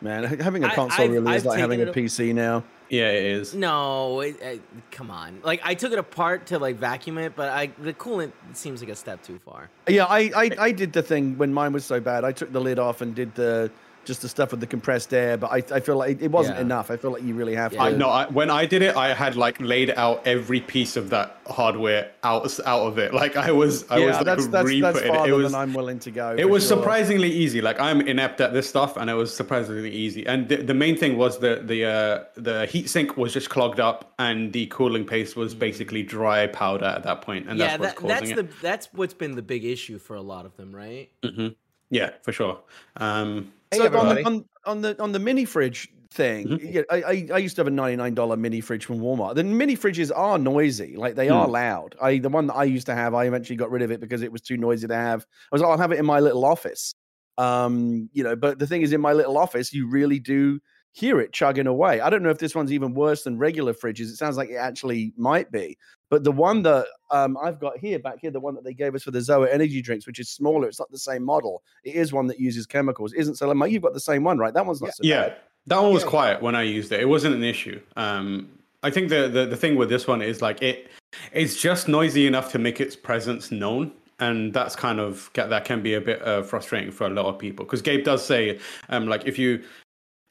Man, 0.01 0.23
having 0.39 0.63
a 0.63 0.69
console 0.73 1.05
I've- 1.05 1.13
really 1.13 1.35
is 1.35 1.43
I've 1.43 1.45
like 1.45 1.59
having 1.59 1.81
a 1.81 1.85
PC 1.87 2.33
now. 2.33 2.63
Yeah, 2.89 3.09
it 3.09 3.25
is. 3.25 3.53
no, 3.53 4.21
it, 4.21 4.41
it, 4.41 4.61
come 4.91 5.11
on. 5.11 5.39
Like 5.43 5.61
I 5.63 5.75
took 5.75 5.91
it 5.91 5.99
apart 5.99 6.47
to 6.47 6.59
like 6.59 6.77
vacuum 6.77 7.17
it, 7.17 7.35
but 7.35 7.49
I 7.49 7.67
the 7.79 7.93
coolant 7.93 8.31
seems 8.53 8.81
like 8.81 8.89
a 8.89 8.95
step 8.95 9.23
too 9.23 9.39
far. 9.45 9.69
Yeah, 9.87 10.05
I, 10.05 10.31
I 10.35 10.51
I 10.59 10.71
did 10.71 10.93
the 10.93 11.03
thing 11.03 11.37
when 11.37 11.53
mine 11.53 11.73
was 11.73 11.85
so 11.85 11.99
bad. 11.99 12.23
I 12.23 12.31
took 12.31 12.51
the 12.51 12.61
lid 12.61 12.79
off 12.79 13.01
and 13.01 13.13
did 13.13 13.35
the 13.35 13.71
just 14.10 14.22
the 14.24 14.30
stuff 14.30 14.51
with 14.51 14.60
the 14.60 14.68
compressed 14.68 15.14
air, 15.14 15.38
but 15.38 15.49
I, 15.51 15.57
I 15.78 15.80
feel 15.80 15.97
like 15.97 16.12
it, 16.18 16.24
it 16.24 16.32
wasn't 16.32 16.57
Yeah. 16.57 16.64
enough. 16.68 16.91
I 16.91 16.97
feel 16.97 17.12
like 17.12 17.24
you 17.24 17.34
really 17.36 17.55
have 17.55 17.72
Yeah. 17.74 17.80
to. 17.80 17.86
I 17.86 17.97
no, 18.03 18.10
I, 18.10 18.28
when 18.28 18.49
I 18.49 18.66
did 18.66 18.82
it, 18.82 18.95
I 18.97 19.14
had 19.14 19.36
like 19.38 19.57
laid 19.62 19.91
out 19.91 20.28
every 20.28 20.60
piece 20.60 20.97
of 20.97 21.10
that 21.12 21.38
hardware 21.47 22.12
out 22.24 22.60
out 22.66 22.82
of 22.89 22.97
it. 22.97 23.14
Like 23.14 23.36
I 23.38 23.51
was, 23.51 23.86
I 23.89 23.99
yeah, 23.99 24.07
was 24.07 24.16
like 24.18 24.26
that's 24.26 24.47
that's, 24.47 24.47
that's 24.47 24.68
re-putting 24.68 25.14
it. 25.14 25.16
farther 25.16 25.30
It 25.30 25.34
was, 25.34 25.51
than 25.51 25.62
I'm 25.62 25.74
willing 25.74 25.99
to 25.99 26.12
go. 26.12 26.36
it 26.38 26.49
was 26.49 26.68
sure. 26.68 26.78
surprisingly 26.78 27.32
easy. 27.32 27.62
Like 27.62 27.80
I'm 27.80 28.01
inept 28.01 28.41
at 28.41 28.51
this 28.53 28.68
stuff, 28.68 28.97
and 28.97 29.10
it 29.10 29.14
was 29.14 29.34
surprisingly 29.36 29.91
easy. 29.91 30.26
And 30.28 30.49
the, 30.49 30.57
the 30.57 30.74
main 30.74 30.97
thing 30.97 31.18
was 31.18 31.39
the 31.39 31.62
the 31.64 31.86
uh, 31.86 32.24
the 32.36 32.66
heat 32.66 32.89
sink 32.89 33.16
was 33.18 33.34
just 33.34 33.49
clogged 33.49 33.80
up, 33.80 34.14
and 34.20 34.51
the 34.51 34.68
cooling 34.68 35.05
paste 35.05 35.36
was 35.38 35.55
basically 35.55 36.03
dry 36.03 36.47
powder 36.47 36.86
at 36.86 37.03
that 37.03 37.22
point. 37.22 37.30
point, 37.30 37.49
and 37.49 37.60
yeah, 37.60 37.78
that's 37.78 37.80
what's 37.80 37.93
that, 37.93 37.95
causing 38.01 38.30
that's 38.30 38.32
it. 38.32 38.36
the 38.36 38.62
that's 38.62 38.89
what's 38.93 39.14
been 39.14 39.36
the 39.36 39.41
big 39.43 39.64
issue 39.66 39.99
for 39.99 40.16
a 40.16 40.22
lot 40.22 40.45
of 40.45 40.55
them, 40.57 40.76
right? 40.76 41.10
hmm 41.24 41.49
Yeah, 41.89 42.11
for 42.23 42.31
sure. 42.31 42.63
Um, 42.97 43.53
Hey, 43.71 43.85
so 43.85 43.95
on 43.95 44.09
the, 44.09 44.19
on, 44.25 44.45
on 44.65 44.81
the 44.81 45.01
on 45.01 45.11
the 45.11 45.19
mini 45.19 45.45
fridge 45.45 45.87
thing, 46.11 46.51
Mhm. 46.51 46.59
yeah, 46.59 46.81
I, 46.89 47.27
I 47.31 47.37
used 47.37 47.55
to 47.57 47.59
have 47.59 47.67
a 47.67 47.71
ninety 47.71 47.95
nine 47.97 48.15
dollar 48.15 48.35
mini 48.35 48.61
fridge 48.61 48.85
from 48.85 48.99
Walmart. 48.99 49.35
The 49.35 49.43
mini 49.43 49.77
fridges 49.77 50.11
are 50.15 50.39
noisy, 50.39 50.95
like 50.95 51.15
they 51.15 51.29
are 51.29 51.47
Hmm. 51.47 51.49
loud. 51.49 51.95
I 52.01 52.17
the 52.17 52.29
one 52.29 52.47
that 52.47 52.55
I 52.55 52.63
used 52.63 52.87
to 52.87 52.95
have, 52.95 53.13
I 53.13 53.25
eventually 53.25 53.57
got 53.57 53.69
rid 53.69 53.83
of 53.83 53.91
it 53.91 53.99
because 53.99 54.23
it 54.23 54.31
was 54.31 54.41
too 54.41 54.57
noisy 54.57 54.87
to 54.87 54.95
have. 54.95 55.21
I 55.51 55.55
was 55.55 55.61
like, 55.61 55.69
I'll 55.71 55.77
have 55.77 55.91
it 55.91 55.99
in 55.99 56.05
my 56.05 56.19
little 56.19 56.45
office. 56.45 56.93
Um, 57.37 58.09
you 58.11 58.23
know, 58.23 58.35
but 58.35 58.57
the 58.59 58.65
thing 58.67 58.81
is, 58.81 58.91
in 58.91 59.01
my 59.01 59.13
little 59.13 59.37
office, 59.37 59.71
you 59.71 59.87
really 59.87 60.19
do 60.19 60.59
hear 60.91 61.19
it 61.19 61.31
chugging 61.33 61.67
away. 61.67 62.01
I 62.01 62.09
don't 62.09 62.23
know 62.23 62.29
if 62.29 62.39
this 62.39 62.55
one's 62.55 62.71
even 62.71 62.93
worse 62.93 63.23
than 63.23 63.37
regular 63.37 63.73
fridges. 63.73 64.11
It 64.11 64.17
sounds 64.17 64.37
like 64.37 64.49
it 64.49 64.55
actually 64.55 65.13
might 65.17 65.51
be. 65.51 65.77
But 66.09 66.23
the 66.23 66.31
one 66.31 66.63
that 66.63 66.87
um, 67.11 67.37
I've 67.37 67.59
got 67.59 67.77
here, 67.77 67.99
back 67.99 68.19
here, 68.19 68.31
the 68.31 68.39
one 68.39 68.55
that 68.55 68.63
they 68.63 68.73
gave 68.73 68.95
us 68.95 69.03
for 69.03 69.11
the 69.11 69.19
Zoa 69.19 69.47
energy 69.53 69.81
drinks, 69.81 70.07
which 70.07 70.19
is 70.19 70.27
smaller, 70.29 70.67
it's 70.67 70.79
not 70.79 70.91
the 70.91 70.97
same 70.97 71.23
model. 71.23 71.61
It 71.83 71.93
is 71.93 72.11
one 72.11 72.25
that 72.27 72.39
uses 72.39 72.65
chemicals. 72.65 73.13
Isn't 73.13 73.35
so? 73.35 73.47
Like, 73.47 73.71
you've 73.71 73.83
got 73.83 73.93
the 73.93 73.99
same 73.99 74.23
one, 74.23 74.39
right? 74.39 74.53
That 74.53 74.65
one's 74.65 74.81
not 74.81 74.95
so 74.95 75.01
yeah, 75.03 75.27
bad. 75.29 75.37
that 75.67 75.81
one 75.81 75.93
was 75.93 76.03
Yeah. 76.03 76.09
quiet 76.09 76.41
when 76.41 76.55
I 76.55 76.63
used 76.63 76.91
it. 76.91 76.99
It 76.99 77.05
wasn't 77.07 77.35
an 77.35 77.43
issue. 77.43 77.79
Um, 77.95 78.49
I 78.81 78.89
think 78.89 79.09
the, 79.09 79.27
the 79.27 79.45
the 79.45 79.57
thing 79.57 79.75
with 79.75 79.89
this 79.89 80.07
one 80.07 80.21
is 80.23 80.41
like 80.41 80.61
it, 80.63 80.89
it's 81.31 81.61
just 81.61 81.87
noisy 81.87 82.25
enough 82.25 82.51
to 82.53 82.59
make 82.59 82.79
its 82.81 82.95
presence 82.95 83.51
known, 83.51 83.91
and 84.19 84.51
that's 84.51 84.75
kind 84.75 84.99
of 84.99 85.29
that 85.35 85.63
can 85.65 85.83
be 85.83 85.93
a 85.93 86.01
bit 86.01 86.21
uh, 86.23 86.41
frustrating 86.41 86.91
for 86.91 87.05
a 87.05 87.09
lot 87.11 87.25
of 87.27 87.37
people. 87.37 87.65
Because 87.65 87.81
Gabe 87.83 88.03
does 88.03 88.25
say, 88.25 88.57
um, 88.89 89.05
like 89.07 89.27
if 89.27 89.37
you 89.37 89.61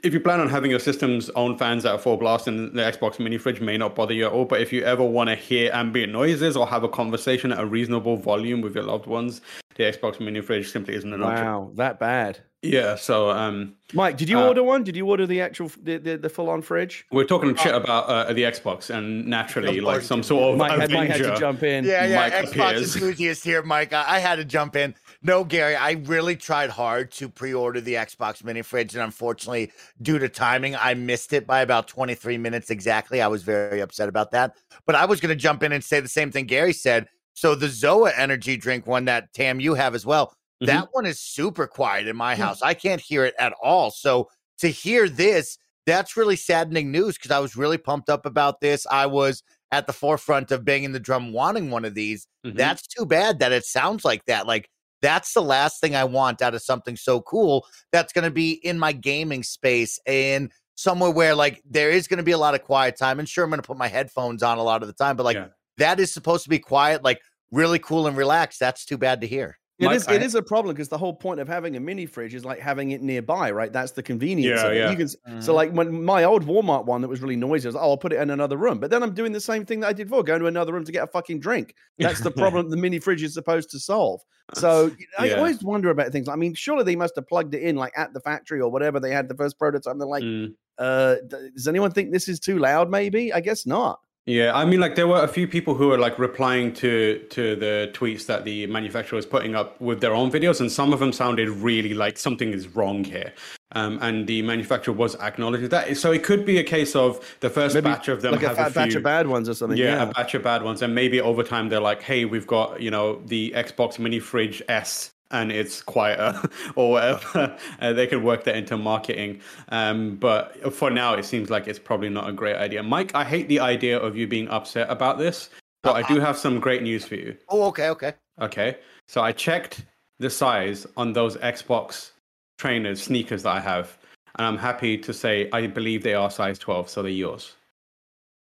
if 0.04 0.14
you 0.14 0.20
plan 0.20 0.40
on 0.40 0.48
having 0.48 0.70
your 0.70 0.80
system's 0.80 1.28
own 1.30 1.58
fans 1.58 1.84
at 1.84 2.00
full 2.00 2.16
blast, 2.16 2.44
then 2.44 2.72
the 2.72 2.82
Xbox 2.82 3.18
Mini 3.18 3.36
Fridge 3.38 3.60
may 3.60 3.76
not 3.76 3.94
bother 3.94 4.14
you 4.14 4.26
at 4.26 4.32
all. 4.32 4.44
But 4.44 4.60
if 4.60 4.72
you 4.72 4.82
ever 4.84 5.02
want 5.04 5.28
to 5.30 5.34
hear 5.36 5.70
ambient 5.72 6.12
noises 6.12 6.56
or 6.56 6.66
have 6.66 6.84
a 6.84 6.88
conversation 6.88 7.52
at 7.52 7.58
a 7.60 7.66
reasonable 7.66 8.16
volume 8.16 8.60
with 8.60 8.74
your 8.74 8.84
loved 8.84 9.06
ones, 9.06 9.40
the 9.74 9.84
Xbox 9.84 10.20
Mini 10.20 10.40
Fridge 10.40 10.70
simply 10.70 10.94
isn't 10.94 11.12
an 11.12 11.22
option. 11.22 11.44
Wow, 11.46 11.70
that 11.74 11.98
bad. 11.98 12.38
Yeah, 12.60 12.96
so 12.96 13.30
um, 13.30 13.74
Mike, 13.92 14.16
did 14.16 14.28
you 14.28 14.36
Uh, 14.36 14.48
order 14.48 14.64
one? 14.64 14.82
Did 14.82 14.96
you 14.96 15.08
order 15.08 15.28
the 15.28 15.40
actual 15.40 15.70
the, 15.80 15.96
the, 15.98 16.16
the 16.16 16.28
full 16.28 16.50
on 16.50 16.60
fridge? 16.60 17.06
We're 17.12 17.22
talking 17.22 17.54
shit 17.54 17.72
about 17.72 18.06
uh, 18.08 18.32
the 18.32 18.42
Xbox, 18.42 18.90
and 18.90 19.26
naturally, 19.26 19.78
Of 19.78 19.84
like 19.84 20.02
some 20.02 20.24
sort 20.24 20.42
of 20.42 20.58
Mike 20.58 20.72
had, 20.72 20.90
Mike 20.90 21.10
had 21.10 21.22
to 21.22 21.36
jump 21.38 21.62
in. 21.62 21.84
Yeah, 21.84 22.06
yeah. 22.06 22.16
Mike 22.16 22.32
Xbox 22.32 22.50
appears. 22.50 22.96
enthusiast 22.96 23.44
here, 23.44 23.62
Mike. 23.62 23.92
I, 23.92 24.16
I 24.16 24.18
had 24.18 24.36
to 24.36 24.44
jump 24.44 24.74
in. 24.74 24.96
No, 25.22 25.42
Gary, 25.42 25.74
I 25.74 25.92
really 25.92 26.36
tried 26.36 26.70
hard 26.70 27.10
to 27.12 27.28
pre-order 27.28 27.80
the 27.80 27.94
Xbox 27.94 28.44
Mini 28.44 28.62
Fridge, 28.62 28.94
and 28.94 29.02
unfortunately, 29.02 29.72
due 30.00 30.18
to 30.20 30.28
timing, 30.28 30.76
I 30.76 30.94
missed 30.94 31.32
it 31.32 31.44
by 31.44 31.60
about 31.60 31.88
23 31.88 32.38
minutes 32.38 32.70
exactly. 32.70 33.20
I 33.20 33.26
was 33.26 33.42
very 33.42 33.80
upset 33.80 34.08
about 34.08 34.30
that. 34.30 34.54
But 34.86 34.94
I 34.94 35.04
was 35.06 35.20
going 35.20 35.30
to 35.30 35.40
jump 35.40 35.64
in 35.64 35.72
and 35.72 35.82
say 35.82 35.98
the 35.98 36.06
same 36.08 36.30
thing 36.30 36.46
Gary 36.46 36.72
said. 36.72 37.08
So 37.34 37.56
the 37.56 37.66
Zoa 37.66 38.12
energy 38.16 38.56
drink 38.56 38.86
one 38.86 39.06
that 39.06 39.32
Tam 39.32 39.58
you 39.60 39.74
have 39.74 39.94
as 39.94 40.06
well. 40.06 40.34
Mhm. 40.62 40.66
That 40.66 40.88
one 40.92 41.04
is 41.06 41.20
super 41.20 41.66
quiet 41.66 42.06
in 42.06 42.16
my 42.16 42.36
house. 42.36 42.62
I 42.62 42.74
can't 42.74 43.00
hear 43.00 43.24
it 43.24 43.34
at 43.40 43.54
all. 43.62 43.90
So 43.90 44.28
to 44.58 44.68
hear 44.68 45.08
this, 45.08 45.58
that's 45.84 46.16
really 46.16 46.36
saddening 46.36 46.90
news 46.92 47.16
because 47.16 47.30
I 47.32 47.38
was 47.40 47.56
really 47.56 47.78
pumped 47.78 48.08
up 48.08 48.24
about 48.26 48.60
this. 48.60 48.86
I 48.90 49.06
was 49.06 49.42
at 49.72 49.86
the 49.86 49.92
forefront 49.92 50.50
of 50.52 50.64
banging 50.64 50.92
the 50.92 51.00
drum 51.00 51.32
wanting 51.32 51.70
one 51.70 51.84
of 51.84 51.94
these. 51.94 52.26
Mhm. 52.46 52.56
That's 52.56 52.86
too 52.86 53.04
bad 53.06 53.38
that 53.40 53.52
it 53.52 53.64
sounds 53.64 54.04
like 54.04 54.24
that. 54.26 54.46
Like 54.46 54.68
that's 55.02 55.32
the 55.32 55.42
last 55.42 55.80
thing 55.80 55.94
I 55.94 56.04
want 56.04 56.42
out 56.42 56.54
of 56.54 56.62
something 56.62 56.96
so 56.96 57.20
cool 57.20 57.66
that's 57.92 58.12
going 58.12 58.24
to 58.24 58.30
be 58.30 58.52
in 58.52 58.78
my 58.78 58.92
gaming 58.92 59.42
space 59.42 59.98
and 60.06 60.50
somewhere 60.74 61.10
where 61.10 61.34
like 61.34 61.62
there 61.68 61.90
is 61.90 62.06
going 62.08 62.18
to 62.18 62.24
be 62.24 62.32
a 62.32 62.38
lot 62.38 62.54
of 62.54 62.62
quiet 62.62 62.96
time. 62.96 63.18
And 63.18 63.28
sure, 63.28 63.44
I'm 63.44 63.50
going 63.50 63.60
to 63.60 63.66
put 63.66 63.76
my 63.76 63.88
headphones 63.88 64.42
on 64.42 64.58
a 64.58 64.62
lot 64.62 64.82
of 64.82 64.88
the 64.88 64.94
time, 64.94 65.16
but 65.16 65.24
like 65.24 65.36
Yeah. 65.36 65.48
that 65.78 66.00
is 66.00 66.12
supposed 66.12 66.44
to 66.44 66.50
be 66.50 66.58
quiet, 66.58 67.02
like 67.02 67.20
really 67.50 67.78
cool 67.78 68.06
and 68.06 68.16
relaxed. 68.16 68.60
That's 68.60 68.84
too 68.84 68.98
bad 68.98 69.20
to 69.22 69.26
hear. 69.26 69.58
It 69.78 69.84
Mike, 69.84 69.96
is, 69.96 70.08
I, 70.08 70.14
it 70.14 70.22
is 70.22 70.34
a 70.34 70.42
problem 70.42 70.74
because 70.74 70.88
the 70.88 70.98
whole 70.98 71.14
point 71.14 71.38
of 71.38 71.46
having 71.46 71.76
a 71.76 71.80
mini 71.80 72.04
fridge 72.04 72.34
is 72.34 72.44
like 72.44 72.58
having 72.58 72.90
it 72.90 73.00
nearby, 73.00 73.52
right? 73.52 73.72
That's 73.72 73.92
the 73.92 74.02
convenience. 74.02 74.60
Yeah, 74.60 74.72
yeah. 74.72 74.94
Can, 74.94 75.06
mm-hmm. 75.06 75.40
So, 75.40 75.54
like 75.54 75.70
when 75.70 76.04
my 76.04 76.24
old 76.24 76.44
Walmart 76.44 76.84
one 76.84 77.00
that 77.02 77.08
was 77.08 77.22
really 77.22 77.36
noisy, 77.36 77.66
I 77.66 77.68
was 77.68 77.74
like, 77.76 77.84
oh, 77.84 77.90
I'll 77.90 77.96
put 77.96 78.12
it 78.12 78.20
in 78.20 78.30
another 78.30 78.56
room. 78.56 78.80
But 78.80 78.90
then 78.90 79.04
I'm 79.04 79.14
doing 79.14 79.30
the 79.30 79.40
same 79.40 79.64
thing 79.64 79.78
that 79.80 79.86
I 79.86 79.92
did 79.92 80.08
before, 80.08 80.24
going 80.24 80.40
to 80.40 80.46
another 80.46 80.72
room 80.72 80.84
to 80.84 80.90
get 80.90 81.04
a 81.04 81.06
fucking 81.06 81.38
drink. 81.38 81.76
That's 81.96 82.20
the 82.20 82.30
problem 82.32 82.70
the 82.70 82.76
mini 82.76 82.98
fridge 82.98 83.22
is 83.22 83.34
supposed 83.34 83.70
to 83.70 83.78
solve. 83.78 84.20
So 84.54 84.90
I 85.18 85.32
always 85.32 85.62
wonder 85.62 85.90
about 85.90 86.10
things. 86.10 86.26
I 86.26 86.34
mean, 86.34 86.54
surely 86.54 86.82
they 86.82 86.96
must 86.96 87.14
have 87.16 87.28
plugged 87.28 87.54
it 87.54 87.62
in 87.62 87.76
like 87.76 87.92
at 87.98 88.14
the 88.14 88.20
factory 88.20 88.62
or 88.62 88.70
whatever 88.70 88.98
they 88.98 89.10
had 89.10 89.28
the 89.28 89.34
first 89.34 89.58
prototype. 89.58 89.98
They're 89.98 90.06
like, 90.06 90.22
mm. 90.22 90.54
uh, 90.78 91.16
does 91.54 91.68
anyone 91.68 91.90
think 91.90 92.12
this 92.12 92.28
is 92.28 92.40
too 92.40 92.58
loud? 92.58 92.90
Maybe 92.90 93.30
I 93.30 93.40
guess 93.40 93.66
not. 93.66 94.00
Yeah, 94.28 94.54
I 94.54 94.66
mean, 94.66 94.78
like 94.78 94.94
there 94.94 95.08
were 95.08 95.22
a 95.22 95.28
few 95.28 95.48
people 95.48 95.74
who 95.74 95.88
were 95.88 95.96
like 95.96 96.18
replying 96.18 96.74
to 96.74 97.18
to 97.30 97.56
the 97.56 97.90
tweets 97.94 98.26
that 98.26 98.44
the 98.44 98.66
manufacturer 98.66 99.16
was 99.16 99.24
putting 99.24 99.54
up 99.54 99.80
with 99.80 100.02
their 100.02 100.12
own 100.12 100.30
videos, 100.30 100.60
and 100.60 100.70
some 100.70 100.92
of 100.92 101.00
them 101.00 101.14
sounded 101.14 101.48
really 101.48 101.94
like 101.94 102.18
something 102.18 102.52
is 102.52 102.68
wrong 102.76 103.04
here. 103.04 103.32
Um, 103.72 103.98
and 104.02 104.26
the 104.26 104.42
manufacturer 104.42 104.92
was 104.92 105.14
acknowledging 105.16 105.70
that. 105.70 105.96
So 105.96 106.12
it 106.12 106.24
could 106.24 106.44
be 106.44 106.58
a 106.58 106.62
case 106.62 106.94
of 106.94 107.36
the 107.40 107.48
first 107.48 107.74
maybe 107.74 107.84
batch 107.84 108.08
of 108.08 108.20
them 108.20 108.32
like 108.32 108.42
have 108.42 108.58
a, 108.58 108.62
a 108.62 108.64
few, 108.66 108.74
batch 108.74 108.94
of 108.96 109.02
bad 109.02 109.28
ones 109.28 109.48
or 109.48 109.54
something. 109.54 109.78
Yeah, 109.78 109.96
yeah, 109.96 110.10
a 110.10 110.12
batch 110.12 110.34
of 110.34 110.42
bad 110.42 110.62
ones, 110.62 110.82
and 110.82 110.94
maybe 110.94 111.22
over 111.22 111.42
time 111.42 111.70
they're 111.70 111.80
like, 111.80 112.02
hey, 112.02 112.26
we've 112.26 112.46
got 112.46 112.82
you 112.82 112.90
know 112.90 113.22
the 113.24 113.52
Xbox 113.56 113.98
Mini 113.98 114.20
Fridge 114.20 114.60
S 114.68 115.10
and 115.30 115.52
it's 115.52 115.82
quieter 115.82 116.40
or 116.74 116.92
whatever. 116.92 117.56
Uh, 117.80 117.92
they 117.92 118.06
could 118.06 118.22
work 118.24 118.44
that 118.44 118.56
into 118.56 118.76
marketing. 118.76 119.40
Um, 119.68 120.16
but 120.16 120.74
for 120.74 120.90
now, 120.90 121.14
it 121.14 121.24
seems 121.24 121.48
like 121.48 121.68
it's 121.68 121.78
probably 121.78 122.08
not 122.08 122.28
a 122.28 122.32
great 122.32 122.56
idea. 122.56 122.82
Mike, 122.82 123.14
I 123.14 123.22
hate 123.22 123.46
the 123.48 123.60
idea 123.60 123.98
of 123.98 124.16
you 124.16 124.26
being 124.26 124.48
upset 124.48 124.90
about 124.90 125.18
this, 125.18 125.50
but 125.82 125.94
I 125.94 126.02
do 126.02 126.18
have 126.18 126.36
some 126.36 126.58
great 126.58 126.82
news 126.82 127.04
for 127.04 127.14
you. 127.14 127.36
Oh, 127.48 127.64
okay, 127.68 127.88
okay. 127.90 128.14
Okay. 128.40 128.78
So 129.06 129.20
I 129.20 129.32
checked 129.32 129.84
the 130.18 130.30
size 130.30 130.86
on 130.96 131.12
those 131.12 131.36
Xbox 131.36 132.12
trainers, 132.58 133.02
sneakers 133.02 133.44
that 133.44 133.54
I 133.54 133.60
have, 133.60 133.96
and 134.36 134.46
I'm 134.46 134.58
happy 134.58 134.98
to 134.98 135.12
say 135.12 135.48
I 135.52 135.66
believe 135.66 136.02
they 136.02 136.14
are 136.14 136.30
size 136.30 136.58
12, 136.58 136.88
so 136.88 137.02
they're 137.02 137.10
yours. 137.10 137.54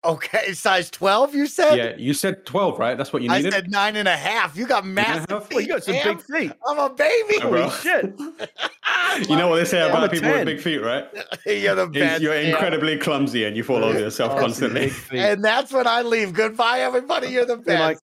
Okay, 0.06 0.52
size 0.52 0.88
12, 0.90 1.34
you 1.34 1.46
said? 1.48 1.76
Yeah, 1.76 1.94
you 1.96 2.14
said 2.14 2.46
12, 2.46 2.78
right? 2.78 2.96
That's 2.96 3.12
what 3.12 3.22
you 3.22 3.28
needed? 3.28 3.52
I 3.52 3.56
said 3.56 3.70
nine 3.70 3.96
and 3.96 4.06
a 4.06 4.16
half. 4.16 4.56
You 4.56 4.66
got 4.66 4.86
massive 4.86 5.48
feet. 5.48 5.62
you 5.62 5.68
got 5.68 5.82
some 5.82 5.94
big 5.94 6.22
feet. 6.22 6.52
I'm 6.68 6.78
a 6.78 6.90
baby. 6.90 7.40
Holy 7.40 7.68
shit. 7.70 8.14
you 9.28 9.36
know 9.36 9.48
what 9.48 9.56
they 9.56 9.64
say 9.64 9.86
about 9.88 10.12
people 10.12 10.28
10. 10.28 10.38
with 10.38 10.46
big 10.46 10.60
feet, 10.60 10.78
right? 10.78 11.06
You're 11.46 11.74
the 11.74 11.88
best. 11.88 12.22
You're 12.22 12.34
incredibly 12.34 12.96
clumsy 12.98 13.44
and 13.44 13.56
you 13.56 13.64
fall 13.64 13.82
over 13.82 13.98
yourself 13.98 14.38
constantly. 14.38 14.92
And 15.12 15.44
that's 15.44 15.72
when 15.72 15.86
I 15.86 16.02
leave. 16.02 16.32
Goodbye, 16.32 16.80
everybody. 16.80 17.28
You're 17.28 17.46
the 17.46 17.56
best. 17.56 18.00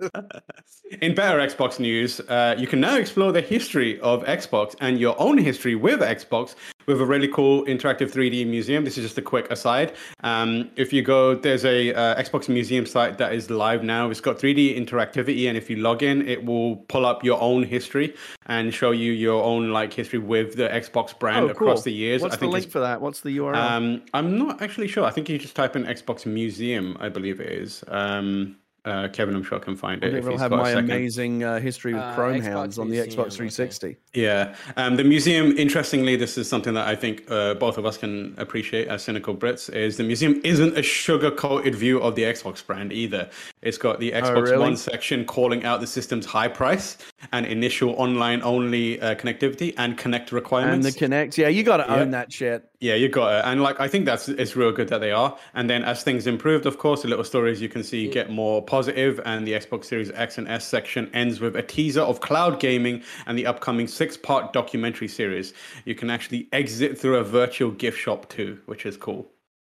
In 1.00 1.14
better 1.14 1.38
Xbox 1.38 1.78
news, 1.78 2.20
uh, 2.20 2.54
you 2.58 2.66
can 2.66 2.80
now 2.80 2.96
explore 2.96 3.32
the 3.32 3.40
history 3.40 3.98
of 4.00 4.22
Xbox 4.24 4.74
and 4.80 4.98
your 4.98 5.18
own 5.20 5.38
history 5.38 5.74
with 5.74 6.00
Xbox 6.00 6.54
with 6.86 7.00
a 7.00 7.06
really 7.06 7.28
cool 7.28 7.64
interactive 7.66 8.10
3D 8.10 8.46
museum. 8.46 8.84
This 8.84 8.98
is 8.98 9.04
just 9.04 9.18
a 9.18 9.22
quick 9.22 9.50
aside. 9.50 9.94
Um, 10.22 10.70
if 10.76 10.92
you 10.92 11.02
go, 11.02 11.34
there's 11.34 11.64
a 11.64 11.94
uh, 11.94 12.20
Xbox 12.20 12.48
museum 12.48 12.86
site 12.86 13.18
that 13.18 13.32
is 13.32 13.50
live 13.50 13.82
now. 13.82 14.10
It's 14.10 14.20
got 14.20 14.38
3D 14.38 14.78
interactivity, 14.78 15.48
and 15.48 15.56
if 15.56 15.70
you 15.70 15.76
log 15.76 16.02
in, 16.02 16.26
it 16.28 16.44
will 16.44 16.76
pull 16.88 17.06
up 17.06 17.24
your 17.24 17.40
own 17.40 17.62
history 17.62 18.14
and 18.46 18.74
show 18.74 18.90
you 18.90 19.12
your 19.12 19.42
own 19.42 19.70
like 19.70 19.92
history 19.92 20.18
with 20.18 20.56
the 20.56 20.68
Xbox 20.68 21.18
brand 21.18 21.44
oh, 21.44 21.54
cool. 21.54 21.68
across 21.68 21.84
the 21.84 21.92
years. 21.92 22.22
What's 22.22 22.34
I 22.34 22.38
think 22.38 22.52
the 22.52 22.58
link 22.58 22.70
for 22.70 22.80
that? 22.80 23.00
What's 23.00 23.20
the 23.20 23.36
URL? 23.38 23.56
Um, 23.56 24.02
I'm 24.14 24.38
not 24.38 24.60
actually 24.60 24.88
sure. 24.88 25.04
I 25.04 25.10
think 25.10 25.28
you 25.28 25.38
just 25.38 25.56
type 25.56 25.76
in 25.76 25.84
Xbox 25.84 26.26
Museum. 26.26 26.96
I 27.00 27.08
believe 27.08 27.40
it 27.40 27.50
is. 27.50 27.84
Um, 27.88 28.56
uh, 28.84 29.08
Kevin, 29.12 29.36
I'm 29.36 29.44
sure 29.44 29.58
I 29.58 29.60
can 29.60 29.76
find 29.76 30.02
it. 30.02 30.12
I 30.12 30.28
will 30.28 30.38
have 30.38 30.50
my 30.50 30.70
amazing 30.70 31.44
uh, 31.44 31.60
history 31.60 31.94
with 31.94 32.02
uh, 32.02 32.16
Chromehounds 32.16 32.78
on 32.78 32.90
the 32.90 32.98
Xbox 32.98 33.34
360. 33.34 33.86
Okay. 33.86 33.96
Yeah, 34.12 34.56
um, 34.76 34.96
the 34.96 35.04
museum. 35.04 35.56
Interestingly, 35.56 36.16
this 36.16 36.36
is 36.36 36.48
something 36.48 36.74
that 36.74 36.88
I 36.88 36.96
think 36.96 37.30
uh, 37.30 37.54
both 37.54 37.78
of 37.78 37.86
us 37.86 37.96
can 37.96 38.34
appreciate 38.38 38.88
as 38.88 39.04
cynical 39.04 39.36
Brits. 39.36 39.72
Is 39.72 39.96
the 39.98 40.02
museum 40.02 40.40
isn't 40.42 40.76
a 40.76 40.82
sugar-coated 40.82 41.76
view 41.76 42.00
of 42.00 42.16
the 42.16 42.22
Xbox 42.22 42.64
brand 42.66 42.92
either. 42.92 43.30
It's 43.62 43.78
got 43.78 44.00
the 44.00 44.12
oh, 44.12 44.20
Xbox 44.20 44.36
oh, 44.36 44.40
really? 44.40 44.58
One 44.58 44.76
section 44.76 45.24
calling 45.24 45.64
out 45.64 45.80
the 45.80 45.86
system's 45.86 46.26
high 46.26 46.48
price 46.48 46.98
and 47.32 47.46
initial 47.46 47.90
online-only 47.90 49.00
uh, 49.00 49.14
connectivity 49.14 49.72
and 49.78 49.96
Kinect 49.96 50.32
requirements. 50.32 50.86
And 50.86 50.94
the 50.94 50.98
Kinect, 50.98 51.36
yeah, 51.36 51.48
you 51.48 51.62
got 51.62 51.76
to 51.78 51.84
yeah. 51.84 52.00
own 52.00 52.10
that 52.10 52.32
shit. 52.32 52.68
Yeah, 52.80 52.94
you 52.96 53.08
got 53.08 53.38
it. 53.38 53.48
And 53.48 53.62
like 53.62 53.78
I 53.78 53.86
think 53.86 54.04
that's 54.04 54.28
it's 54.28 54.56
real 54.56 54.72
good 54.72 54.88
that 54.88 54.98
they 54.98 55.12
are. 55.12 55.38
And 55.54 55.70
then 55.70 55.84
as 55.84 56.02
things 56.02 56.26
improved, 56.26 56.66
of 56.66 56.78
course, 56.78 57.02
the 57.02 57.08
little 57.08 57.24
stories 57.24 57.60
you 57.60 57.68
can 57.68 57.84
see 57.84 58.08
get 58.08 58.28
more 58.30 58.60
positive 58.60 59.20
and 59.24 59.46
the 59.46 59.52
Xbox 59.52 59.84
Series 59.84 60.10
X 60.10 60.38
and 60.38 60.48
S 60.48 60.66
section 60.66 61.08
ends 61.14 61.40
with 61.40 61.54
a 61.54 61.62
teaser 61.62 62.00
of 62.00 62.20
cloud 62.20 62.58
gaming 62.58 63.04
and 63.26 63.38
the 63.38 63.46
upcoming 63.46 63.86
six-part 63.86 64.52
documentary 64.52 65.06
series. 65.06 65.54
You 65.84 65.94
can 65.94 66.10
actually 66.10 66.48
exit 66.52 66.98
through 66.98 67.18
a 67.18 67.24
virtual 67.24 67.70
gift 67.70 67.98
shop 67.98 68.28
too, 68.28 68.58
which 68.66 68.84
is 68.84 68.96
cool. 68.96 69.30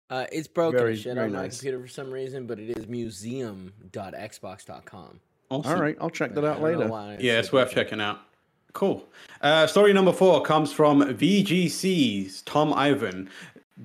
Uh, 0.10 0.26
it's 0.32 0.47
broken 0.47 0.80
very, 0.80 0.95
shit 0.95 1.18
on 1.18 1.32
nice. 1.32 1.41
my 1.41 1.47
computer 1.49 1.80
for 1.80 1.88
some 1.88 2.12
reason, 2.12 2.45
but 2.45 2.60
it 2.60 2.78
is 2.78 2.88
museum.xbox.com. 2.88 5.20
Awesome. 5.49 5.72
All 5.72 5.80
right, 5.80 5.97
I'll 5.99 6.10
check 6.10 6.34
that 6.34 6.45
out 6.45 6.62
later. 6.62 6.88
Yeah, 7.20 7.39
it's 7.39 7.51
worth 7.51 7.72
checking 7.72 7.99
out. 8.01 8.20
Cool. 8.74 9.08
Uh, 9.41 9.68
story 9.68 9.93
number 9.93 10.12
four 10.12 10.41
comes 10.41 10.74
from 10.74 11.01
VGC's 11.01 12.41
Tom 12.41 12.74
Ivan. 12.74 13.30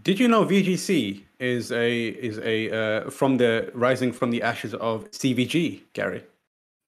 Did 0.02 0.18
you 0.18 0.26
know 0.28 0.44
VGC 0.44 1.22
is 1.38 1.70
a 1.72 2.08
is 2.08 2.38
a 2.38 3.04
uh, 3.04 3.10
from 3.10 3.36
the 3.36 3.70
rising 3.74 4.12
from 4.12 4.30
the 4.30 4.42
ashes 4.42 4.74
of 4.74 5.10
CVG, 5.10 5.80
Gary? 5.92 6.24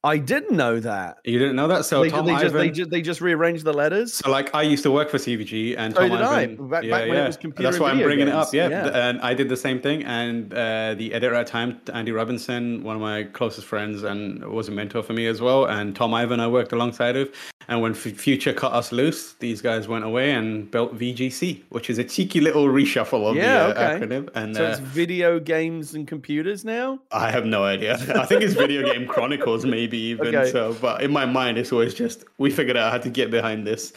I 0.05 0.18
didn't 0.18 0.57
know 0.57 0.80
that. 0.80 1.18
You 1.24 1.38
didn't 1.38 1.55
know 1.55 1.68
that? 1.68 1.84
So 1.84 2.03
they, 2.03 2.11
Tom 2.11 2.26
they 2.26 2.32
Ivan, 2.32 2.42
just 2.42 2.55
they 2.55 2.70
just 2.70 2.90
they 2.90 3.03
just 3.03 3.20
rearranged 3.20 3.64
the 3.64 3.72
letters. 3.72 4.14
So 4.14 4.30
like 4.30 4.53
I 4.53 4.62
used 4.62 4.82
to 4.82 4.90
work 4.90 5.09
for 5.11 5.18
CVG, 5.18 5.76
and 5.78 5.94
so 5.94 6.00
Tom 6.00 6.11
did 6.11 6.20
Ivan, 6.20 6.59
I. 6.61 6.62
Back, 6.70 6.84
yeah, 6.84 6.90
back 6.90 7.09
yeah. 7.42 7.50
That's 7.57 7.78
why 7.78 7.90
I'm 7.90 7.98
bringing 7.98 8.26
games. 8.26 8.30
it 8.30 8.34
up. 8.34 8.53
Yeah. 8.53 8.68
yeah. 8.68 9.09
and 9.09 9.20
I 9.20 9.32
did 9.34 9.48
the 9.48 9.57
same 9.57 9.80
thing. 9.80 10.03
And 10.05 10.53
uh, 10.53 10.94
the 10.94 11.14
editor 11.14 11.34
at 11.34 11.46
the 11.46 11.53
time, 11.53 11.80
Andy 11.94 12.11
Robinson, 12.11 12.82
one 12.82 12.96
of 12.96 13.03
my 13.03 13.24
closest 13.24 13.66
friends, 13.66 14.03
and 14.03 14.44
was 14.44 14.68
a 14.68 14.72
mentor 14.72 15.05
for 15.05 15.12
me 15.12 15.26
as 15.26 15.40
well. 15.40 15.66
And 15.66 15.94
Tom 15.94 16.14
Ivan, 16.14 16.40
I 16.40 16.48
worked 16.48 16.72
alongside 16.72 17.16
of. 17.16 17.30
And 17.68 17.80
when 17.80 17.94
Future 17.94 18.53
cut 18.53 18.72
us 18.72 18.90
loose, 18.90 19.34
these 19.34 19.62
guys 19.62 19.86
went 19.86 20.05
away 20.05 20.32
and 20.32 20.68
built 20.68 20.98
VGC, 20.98 21.62
which 21.68 21.90
is 21.90 21.98
a 21.98 22.05
cheeky 22.05 22.40
little 22.40 22.66
reshuffle 22.66 23.30
of 23.30 23.36
yeah, 23.36 23.68
the 23.68 23.80
uh, 23.80 23.94
okay. 23.94 24.05
acronym. 24.05 24.28
And 24.34 24.57
so 24.57 24.66
it's 24.66 24.80
uh, 24.80 24.82
video 24.82 25.38
games 25.38 25.94
and 25.94 26.09
computers 26.09 26.64
now. 26.64 26.98
I 27.12 27.30
have 27.30 27.46
no 27.46 27.62
idea. 27.62 27.94
I 28.16 28.26
think 28.26 28.42
it's 28.42 28.55
Video 28.55 28.84
Game 28.84 29.07
Chronicles, 29.07 29.64
maybe 29.64 29.91
even. 29.99 30.34
Okay. 30.34 30.51
So, 30.51 30.76
but 30.80 31.03
in 31.03 31.12
my 31.12 31.26
mind, 31.26 31.59
it's 31.59 31.72
always 31.72 31.95
just 31.95 32.24
we 32.38 32.51
figured 32.51 32.76
out 32.76 32.93
how 32.93 32.99
to 32.99 33.11
get 33.11 33.30
behind 33.30 33.66
this. 33.66 33.93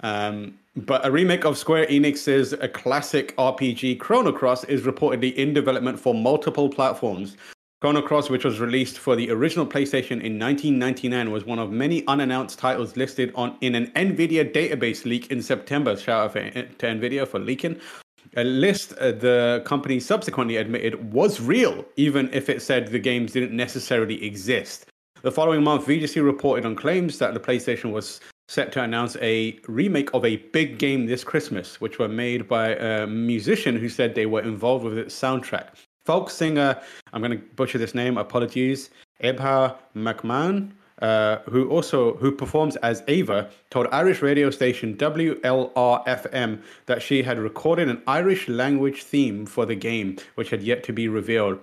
Um, 0.00 0.58
but 0.76 1.06
a 1.06 1.10
remake 1.10 1.44
of 1.44 1.56
Square 1.56 1.86
Enix's 1.86 2.52
a 2.52 2.68
classic 2.68 3.34
RPG 3.36 3.98
Chrono 3.98 4.30
Cross 4.30 4.64
is 4.64 4.82
reportedly 4.82 5.34
in 5.34 5.54
development 5.54 5.98
for 5.98 6.14
multiple 6.14 6.68
platforms. 6.68 7.36
Chrono 7.80 8.02
Cross, 8.02 8.30
which 8.30 8.44
was 8.44 8.58
released 8.58 8.98
for 8.98 9.16
the 9.16 9.30
original 9.30 9.66
PlayStation 9.66 10.22
in 10.22 10.38
1999, 10.38 11.30
was 11.30 11.44
one 11.44 11.58
of 11.58 11.70
many 11.70 12.06
unannounced 12.06 12.58
titles 12.58 12.96
listed 12.96 13.32
on 13.34 13.56
in 13.60 13.74
an 13.74 13.88
NVIDIA 13.88 14.50
database 14.50 15.04
leak 15.04 15.30
in 15.30 15.42
September. 15.42 15.96
Shout 15.96 16.24
out 16.24 16.32
for, 16.32 16.50
to 16.50 16.86
NVIDIA 16.86 17.28
for 17.28 17.38
leaking. 17.38 17.78
A 18.36 18.44
list 18.44 18.92
uh, 18.94 19.12
the 19.12 19.62
company 19.66 20.00
subsequently 20.00 20.56
admitted 20.56 21.12
was 21.12 21.40
real, 21.40 21.84
even 21.96 22.28
if 22.32 22.48
it 22.48 22.60
said 22.60 22.88
the 22.88 22.98
games 22.98 23.32
didn't 23.32 23.56
necessarily 23.56 24.22
exist. 24.24 24.86
The 25.26 25.32
following 25.32 25.64
month, 25.64 25.88
VGC 25.88 26.24
reported 26.24 26.64
on 26.64 26.76
claims 26.76 27.18
that 27.18 27.34
the 27.34 27.40
PlayStation 27.40 27.90
was 27.90 28.20
set 28.46 28.70
to 28.70 28.82
announce 28.84 29.16
a 29.16 29.58
remake 29.66 30.14
of 30.14 30.24
a 30.24 30.36
big 30.36 30.78
game 30.78 31.06
this 31.06 31.24
Christmas, 31.24 31.80
which 31.80 31.98
were 31.98 32.06
made 32.06 32.46
by 32.46 32.76
a 32.76 33.08
musician 33.08 33.76
who 33.76 33.88
said 33.88 34.14
they 34.14 34.26
were 34.26 34.42
involved 34.42 34.84
with 34.84 34.96
its 34.96 35.20
soundtrack 35.20 35.70
folk 36.04 36.30
singer, 36.30 36.80
I'm 37.12 37.22
going 37.22 37.32
to 37.32 37.44
butcher 37.56 37.76
this 37.76 37.92
name, 37.92 38.16
apologies, 38.16 38.90
Éabha 39.20 39.74
McMahon, 39.96 40.70
uh, 41.02 41.38
who 41.50 41.68
also 41.70 42.14
who 42.18 42.30
performs 42.30 42.76
as 42.76 43.02
Ava, 43.08 43.50
told 43.70 43.88
Irish 43.90 44.22
radio 44.22 44.50
station 44.50 44.96
WLRFM 44.96 46.62
that 46.86 47.02
she 47.02 47.24
had 47.24 47.40
recorded 47.40 47.88
an 47.88 48.00
Irish 48.06 48.48
language 48.48 49.02
theme 49.02 49.44
for 49.44 49.66
the 49.66 49.74
game, 49.74 50.18
which 50.36 50.50
had 50.50 50.62
yet 50.62 50.84
to 50.84 50.92
be 50.92 51.08
revealed. 51.08 51.58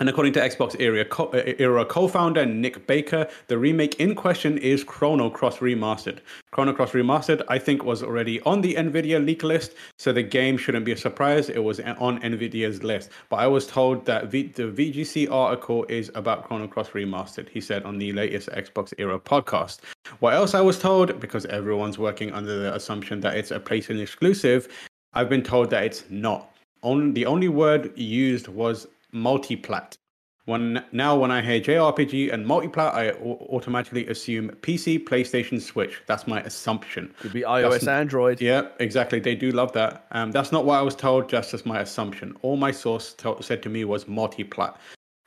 And 0.00 0.08
according 0.08 0.32
to 0.34 0.40
Xbox 0.40 0.76
era, 0.78 1.04
co- 1.04 1.30
uh, 1.30 1.54
era 1.58 1.84
co-founder 1.84 2.46
Nick 2.46 2.86
Baker, 2.86 3.26
the 3.48 3.58
remake 3.58 3.96
in 3.98 4.14
question 4.14 4.56
is 4.58 4.84
Chrono 4.84 5.28
Cross 5.28 5.58
Remastered. 5.58 6.18
Chrono 6.52 6.72
Cross 6.72 6.92
Remastered, 6.92 7.42
I 7.48 7.58
think, 7.58 7.82
was 7.82 8.04
already 8.04 8.40
on 8.42 8.60
the 8.60 8.76
Nvidia 8.76 9.24
leak 9.24 9.42
list, 9.42 9.74
so 9.98 10.12
the 10.12 10.22
game 10.22 10.56
shouldn't 10.56 10.84
be 10.84 10.92
a 10.92 10.96
surprise. 10.96 11.48
It 11.48 11.64
was 11.64 11.80
on 11.80 12.20
Nvidia's 12.20 12.84
list. 12.84 13.10
But 13.28 13.36
I 13.40 13.48
was 13.48 13.66
told 13.66 14.06
that 14.06 14.28
v- 14.28 14.52
the 14.54 14.68
VGC 14.70 15.32
article 15.32 15.84
is 15.88 16.12
about 16.14 16.44
Chrono 16.46 16.68
Cross 16.68 16.90
Remastered. 16.90 17.48
He 17.48 17.60
said 17.60 17.82
on 17.82 17.98
the 17.98 18.12
latest 18.12 18.48
Xbox 18.50 18.94
era 18.98 19.18
podcast. 19.18 19.80
What 20.20 20.34
else 20.34 20.54
I 20.54 20.60
was 20.60 20.78
told, 20.78 21.18
because 21.18 21.44
everyone's 21.46 21.98
working 21.98 22.30
under 22.32 22.56
the 22.56 22.72
assumption 22.72 23.18
that 23.22 23.36
it's 23.36 23.50
a 23.50 23.58
PlayStation 23.58 24.00
exclusive, 24.00 24.68
I've 25.12 25.28
been 25.28 25.42
told 25.42 25.70
that 25.70 25.82
it's 25.82 26.04
not. 26.08 26.54
On 26.82 27.14
the 27.14 27.26
only 27.26 27.48
word 27.48 27.90
used 27.98 28.46
was 28.46 28.86
multiplat. 29.14 29.96
When 30.44 30.82
now 30.92 31.14
when 31.14 31.30
I 31.30 31.42
hear 31.42 31.60
JRPG 31.60 32.32
and 32.32 32.46
multiplat, 32.46 32.94
I 32.94 33.10
automatically 33.10 34.06
assume 34.06 34.48
PC, 34.62 35.04
PlayStation, 35.04 35.60
Switch. 35.60 36.00
That's 36.06 36.26
my 36.26 36.40
assumption. 36.40 37.12
Could 37.20 37.34
be 37.34 37.42
iOS, 37.42 37.72
that's, 37.72 37.86
Android. 37.86 38.40
Yeah, 38.40 38.68
exactly. 38.80 39.20
They 39.20 39.34
do 39.34 39.50
love 39.50 39.72
that. 39.72 40.06
Um, 40.12 40.32
that's 40.32 40.50
not 40.50 40.64
what 40.64 40.78
I 40.78 40.82
was 40.82 40.94
told. 40.94 41.28
Just 41.28 41.52
as 41.52 41.66
my 41.66 41.80
assumption. 41.80 42.34
All 42.40 42.56
my 42.56 42.70
source 42.70 43.12
t- 43.12 43.30
said 43.42 43.62
to 43.64 43.68
me 43.68 43.84
was 43.84 44.06
multiplat. 44.06 44.76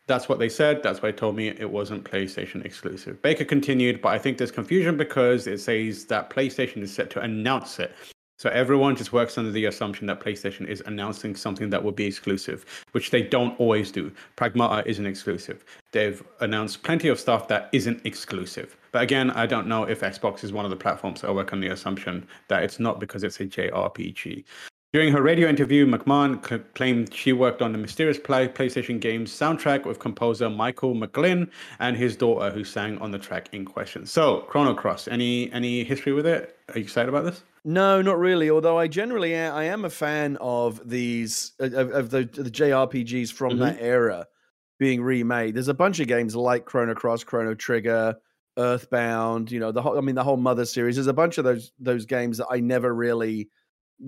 That's 0.07 0.27
what 0.27 0.39
they 0.39 0.49
said. 0.49 0.81
That's 0.81 1.03
why 1.03 1.11
they 1.11 1.17
told 1.17 1.35
me 1.35 1.49
it 1.49 1.69
wasn't 1.69 2.03
PlayStation 2.03 2.65
exclusive. 2.65 3.21
Baker 3.21 3.45
continued, 3.45 4.01
but 4.01 4.09
I 4.09 4.17
think 4.17 4.39
there's 4.39 4.51
confusion 4.51 4.97
because 4.97 5.45
it 5.45 5.59
says 5.59 6.05
that 6.05 6.31
PlayStation 6.31 6.81
is 6.81 6.91
set 6.91 7.11
to 7.11 7.21
announce 7.21 7.77
it. 7.77 7.93
So 8.41 8.49
everyone 8.49 8.95
just 8.95 9.13
works 9.13 9.37
under 9.37 9.51
the 9.51 9.65
assumption 9.65 10.07
that 10.07 10.19
PlayStation 10.19 10.65
is 10.65 10.81
announcing 10.87 11.35
something 11.35 11.69
that 11.69 11.83
will 11.83 11.91
be 11.91 12.07
exclusive, 12.07 12.65
which 12.91 13.11
they 13.11 13.21
don't 13.21 13.53
always 13.59 13.91
do. 13.91 14.11
Pragmata 14.35 14.83
isn't 14.87 15.05
exclusive. 15.05 15.63
They've 15.91 16.23
announced 16.39 16.81
plenty 16.81 17.09
of 17.09 17.19
stuff 17.19 17.47
that 17.49 17.69
isn't 17.71 18.03
exclusive. 18.03 18.75
But 18.91 19.03
again, 19.03 19.29
I 19.29 19.45
don't 19.45 19.67
know 19.67 19.83
if 19.83 19.99
Xbox 19.99 20.43
is 20.43 20.51
one 20.51 20.65
of 20.65 20.71
the 20.71 20.75
platforms. 20.75 21.23
I 21.23 21.29
work 21.29 21.53
on 21.53 21.59
the 21.59 21.67
assumption 21.67 22.27
that 22.47 22.63
it's 22.63 22.79
not 22.79 22.99
because 22.99 23.23
it's 23.23 23.39
a 23.39 23.45
JRPG. 23.45 24.43
During 24.91 25.13
her 25.13 25.21
radio 25.21 25.47
interview, 25.47 25.85
McMahon 25.85 26.43
cl- 26.43 26.63
claimed 26.73 27.13
she 27.13 27.33
worked 27.33 27.61
on 27.61 27.73
the 27.73 27.77
mysterious 27.77 28.17
play- 28.17 28.47
PlayStation 28.47 28.99
game's 28.99 29.31
soundtrack 29.31 29.85
with 29.85 29.99
composer 29.99 30.49
Michael 30.49 30.95
McGlynn 30.95 31.47
and 31.77 31.95
his 31.95 32.15
daughter, 32.15 32.49
who 32.49 32.63
sang 32.63 32.97
on 32.97 33.11
the 33.11 33.19
track 33.19 33.49
in 33.51 33.65
question. 33.65 34.07
So, 34.07 34.39
Chrono 34.49 34.73
Cross, 34.73 35.09
any 35.09 35.51
any 35.53 35.83
history 35.83 36.11
with 36.11 36.25
it? 36.25 36.57
Are 36.69 36.79
you 36.79 36.85
excited 36.85 37.07
about 37.07 37.25
this? 37.25 37.43
No, 37.63 38.01
not 38.01 38.17
really. 38.17 38.49
Although 38.49 38.79
I 38.79 38.87
generally 38.87 39.35
am, 39.35 39.53
I 39.53 39.65
am 39.65 39.85
a 39.85 39.89
fan 39.89 40.37
of 40.41 40.87
these 40.87 41.53
of, 41.59 41.73
of 41.73 42.09
the, 42.09 42.23
the 42.23 42.49
JRPGs 42.49 43.31
from 43.31 43.51
mm-hmm. 43.51 43.61
that 43.61 43.77
era 43.79 44.27
being 44.79 45.03
remade. 45.03 45.53
There's 45.53 45.67
a 45.67 45.73
bunch 45.73 45.99
of 45.99 46.07
games 46.07 46.35
like 46.35 46.65
Chrono 46.65 46.95
Cross, 46.95 47.25
Chrono 47.25 47.53
Trigger, 47.53 48.15
Earthbound. 48.57 49.51
You 49.51 49.59
know, 49.59 49.71
the 49.71 49.81
whole 49.81 49.97
I 49.97 50.01
mean 50.01 50.15
the 50.15 50.23
whole 50.23 50.37
Mother 50.37 50.65
series. 50.65 50.95
There's 50.95 51.07
a 51.07 51.13
bunch 51.13 51.37
of 51.37 51.43
those 51.43 51.71
those 51.79 52.05
games 52.05 52.37
that 52.37 52.47
I 52.49 52.59
never 52.59 52.93
really 52.93 53.49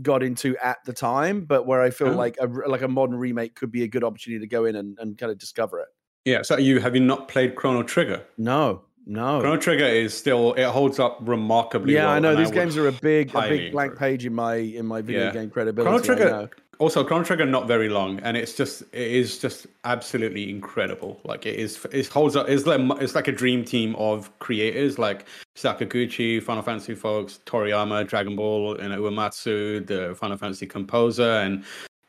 got 0.01 0.23
into 0.23 0.57
at 0.57 0.77
the 0.85 0.93
time, 0.93 1.45
but 1.45 1.67
where 1.67 1.81
I 1.81 1.91
feel 1.91 2.07
oh. 2.07 2.15
like 2.15 2.37
a 2.39 2.47
like 2.47 2.81
a 2.81 2.87
modern 2.87 3.17
remake 3.17 3.55
could 3.55 3.71
be 3.71 3.83
a 3.83 3.87
good 3.87 4.03
opportunity 4.03 4.39
to 4.39 4.49
go 4.49 4.65
in 4.65 4.75
and, 4.75 4.97
and 4.99 5.15
kind 5.17 5.31
of 5.31 5.37
discover 5.37 5.79
it. 5.79 5.89
Yeah. 6.25 6.41
So 6.41 6.57
you 6.57 6.79
have 6.79 6.95
you 6.95 7.01
not 7.01 7.27
played 7.27 7.55
Chrono 7.55 7.83
Trigger? 7.83 8.23
No, 8.37 8.83
no. 9.05 9.41
Chrono 9.41 9.57
Trigger 9.57 9.85
is 9.85 10.13
still 10.13 10.53
it 10.53 10.65
holds 10.65 10.99
up 10.99 11.17
remarkably. 11.21 11.93
Yeah, 11.93 12.05
well, 12.05 12.13
I 12.13 12.19
know 12.19 12.35
these 12.35 12.51
I 12.51 12.55
games 12.55 12.77
are 12.77 12.87
a 12.87 12.91
big 12.91 13.35
a 13.35 13.41
big 13.47 13.71
blank 13.71 13.97
page 13.97 14.25
in 14.25 14.33
my 14.33 14.55
in 14.55 14.85
my 14.85 15.01
video 15.01 15.25
yeah. 15.25 15.31
game 15.31 15.49
credibility. 15.49 15.89
Chrono 15.89 16.03
Trigger 16.03 16.49
also 16.79 17.03
Chrono 17.03 17.23
Trigger 17.23 17.45
not 17.45 17.67
very 17.67 17.89
long, 17.89 18.19
and 18.21 18.35
it's 18.35 18.53
just 18.53 18.81
it 18.91 19.11
is 19.11 19.37
just 19.37 19.67
absolutely 19.83 20.49
incredible. 20.49 21.19
Like 21.23 21.45
it 21.45 21.55
is, 21.55 21.85
it 21.91 22.07
holds 22.07 22.35
up. 22.35 22.49
It's 22.49 22.65
like 22.65 22.81
it's 23.01 23.15
like 23.15 23.27
a 23.27 23.31
dream 23.31 23.63
team 23.63 23.95
of 23.95 24.37
creators 24.39 24.99
like 24.99 25.25
Sakaguchi, 25.55 26.41
Final 26.41 26.63
Fantasy 26.63 26.95
folks, 26.95 27.39
Toriyama, 27.45 28.07
Dragon 28.07 28.35
Ball, 28.35 28.75
and 28.75 28.93
Uematsu, 28.93 29.85
the 29.85 30.15
Final 30.15 30.37
Fantasy 30.37 30.65
composer, 30.65 31.31
and 31.39 31.63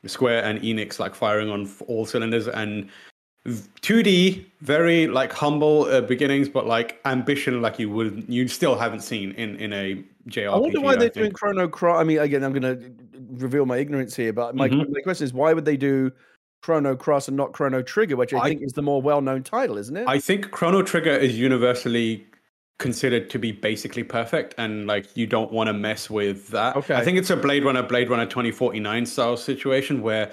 Square 0.05 0.43
and 0.43 0.59
Enix 0.61 0.99
like 0.99 1.15
firing 1.15 1.49
on 1.49 1.69
all 1.87 2.05
cylinders 2.05 2.47
and 2.47 2.89
2D, 3.45 4.45
very 4.61 5.07
like 5.07 5.31
humble 5.31 5.83
uh, 5.83 6.01
beginnings, 6.01 6.49
but 6.49 6.65
like 6.65 6.99
ambition, 7.05 7.61
like 7.61 7.77
you 7.77 7.89
would 7.91 8.25
you 8.27 8.47
still 8.47 8.75
haven't 8.75 9.01
seen 9.01 9.31
in 9.33 9.55
in 9.57 9.71
a 9.71 10.03
JRPG. 10.29 10.51
I 10.51 10.57
wonder 10.57 10.81
why 10.81 10.91
I 10.91 10.95
they're 10.95 11.01
think. 11.09 11.13
doing 11.13 11.31
Chrono 11.31 11.67
Cross. 11.67 12.01
I 12.01 12.03
mean, 12.03 12.19
again, 12.19 12.43
I'm 12.43 12.53
going 12.53 12.63
to 12.63 12.91
reveal 13.37 13.65
my 13.65 13.77
ignorance 13.77 14.15
here, 14.15 14.33
but 14.33 14.55
my, 14.55 14.67
mm-hmm. 14.67 14.91
my 14.91 15.01
question 15.01 15.25
is, 15.25 15.33
why 15.33 15.53
would 15.53 15.65
they 15.65 15.77
do 15.77 16.11
Chrono 16.63 16.95
Cross 16.95 17.27
and 17.27 17.37
not 17.37 17.53
Chrono 17.53 17.83
Trigger, 17.83 18.15
which 18.15 18.33
I, 18.33 18.39
I 18.39 18.49
think 18.49 18.63
is 18.63 18.73
the 18.73 18.81
more 18.81 19.01
well-known 19.01 19.43
title, 19.43 19.77
isn't 19.77 19.95
it? 19.95 20.07
I 20.07 20.17
think 20.19 20.49
Chrono 20.49 20.81
Trigger 20.81 21.11
is 21.11 21.37
universally 21.37 22.25
considered 22.79 23.29
to 23.29 23.39
be 23.39 23.51
basically 23.51 24.03
perfect 24.03 24.53
and 24.57 24.85
like 24.85 25.15
you 25.15 25.25
don't 25.25 25.51
want 25.51 25.67
to 25.67 25.73
mess 25.73 26.09
with 26.09 26.49
that. 26.49 26.75
Okay. 26.75 26.95
I 26.95 27.05
think 27.05 27.17
it's 27.17 27.29
a 27.29 27.37
Blade 27.37 27.63
Runner 27.63 27.83
Blade 27.83 28.09
Runner 28.09 28.25
2049 28.25 29.05
style 29.05 29.37
situation 29.37 30.01
where 30.01 30.31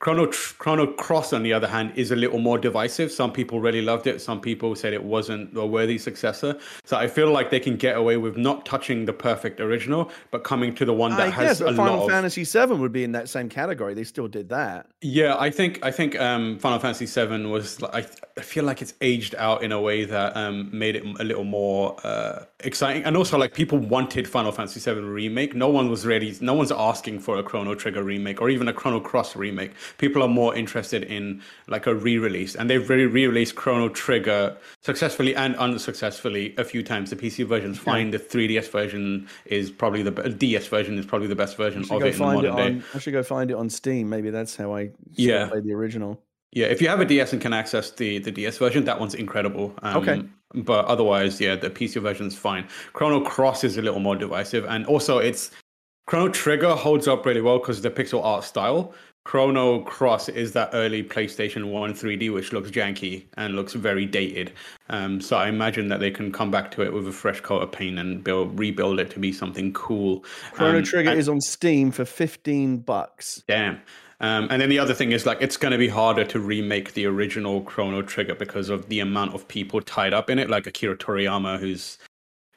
Chrono 0.00 0.26
Chrono 0.58 0.86
Cross, 0.86 1.32
on 1.32 1.42
the 1.42 1.52
other 1.52 1.66
hand, 1.66 1.92
is 1.96 2.12
a 2.12 2.16
little 2.16 2.38
more 2.38 2.56
divisive. 2.56 3.10
Some 3.10 3.32
people 3.32 3.60
really 3.60 3.82
loved 3.82 4.06
it. 4.06 4.20
Some 4.20 4.40
people 4.40 4.76
said 4.76 4.92
it 4.92 5.02
wasn't 5.02 5.56
a 5.56 5.66
worthy 5.66 5.98
successor. 5.98 6.56
So 6.84 6.96
I 6.96 7.08
feel 7.08 7.32
like 7.32 7.50
they 7.50 7.58
can 7.58 7.76
get 7.76 7.96
away 7.96 8.16
with 8.16 8.36
not 8.36 8.64
touching 8.64 9.06
the 9.06 9.12
perfect 9.12 9.60
original, 9.60 10.10
but 10.30 10.44
coming 10.44 10.72
to 10.76 10.84
the 10.84 10.92
one 10.92 11.10
that 11.12 11.20
I 11.20 11.30
has 11.30 11.58
guess, 11.58 11.68
a 11.68 11.74
Final 11.74 12.00
lot 12.00 12.10
Fantasy 12.10 12.44
VII 12.44 12.74
would 12.74 12.92
be 12.92 13.02
in 13.02 13.12
that 13.12 13.28
same 13.28 13.48
category. 13.48 13.94
They 13.94 14.04
still 14.04 14.28
did 14.28 14.50
that. 14.50 14.86
Yeah, 15.00 15.36
I 15.36 15.50
think 15.50 15.84
I 15.84 15.90
think 15.90 16.18
um, 16.20 16.58
Final 16.60 16.78
Fantasy 16.78 17.06
VII 17.06 17.46
was. 17.46 17.82
I, 17.82 18.06
I 18.36 18.40
feel 18.40 18.62
like 18.62 18.80
it's 18.80 18.94
aged 19.00 19.34
out 19.34 19.64
in 19.64 19.72
a 19.72 19.80
way 19.80 20.04
that 20.04 20.36
um, 20.36 20.70
made 20.72 20.94
it 20.94 21.04
a 21.18 21.24
little 21.24 21.44
more 21.44 21.96
uh, 22.04 22.44
exciting, 22.64 23.04
and 23.04 23.16
also 23.16 23.38
like 23.38 23.54
people 23.54 23.78
wanted 23.78 24.28
Final 24.28 24.50
Fantasy 24.52 24.80
VII 24.80 25.00
remake. 25.00 25.54
No 25.54 25.68
one 25.68 25.88
was 25.88 26.04
ready. 26.06 26.36
No 26.40 26.54
one's 26.54 26.72
asking 26.72 27.20
for 27.20 27.38
a 27.38 27.42
Chrono 27.42 27.74
Trigger 27.74 28.02
remake 28.02 28.40
or 28.40 28.50
even 28.50 28.68
a 28.68 28.72
Chrono 28.72 29.00
Cross 29.00 29.36
remake. 29.36 29.72
People 29.98 30.22
are 30.22 30.28
more 30.28 30.54
interested 30.54 31.04
in 31.04 31.40
like 31.68 31.86
a 31.86 31.94
re-release. 31.94 32.56
And 32.56 32.68
they've 32.68 32.88
really 32.88 33.06
re-released 33.06 33.54
chrono 33.54 33.88
trigger 33.88 34.56
successfully 34.80 35.36
and 35.36 35.54
unsuccessfully 35.56 36.54
a 36.58 36.64
few 36.64 36.82
times. 36.82 37.10
The 37.10 37.16
pc 37.16 37.46
version's 37.46 37.78
fine. 37.78 38.10
The 38.10 38.18
3ds 38.18 38.70
version 38.70 39.28
is 39.44 39.70
probably 39.70 40.02
the 40.02 40.10
ds 40.10 40.66
version 40.66 40.98
is 40.98 41.06
probably 41.06 41.28
the 41.28 41.36
best 41.36 41.56
version 41.56 41.82
of 41.90 42.02
it 42.02 42.12
in 42.14 42.18
the 42.18 42.18
modern 42.18 42.56
day. 42.56 42.66
on, 42.66 42.84
i 42.94 42.98
should 42.98 43.12
go 43.12 43.22
find 43.22 43.50
it 43.50 43.54
on 43.54 43.70
steam. 43.70 44.08
Maybe 44.08 44.30
that's 44.30 44.56
how 44.56 44.74
i 44.74 44.90
yeah. 45.12 45.48
played 45.48 45.64
the 45.64 45.74
original. 45.74 46.20
Yeah 46.52 46.66
if 46.66 46.82
you 46.82 46.88
have 46.88 47.00
a 47.00 47.04
ds 47.04 47.32
and 47.32 47.40
can 47.42 47.52
access 47.52 47.90
the 47.92 48.18
the 48.18 48.30
ds 48.32 48.58
version 48.58 48.84
that 48.84 48.98
one's 48.98 49.14
incredible. 49.14 49.74
Um, 49.82 49.96
okay 49.98 50.22
but 50.54 50.84
otherwise 50.86 51.40
yeah 51.40 51.54
the 51.54 51.70
pc 51.70 52.00
version 52.00 52.26
is 52.26 52.36
fine 52.36 52.66
chrono 52.92 53.20
cross 53.20 53.64
is 53.64 53.76
a 53.76 53.82
little 53.82 54.00
more 54.00 54.16
divisive 54.16 54.64
and 54.64 54.86
also 54.86 55.18
it's 55.18 55.50
Chrono 56.06 56.30
Trigger 56.30 56.74
holds 56.74 57.06
up 57.06 57.26
really 57.26 57.42
well 57.42 57.58
because 57.58 57.76
of 57.76 57.82
the 57.82 57.90
pixel 57.90 58.24
art 58.24 58.42
style, 58.42 58.94
Chrono 59.28 59.82
Cross 59.82 60.30
is 60.30 60.52
that 60.54 60.70
early 60.72 61.02
PlayStation 61.02 61.70
1 61.70 61.92
3D, 61.92 62.32
which 62.32 62.50
looks 62.54 62.70
janky 62.70 63.26
and 63.36 63.54
looks 63.54 63.74
very 63.74 64.06
dated. 64.06 64.54
Um, 64.88 65.20
so 65.20 65.36
I 65.36 65.48
imagine 65.48 65.88
that 65.88 66.00
they 66.00 66.10
can 66.10 66.32
come 66.32 66.50
back 66.50 66.70
to 66.70 66.82
it 66.82 66.94
with 66.94 67.06
a 67.06 67.12
fresh 67.12 67.42
coat 67.42 67.62
of 67.62 67.70
paint 67.70 67.98
and 67.98 68.24
build, 68.24 68.58
rebuild 68.58 68.98
it 69.00 69.10
to 69.10 69.18
be 69.18 69.30
something 69.34 69.70
cool. 69.74 70.24
Chrono 70.52 70.78
um, 70.78 70.82
Trigger 70.82 71.10
and, 71.10 71.18
is 71.18 71.28
on 71.28 71.42
Steam 71.42 71.90
for 71.90 72.06
15 72.06 72.78
bucks. 72.78 73.42
Damn. 73.46 73.82
Um, 74.20 74.48
and 74.50 74.60
then 74.60 74.68
the 74.68 74.80
other 74.80 74.94
thing 74.94 75.12
is 75.12 75.26
like 75.26 75.38
it's 75.40 75.56
going 75.56 75.72
to 75.72 75.78
be 75.78 75.88
harder 75.88 76.24
to 76.24 76.40
remake 76.40 76.94
the 76.94 77.06
original 77.06 77.60
Chrono 77.60 78.02
Trigger 78.02 78.34
because 78.34 78.68
of 78.68 78.88
the 78.88 79.00
amount 79.00 79.34
of 79.34 79.46
people 79.46 79.80
tied 79.80 80.12
up 80.12 80.28
in 80.28 80.38
it, 80.38 80.50
like 80.50 80.66
Akira 80.66 80.96
Toriyama, 80.96 81.58
who's 81.58 81.98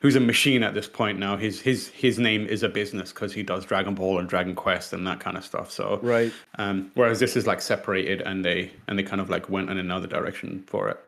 who's 0.02 0.16
a 0.16 0.20
machine 0.20 0.64
at 0.64 0.74
this 0.74 0.88
point 0.88 1.20
now. 1.20 1.38
His 1.38 1.62
his 1.62 1.90
his 1.90 2.18
name 2.18 2.48
is 2.48 2.64
a 2.64 2.70
business 2.70 3.14
because 3.14 3.32
he 3.32 3.44
does 3.44 3.64
Dragon 3.64 3.94
Ball 3.94 4.18
and 4.18 4.28
Dragon 4.28 4.56
Quest 4.56 4.92
and 4.92 5.06
that 5.06 5.20
kind 5.20 5.38
of 5.38 5.46
stuff. 5.46 5.72
So 5.72 6.00
right. 6.02 6.34
Um, 6.58 6.92
whereas 6.96 7.20
this 7.20 7.36
is 7.36 7.46
like 7.46 7.62
separated 7.62 8.22
and 8.22 8.44
they 8.44 8.72
and 8.88 8.98
they 8.98 9.04
kind 9.04 9.22
of 9.22 9.30
like 9.30 9.50
went 9.50 9.70
in 9.70 9.78
another 9.78 10.08
direction 10.08 10.64
for 10.66 10.90
it. 10.90 11.00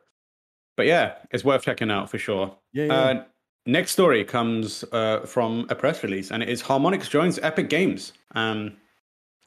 But 0.78 0.86
yeah, 0.86 1.16
it's 1.32 1.44
worth 1.44 1.64
checking 1.64 1.92
out 1.92 2.10
for 2.10 2.18
sure. 2.18 2.56
Yeah. 2.74 2.86
yeah. 2.86 2.94
Uh, 2.94 3.24
next 3.66 3.92
story 3.92 4.24
comes 4.24 4.84
uh, 4.92 5.22
from 5.22 5.66
a 5.70 5.76
press 5.76 6.04
release, 6.04 6.32
and 6.32 6.44
it 6.44 6.50
is 6.50 6.62
Harmonix 6.64 7.10
joins 7.10 7.40
Epic 7.40 7.70
Games. 7.70 8.14
Um, 8.36 8.78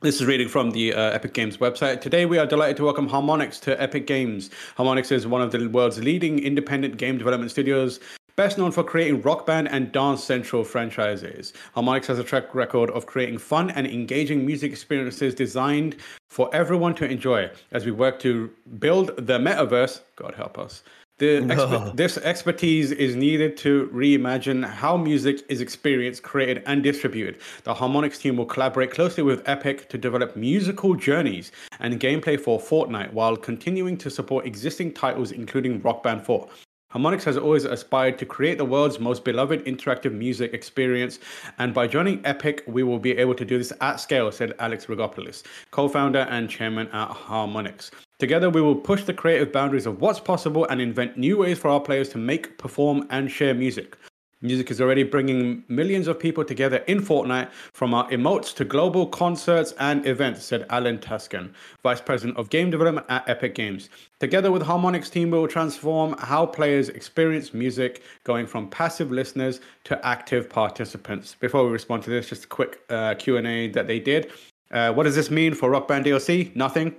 this 0.03 0.17
is 0.17 0.27
reading 0.27 0.47
from 0.49 0.73
the 0.73 0.93
uh, 0.93 1.11
Epic 1.13 1.33
Games 1.33 1.57
website. 1.57 2.03
Today, 2.03 2.27
we 2.27 2.37
are 2.39 2.45
delighted 2.45 2.77
to 2.77 2.85
welcome 2.85 3.09
Harmonix 3.09 3.59
to 3.63 3.81
Epic 3.81 4.07
Games. 4.07 4.51
Harmonix 4.77 5.11
is 5.11 5.27
one 5.27 5.41
of 5.41 5.53
the 5.53 5.67
world's 5.69 5.99
leading 5.99 6.39
independent 6.39 6.99
game 6.99 7.17
development 7.17 7.51
studios 7.51 7.99
Best 8.37 8.59
known 8.59 8.71
for 8.71 8.85
creating 8.85 9.23
Rock 9.23 9.47
Band 9.47 9.67
and 9.69 9.91
Dance 9.91 10.23
Central 10.23 10.63
franchises, 10.63 11.55
Harmonix 11.75 12.05
has 12.05 12.19
a 12.19 12.25
track 12.25 12.55
record 12.55 12.91
of 12.91 13.07
creating 13.07 13.39
fun 13.39 13.71
and 13.71 13.87
engaging 13.87 14.45
music 14.45 14.73
experiences 14.73 15.35
designed 15.35 15.97
for 16.29 16.55
everyone 16.55 16.95
to 16.97 17.11
enjoy. 17.11 17.51
As 17.73 17.87
we 17.87 17.93
work 17.93 18.21
to 18.21 18.51
build 18.79 19.17
the 19.17 19.39
metaverse, 19.39 20.03
God 20.17 20.35
help 20.35 20.59
us. 20.59 20.83
The 21.19 21.41
exper- 21.41 21.97
this 21.97 22.19
expertise 22.19 22.93
is 22.93 23.17
needed 23.17 23.57
to 23.59 23.89
reimagine 23.93 24.65
how 24.65 24.99
music 24.99 25.43
is 25.49 25.63
experienced, 25.63 26.23
created, 26.23 26.63
and 26.67 26.83
distributed. 26.83 27.39
The 27.65 27.73
Harmonix 27.75 28.21
team 28.21 28.37
will 28.37 28.45
collaborate 28.45 28.91
closely 28.91 29.23
with 29.23 29.43
Epic 29.49 29.89
to 29.89 29.97
develop 29.97 30.37
musical 30.37 30.95
journeys 30.95 31.53
and 31.81 31.99
gameplay 31.99 32.39
for 32.39 32.61
Fortnite 32.61 33.15
while 33.15 33.35
continuing 33.35 33.97
to 33.97 34.11
support 34.11 34.45
existing 34.45 34.93
titles, 34.93 35.33
including 35.33 35.81
Rock 35.81 36.03
Band 36.03 36.23
4. 36.23 36.49
Harmonix 36.93 37.25
has 37.25 37.39
always 37.39 37.65
aspired 37.65 38.19
to 38.19 38.27
create 38.27 38.59
the 38.59 38.65
world's 38.65 39.01
most 39.01 39.25
beloved 39.25 39.65
interactive 39.65 40.13
music 40.13 40.53
experience, 40.53 41.19
and 41.59 41.73
by 41.73 41.87
joining 41.87 42.25
Epic, 42.27 42.63
we 42.67 42.83
will 42.83 42.99
be 42.99 43.13
able 43.13 43.35
to 43.35 43.45
do 43.45 43.57
this 43.59 43.73
at 43.81 43.97
scale, 43.97 44.31
said 44.31 44.55
Alex 44.59 44.87
Rigopoulos, 44.87 45.43
co 45.71 45.89
founder 45.89 46.27
and 46.31 46.49
chairman 46.49 46.89
at 46.89 47.09
Harmonix. 47.09 47.91
Together, 48.19 48.49
we 48.49 48.63
will 48.63 48.75
push 48.75 49.05
the 49.05 49.13
creative 49.13 49.53
boundaries 49.53 49.85
of 49.85 50.01
what's 50.01 50.21
possible 50.21 50.65
and 50.67 50.81
invent 50.81 51.19
new 51.19 51.37
ways 51.37 51.59
for 51.59 51.69
our 51.69 51.81
players 51.81 52.09
to 52.09 52.17
make, 52.17 52.57
perform, 52.57 53.07
and 53.11 53.31
share 53.31 53.53
music. 53.53 53.97
Music 54.41 54.71
is 54.71 54.81
already 54.81 55.03
bringing 55.03 55.65
millions 55.69 56.07
of 56.07 56.19
people 56.19 56.45
together 56.45 56.79
in 56.87 57.01
Fortnite 57.01 57.51
from 57.73 57.93
our 57.93 58.09
emotes 58.11 58.55
to 58.55 58.65
global 58.65 59.07
concerts 59.07 59.73
and 59.81 60.07
events, 60.07 60.45
said 60.45 60.65
Alan 60.71 60.99
Tuscan, 60.99 61.55
Vice 61.83 62.01
President 62.01 62.39
of 62.39 62.49
Game 62.49 62.71
Development 62.71 63.07
at 63.11 63.29
Epic 63.29 63.55
Games. 63.55 63.91
Together 64.21 64.51
with 64.51 64.63
Harmonix 64.63 65.11
team, 65.11 65.31
we 65.31 65.39
will 65.39 65.49
transform 65.49 66.15
how 66.19 66.47
players 66.47 66.91
experience 66.91 67.53
music, 67.53 68.03
going 68.25 68.47
from 68.47 68.71
passive 68.71 69.11
listeners 69.11 69.61
to 69.85 70.07
active 70.07 70.49
participants. 70.49 71.35
Before 71.39 71.65
we 71.65 71.71
respond 71.71 72.03
to 72.05 72.11
this, 72.11 72.29
just 72.29 72.45
a 72.45 72.49
quick 72.49 72.81
uh, 72.89 73.15
Q&A 73.15 73.69
that 73.69 73.87
they 73.87 74.01
did. 74.01 74.33
Uh, 74.71 74.93
what 74.93 75.05
does 75.05 75.15
this 75.15 75.31
mean 75.31 75.55
for 75.55 75.71
Rock 75.71 75.89
Band 75.89 76.05
DLC? 76.05 76.55
Nothing. 76.57 76.95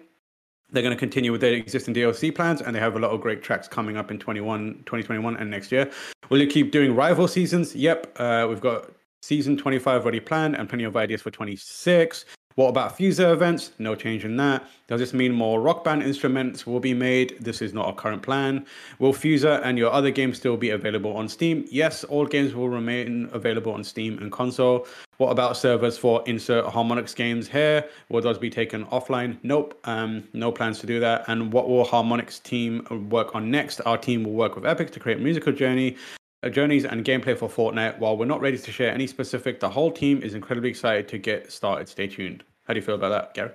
They're 0.72 0.84
going 0.84 0.95
to 0.95 0.99
continue 0.99 1.32
with 1.32 1.41
their 1.41 1.53
existing 1.53 1.93
DLC 1.93 2.34
plans, 2.34 2.61
and 2.61 2.76
they 2.76 2.80
have 2.80 2.95
a 2.95 2.99
lot 2.99 3.11
of 3.11 3.22
great 3.22 3.41
tracks 3.41 3.68
coming 3.68 3.95
up 3.95 4.11
in 4.11 4.20
21, 4.20 4.84
2021 4.86 5.38
and 5.38 5.49
next 5.49 5.72
year. 5.72 5.89
Will 6.30 6.41
you 6.41 6.47
keep 6.47 6.72
doing 6.72 6.93
rival 6.93 7.28
seasons? 7.28 7.74
Yep. 7.74 8.13
Uh, 8.20 8.45
we've 8.49 8.59
got 8.59 8.91
season 9.22 9.57
25 9.57 10.03
already 10.03 10.20
planned 10.20 10.55
and 10.55 10.68
plenty 10.68 10.84
of 10.84 10.97
ideas 10.97 11.22
for 11.22 11.32
26. 11.32 12.26
What 12.58 12.70
about 12.70 12.97
Fuser 12.97 13.32
events? 13.32 13.70
No 13.78 13.93
change 13.93 14.26
in 14.26 14.36
that. 14.38 14.68
Does 14.88 14.99
this 14.99 15.14
mean 15.14 15.32
more 15.32 15.62
rock 15.62 15.84
band 15.84 16.01
instruments 16.01 16.66
will 16.66 16.80
be 16.80 16.91
made? 16.91 17.38
This 17.39 17.62
is 17.62 17.72
not 17.72 17.86
our 17.86 17.93
current 17.93 18.24
plan. 18.24 18.66
Will 18.97 19.14
Fuser 19.14 19.62
and 19.64 19.78
your 19.78 19.91
other 19.91 20.10
games 20.10 20.38
still 20.38 20.58
be 20.58 20.72
available 20.72 21.16
on 21.16 21.30
Steam? 21.30 21.66
Yes, 21.70 22.03
all 22.03 22.26
games 22.26 22.55
will 22.55 22.70
remain 22.70 23.30
available 23.32 23.74
on 23.74 23.84
Steam 23.84 24.18
and 24.18 24.32
console. 24.32 24.88
What 25.18 25.30
about 25.30 25.55
servers 25.55 25.99
for 25.99 26.24
insert 26.26 26.66
Harmonix 26.66 27.16
games 27.16 27.47
here? 27.47 27.86
Will 28.10 28.22
those 28.22 28.39
be 28.39 28.49
taken 28.49 28.88
offline? 28.88 29.38
Nope, 29.43 29.80
um, 29.84 30.28
no 30.34 30.51
plans 30.51 30.80
to 30.80 30.88
do 30.88 30.99
that. 30.99 31.26
And 31.28 31.53
what 31.53 31.70
will 31.70 31.86
Harmonix 31.86 32.41
team 32.41 33.08
work 33.12 33.36
on 33.36 33.51
next? 33.51 33.82
Our 33.82 33.99
team 33.99 34.24
will 34.24 34.34
work 34.34 34.55
with 34.55 34.66
Epic 34.66 34.89
to 34.93 34.99
create 34.99 35.20
musical 35.20 35.53
journey 35.53 35.95
uh, 36.43 36.49
journeys 36.49 36.86
and 36.86 37.03
gameplay 37.03 37.38
for 37.38 37.49
Fortnite. 37.49 37.97
While 37.99 38.18
we're 38.18 38.26
not 38.26 38.41
ready 38.41 38.58
to 38.58 38.72
share 38.72 38.91
any 38.91 39.08
specific, 39.08 39.60
the 39.60 39.70
whole 39.70 39.91
team 39.91 40.22
is 40.22 40.34
incredibly 40.34 40.70
excited 40.70 41.08
to 41.10 41.18
get 41.18 41.51
started. 41.51 41.89
Stay 41.89 42.08
tuned. 42.08 42.43
How 42.68 42.74
do 42.74 42.80
you 42.80 42.86
feel 42.86 42.95
about 42.95 43.09
that, 43.09 43.34
Gary? 43.34 43.51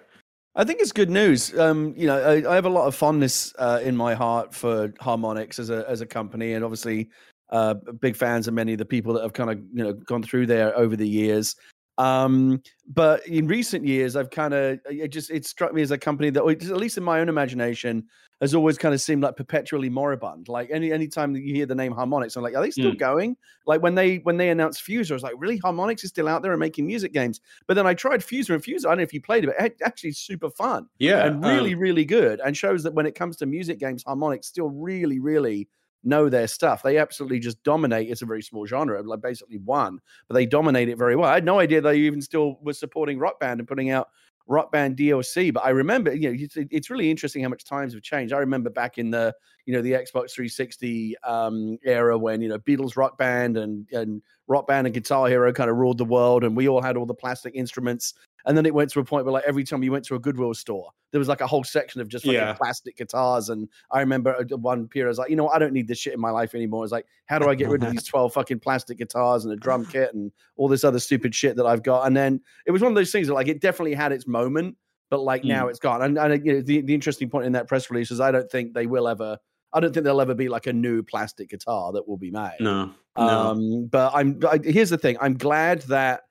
I 0.55 0.65
think 0.65 0.81
it's 0.81 0.93
good 0.93 1.11
news. 1.11 1.59
Um, 1.59 1.95
you 1.97 2.07
know, 2.07 2.19
I, 2.19 2.51
I, 2.51 2.55
have 2.55 2.67
a 2.67 2.71
lot 2.71 2.87
of 2.87 2.95
fondness 2.95 3.55
uh, 3.59 3.81
in 3.83 3.97
my 3.97 4.15
heart 4.15 4.55
for 4.55 4.89
Harmonix 5.01 5.59
as 5.59 5.71
a 5.71 5.89
as 5.89 6.01
a 6.01 6.07
company, 6.07 6.55
and 6.55 6.65
obviously, 6.65 7.09
uh, 7.51 7.75
big 8.01 8.17
fans 8.17 8.49
of 8.49 8.55
many 8.55 8.73
of 8.73 8.79
the 8.79 8.85
people 8.85 9.15
that 9.15 9.23
have 9.23 9.33
kind 9.33 9.51
of 9.51 9.59
you 9.73 9.85
know 9.85 9.93
gone 9.93 10.23
through 10.23 10.47
there 10.47 10.77
over 10.77 10.97
the 10.97 11.09
years. 11.09 11.57
Um, 11.99 12.63
but 12.87 13.27
in 13.27 13.47
recent 13.47 13.87
years, 13.87 14.17
I've 14.17 14.31
kind 14.31 14.53
of 14.53 14.81
it 14.87 15.09
just 15.09 15.31
it 15.31 15.47
struck 15.47 15.73
me 15.73 15.83
as 15.83 15.91
a 15.91 15.99
company 15.99 16.31
that, 16.31 16.45
at 16.45 16.77
least 16.77 16.99
in 16.99 17.05
my 17.05 17.21
own 17.21 17.29
imagination, 17.29 18.07
has 18.43 18.57
always 18.57 18.77
kind 18.77 18.93
of 18.93 19.01
seemed 19.01 19.23
like 19.23 19.37
perpetually 19.37 19.89
moribund. 19.89 20.49
Like 20.49 20.69
any 20.73 20.93
any 20.93 21.07
time 21.07 21.33
that 21.33 21.43
you 21.43 21.55
hear 21.55 21.65
the 21.65 21.77
name 21.77 21.95
Harmonix, 21.95 22.37
I'm 22.37 22.43
like, 22.43 22.57
are 22.57 22.61
they 22.61 22.73
still 22.73 22.91
mm. 22.91 22.99
going? 22.99 23.37
Like 23.67 23.83
when 23.83 23.95
they 23.95 24.17
when 24.17 24.37
they 24.37 24.51
announced 24.51 24.85
Fuser, 24.85 25.13
I 25.13 25.15
was 25.15 25.23
like, 25.23 25.35
really, 25.39 25.61
Harmonix 25.61 26.03
is 26.03 26.11
still 26.11 26.27
out 26.27 26.43
there 26.43 26.53
and 26.53 26.59
making 26.59 26.85
music 26.85 27.13
games. 27.13 27.41
But 27.69 27.75
then 27.75 27.87
I 27.87 27.95
tried 27.95 28.21
Fuser 28.21 28.55
and 28.55 28.63
Fuser. 28.63 28.87
I 28.87 28.91
don't 28.91 28.99
know 28.99 29.05
if 29.05 29.15
you 29.15 29.23
played 29.23 29.45
it, 29.45 29.55
but 29.57 29.65
it 29.65 29.77
actually 29.85 30.13
super 30.13 30.51
fun. 30.51 30.89
Yeah, 30.99 31.25
and 31.25 31.43
really 31.45 31.75
um, 31.75 31.81
really 31.81 32.05
good, 32.05 32.41
and 32.45 32.57
shows 32.57 32.83
that 32.83 32.95
when 32.95 33.07
it 33.07 33.15
comes 33.15 33.37
to 33.37 33.47
music 33.47 33.79
games, 33.79 34.03
Harmonix 34.03 34.45
still 34.45 34.71
really 34.71 35.21
really 35.21 35.69
know 36.05 36.29
their 36.29 36.49
stuff. 36.49 36.83
They 36.83 36.99
absolutely 36.99 37.39
just 37.39 37.63
dominate. 37.63 38.11
It's 38.11 38.23
a 38.23 38.27
very 38.27 38.43
small 38.43 38.67
genre, 38.67 39.01
like 39.03 39.21
basically 39.21 39.59
one, 39.59 40.01
but 40.27 40.35
they 40.35 40.47
dominate 40.47 40.89
it 40.89 40.99
very 40.99 41.15
well. 41.15 41.31
I 41.31 41.35
had 41.35 41.45
no 41.45 41.61
idea 41.61 41.81
they 41.81 41.99
even 41.99 42.21
still 42.21 42.59
were 42.61 42.73
supporting 42.73 43.21
Rock 43.21 43.39
Band 43.39 43.61
and 43.61 43.69
putting 43.69 43.91
out 43.91 44.09
Rock 44.53 44.71
Band 44.71 44.97
DLC. 44.99 45.53
But 45.53 45.65
I 45.65 45.71
remember, 45.71 46.13
you 46.15 46.31
know, 46.31 46.47
it's, 46.71 46.91
really 46.91 47.11
interesting 47.11 47.43
how 47.43 47.49
much 47.49 47.65
times 47.65 47.95
have 47.95 48.03
changed. 48.03 48.35
I 48.35 48.39
remember 48.39 48.69
back 48.69 48.99
in 48.99 49.11
the, 49.11 49.35
you 49.65 49.73
know, 49.73 49.81
the 49.81 49.93
Xbox 49.93 50.33
360 50.33 51.17
um, 51.25 51.79
era 51.85 52.19
when 52.19 52.43
you 52.43 52.49
know 52.49 52.59
Beatles 52.59 52.97
Rock 52.97 53.17
Band 53.17 53.57
and 53.57 53.89
and 53.93 54.21
Rock 54.49 54.67
Band 54.67 54.87
and 54.87 54.93
Guitar 54.93 55.29
Hero 55.29 55.53
kind 55.53 55.71
of 55.71 55.77
ruled 55.77 55.97
the 55.97 56.05
world, 56.05 56.45
and 56.45 56.55
we 56.55 56.69
all 56.69 56.83
had 56.83 56.97
all 56.97 57.07
the 57.07 57.15
plastic 57.15 57.55
instruments 57.55 58.13
and 58.45 58.57
then 58.57 58.67
it 58.67 58.75
went 58.75 58.91
to 58.91 59.01
a 59.01 59.05
point 59.05 59.25
where 59.25 59.33
like 59.33 59.45
every 59.47 59.65
time 59.65 59.83
you 59.83 59.93
went 59.93 60.05
to 60.07 60.15
a 60.15 60.19
Goodwill 60.19 60.55
store, 60.55 60.91
there 61.11 61.19
was 61.19 61.29
like 61.29 61.41
a 61.41 61.47
whole 61.47 61.65
section 61.65 62.01
of 62.01 62.09
just 62.09 62.27
like 62.27 62.35
yeah. 62.35 62.53
plastic 62.55 62.97
guitars. 62.97 63.49
And 63.49 63.69
I 63.91 64.01
remember 64.01 64.35
one 64.51 64.89
period, 64.89 65.09
I 65.09 65.11
was 65.11 65.19
like, 65.19 65.31
you 65.31 65.37
know, 65.37 65.49
I 65.49 65.59
don't 65.59 65.73
need 65.73 65.89
this 65.89 65.99
shit 65.99 66.15
in 66.15 66.21
my 66.21 66.31
life 66.31 66.55
anymore. 66.55 66.85
It's 66.85 66.93
like, 66.93 67.07
how 67.27 67.39
do 67.39 67.49
I 67.49 67.55
get 67.55 67.69
rid 67.69 67.83
of 67.83 67.93
these 67.93 68.05
12 68.09 68.33
fucking 68.33 68.61
plastic 68.61 68.99
guitars 68.99 69.45
and 69.45 69.53
a 69.53 69.57
drum 69.57 69.87
kit 69.87 70.15
and 70.15 70.33
all 70.57 70.69
this 70.69 70.85
other 70.85 70.99
stupid 70.99 71.35
shit 71.35 71.57
that 71.57 71.67
I've 71.67 71.83
got? 71.83 72.07
And 72.07 72.17
then 72.17 72.41
it 72.67 72.71
was 72.71 72.83
one 72.83 72.91
of 72.91 72.97
those 72.97 73.13
things 73.13 73.29
that 73.29 73.35
like 73.35 73.49
it 73.49 73.61
definitely 73.61 73.95
had 73.95 74.13
its 74.13 74.27
moment, 74.27 74.77
but 75.11 75.21
like 75.21 75.43
mm. 75.43 75.49
now 75.49 75.69
it's 75.69 75.79
gone. 75.79 76.03
And, 76.03 76.19
and 76.19 76.45
you 76.45 76.55
know, 76.55 76.61
the, 76.63 76.81
the 76.81 76.95
interesting 76.95 77.31
point 77.31 77.47
in 77.47 77.53
that 77.53 77.69
press 77.69 77.91
release 77.91 78.11
is 78.11 78.21
I 78.21 78.31
don't 78.31 78.51
think 78.51 78.75
they 78.75 78.87
will 78.87 79.09
ever 79.09 79.39
I 79.75 79.81
don't 79.81 79.93
think 79.93 80.05
there'll 80.05 80.21
ever 80.21 80.35
be 80.35 80.49
like 80.49 80.67
a 80.67 80.73
new 80.73 81.03
plastic 81.03 81.49
guitar 81.49 81.93
that 81.93 82.07
will 82.07 82.19
be 82.19 82.31
made. 82.31 82.57
No. 82.61 82.91
no. 83.17 83.23
Um, 83.23 83.87
but 83.87 84.13
I'm 84.15 84.39
I, 84.49 84.61
here's 84.63 84.91
the 84.91 84.99
thing. 84.99 85.17
I'm 85.21 85.37
glad 85.37 85.83
that 85.83 86.25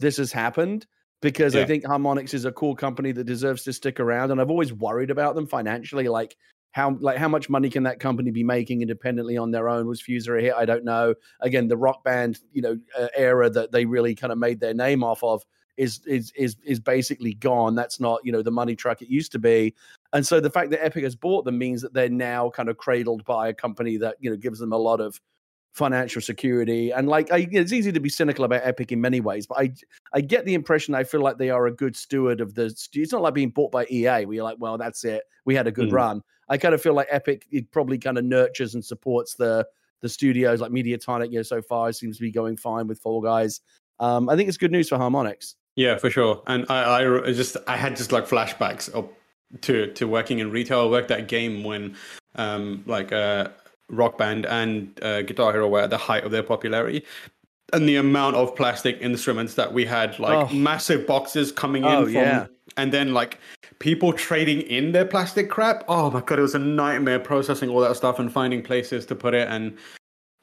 this 0.00 0.16
has 0.16 0.32
happened 0.32 0.86
because 1.20 1.54
yeah. 1.54 1.62
I 1.62 1.64
think 1.66 1.84
Harmonix 1.84 2.34
is 2.34 2.44
a 2.44 2.52
cool 2.52 2.74
company 2.74 3.12
that 3.12 3.24
deserves 3.24 3.62
to 3.64 3.72
stick 3.72 4.00
around. 4.00 4.30
And 4.30 4.40
I've 4.40 4.50
always 4.50 4.72
worried 4.72 5.10
about 5.10 5.34
them 5.34 5.46
financially, 5.46 6.08
like 6.08 6.36
how 6.72 6.96
like 7.00 7.18
how 7.18 7.28
much 7.28 7.48
money 7.48 7.68
can 7.68 7.82
that 7.82 8.00
company 8.00 8.30
be 8.30 8.44
making 8.44 8.82
independently 8.82 9.36
on 9.36 9.50
their 9.50 9.68
own? 9.68 9.86
Was 9.86 10.02
Fuser 10.02 10.38
a 10.38 10.42
hit? 10.42 10.54
I 10.56 10.64
don't 10.64 10.84
know. 10.84 11.14
Again, 11.40 11.68
the 11.68 11.76
rock 11.76 12.04
band 12.04 12.40
you 12.52 12.62
know 12.62 12.78
uh, 12.98 13.08
era 13.16 13.50
that 13.50 13.72
they 13.72 13.84
really 13.84 14.14
kind 14.14 14.32
of 14.32 14.38
made 14.38 14.60
their 14.60 14.74
name 14.74 15.02
off 15.02 15.22
of 15.22 15.44
is 15.76 16.00
is 16.06 16.32
is 16.36 16.56
is 16.64 16.78
basically 16.78 17.34
gone. 17.34 17.74
That's 17.74 18.00
not 18.00 18.20
you 18.24 18.32
know 18.32 18.42
the 18.42 18.50
money 18.50 18.76
truck 18.76 19.02
it 19.02 19.08
used 19.08 19.32
to 19.32 19.38
be. 19.38 19.74
And 20.12 20.26
so 20.26 20.40
the 20.40 20.50
fact 20.50 20.70
that 20.70 20.84
Epic 20.84 21.04
has 21.04 21.16
bought 21.16 21.44
them 21.44 21.58
means 21.58 21.82
that 21.82 21.92
they're 21.92 22.08
now 22.08 22.50
kind 22.50 22.68
of 22.68 22.76
cradled 22.76 23.24
by 23.24 23.48
a 23.48 23.54
company 23.54 23.96
that 23.96 24.16
you 24.20 24.30
know 24.30 24.36
gives 24.36 24.58
them 24.58 24.72
a 24.72 24.78
lot 24.78 25.00
of 25.00 25.20
financial 25.72 26.20
security 26.20 26.90
and 26.90 27.08
like 27.08 27.30
I, 27.32 27.48
it's 27.52 27.72
easy 27.72 27.92
to 27.92 28.00
be 28.00 28.08
cynical 28.08 28.44
about 28.44 28.62
epic 28.64 28.90
in 28.90 29.00
many 29.00 29.20
ways 29.20 29.46
but 29.46 29.58
i 29.58 29.72
i 30.12 30.20
get 30.20 30.44
the 30.44 30.54
impression 30.54 30.96
i 30.96 31.04
feel 31.04 31.20
like 31.20 31.38
they 31.38 31.50
are 31.50 31.66
a 31.68 31.72
good 31.72 31.94
steward 31.94 32.40
of 32.40 32.54
the 32.54 32.74
it's 32.94 33.12
not 33.12 33.22
like 33.22 33.34
being 33.34 33.50
bought 33.50 33.70
by 33.70 33.86
ea 33.88 34.24
where 34.24 34.32
you're 34.32 34.44
like 34.44 34.56
well 34.58 34.76
that's 34.76 35.04
it 35.04 35.22
we 35.44 35.54
had 35.54 35.66
a 35.66 35.72
good 35.72 35.90
mm. 35.90 35.94
run. 35.94 36.22
I 36.48 36.58
kind 36.58 36.74
of 36.74 36.82
feel 36.82 36.94
like 36.94 37.08
epic 37.10 37.46
it 37.50 37.70
probably 37.70 37.98
kind 37.98 38.18
of 38.18 38.24
nurtures 38.24 38.74
and 38.74 38.84
supports 38.84 39.34
the 39.34 39.66
the 40.00 40.08
studios 40.08 40.60
like 40.60 40.72
mediatonic 40.72 41.30
you 41.30 41.38
know 41.38 41.42
so 41.42 41.60
far 41.60 41.92
seems 41.92 42.16
to 42.16 42.22
be 42.22 42.30
going 42.30 42.56
fine 42.56 42.86
with 42.86 42.98
fall 43.00 43.20
guys. 43.20 43.60
Um 43.98 44.28
i 44.28 44.36
think 44.36 44.48
it's 44.48 44.58
good 44.58 44.72
news 44.72 44.88
for 44.88 44.96
harmonix. 44.96 45.54
Yeah 45.76 45.96
for 45.96 46.10
sure 46.10 46.42
and 46.46 46.66
i 46.68 47.04
i 47.04 47.32
just 47.32 47.56
i 47.66 47.76
had 47.76 47.96
just 47.96 48.12
like 48.12 48.26
flashbacks 48.26 48.88
of 48.90 49.08
to 49.62 49.92
to 49.94 50.06
working 50.06 50.38
in 50.38 50.50
retail. 50.50 50.80
I 50.80 50.86
worked 50.86 51.08
that 51.08 51.28
game 51.28 51.64
when 51.64 51.96
um 52.36 52.84
like 52.86 53.12
uh 53.12 53.48
Rock 53.90 54.18
Band 54.18 54.46
and 54.46 54.98
uh, 55.02 55.22
Guitar 55.22 55.52
Hero 55.52 55.68
were 55.68 55.80
at 55.80 55.90
the 55.90 55.98
height 55.98 56.24
of 56.24 56.30
their 56.30 56.42
popularity. 56.42 57.04
And 57.72 57.88
the 57.88 57.96
amount 57.96 58.34
of 58.34 58.56
plastic 58.56 58.98
instruments 59.00 59.54
that 59.54 59.72
we 59.72 59.84
had, 59.84 60.18
like 60.18 60.50
oh. 60.50 60.54
massive 60.54 61.06
boxes 61.06 61.52
coming 61.52 61.84
in 61.84 61.88
oh, 61.88 62.04
from, 62.04 62.14
yeah. 62.14 62.46
and 62.76 62.92
then 62.92 63.14
like 63.14 63.38
people 63.78 64.12
trading 64.12 64.62
in 64.62 64.90
their 64.90 65.04
plastic 65.04 65.48
crap. 65.48 65.84
Oh 65.88 66.10
my 66.10 66.20
god, 66.20 66.40
it 66.40 66.42
was 66.42 66.56
a 66.56 66.58
nightmare 66.58 67.20
processing 67.20 67.68
all 67.68 67.80
that 67.80 67.94
stuff 67.94 68.18
and 68.18 68.32
finding 68.32 68.62
places 68.62 69.06
to 69.06 69.14
put 69.14 69.34
it. 69.34 69.48
And 69.48 69.78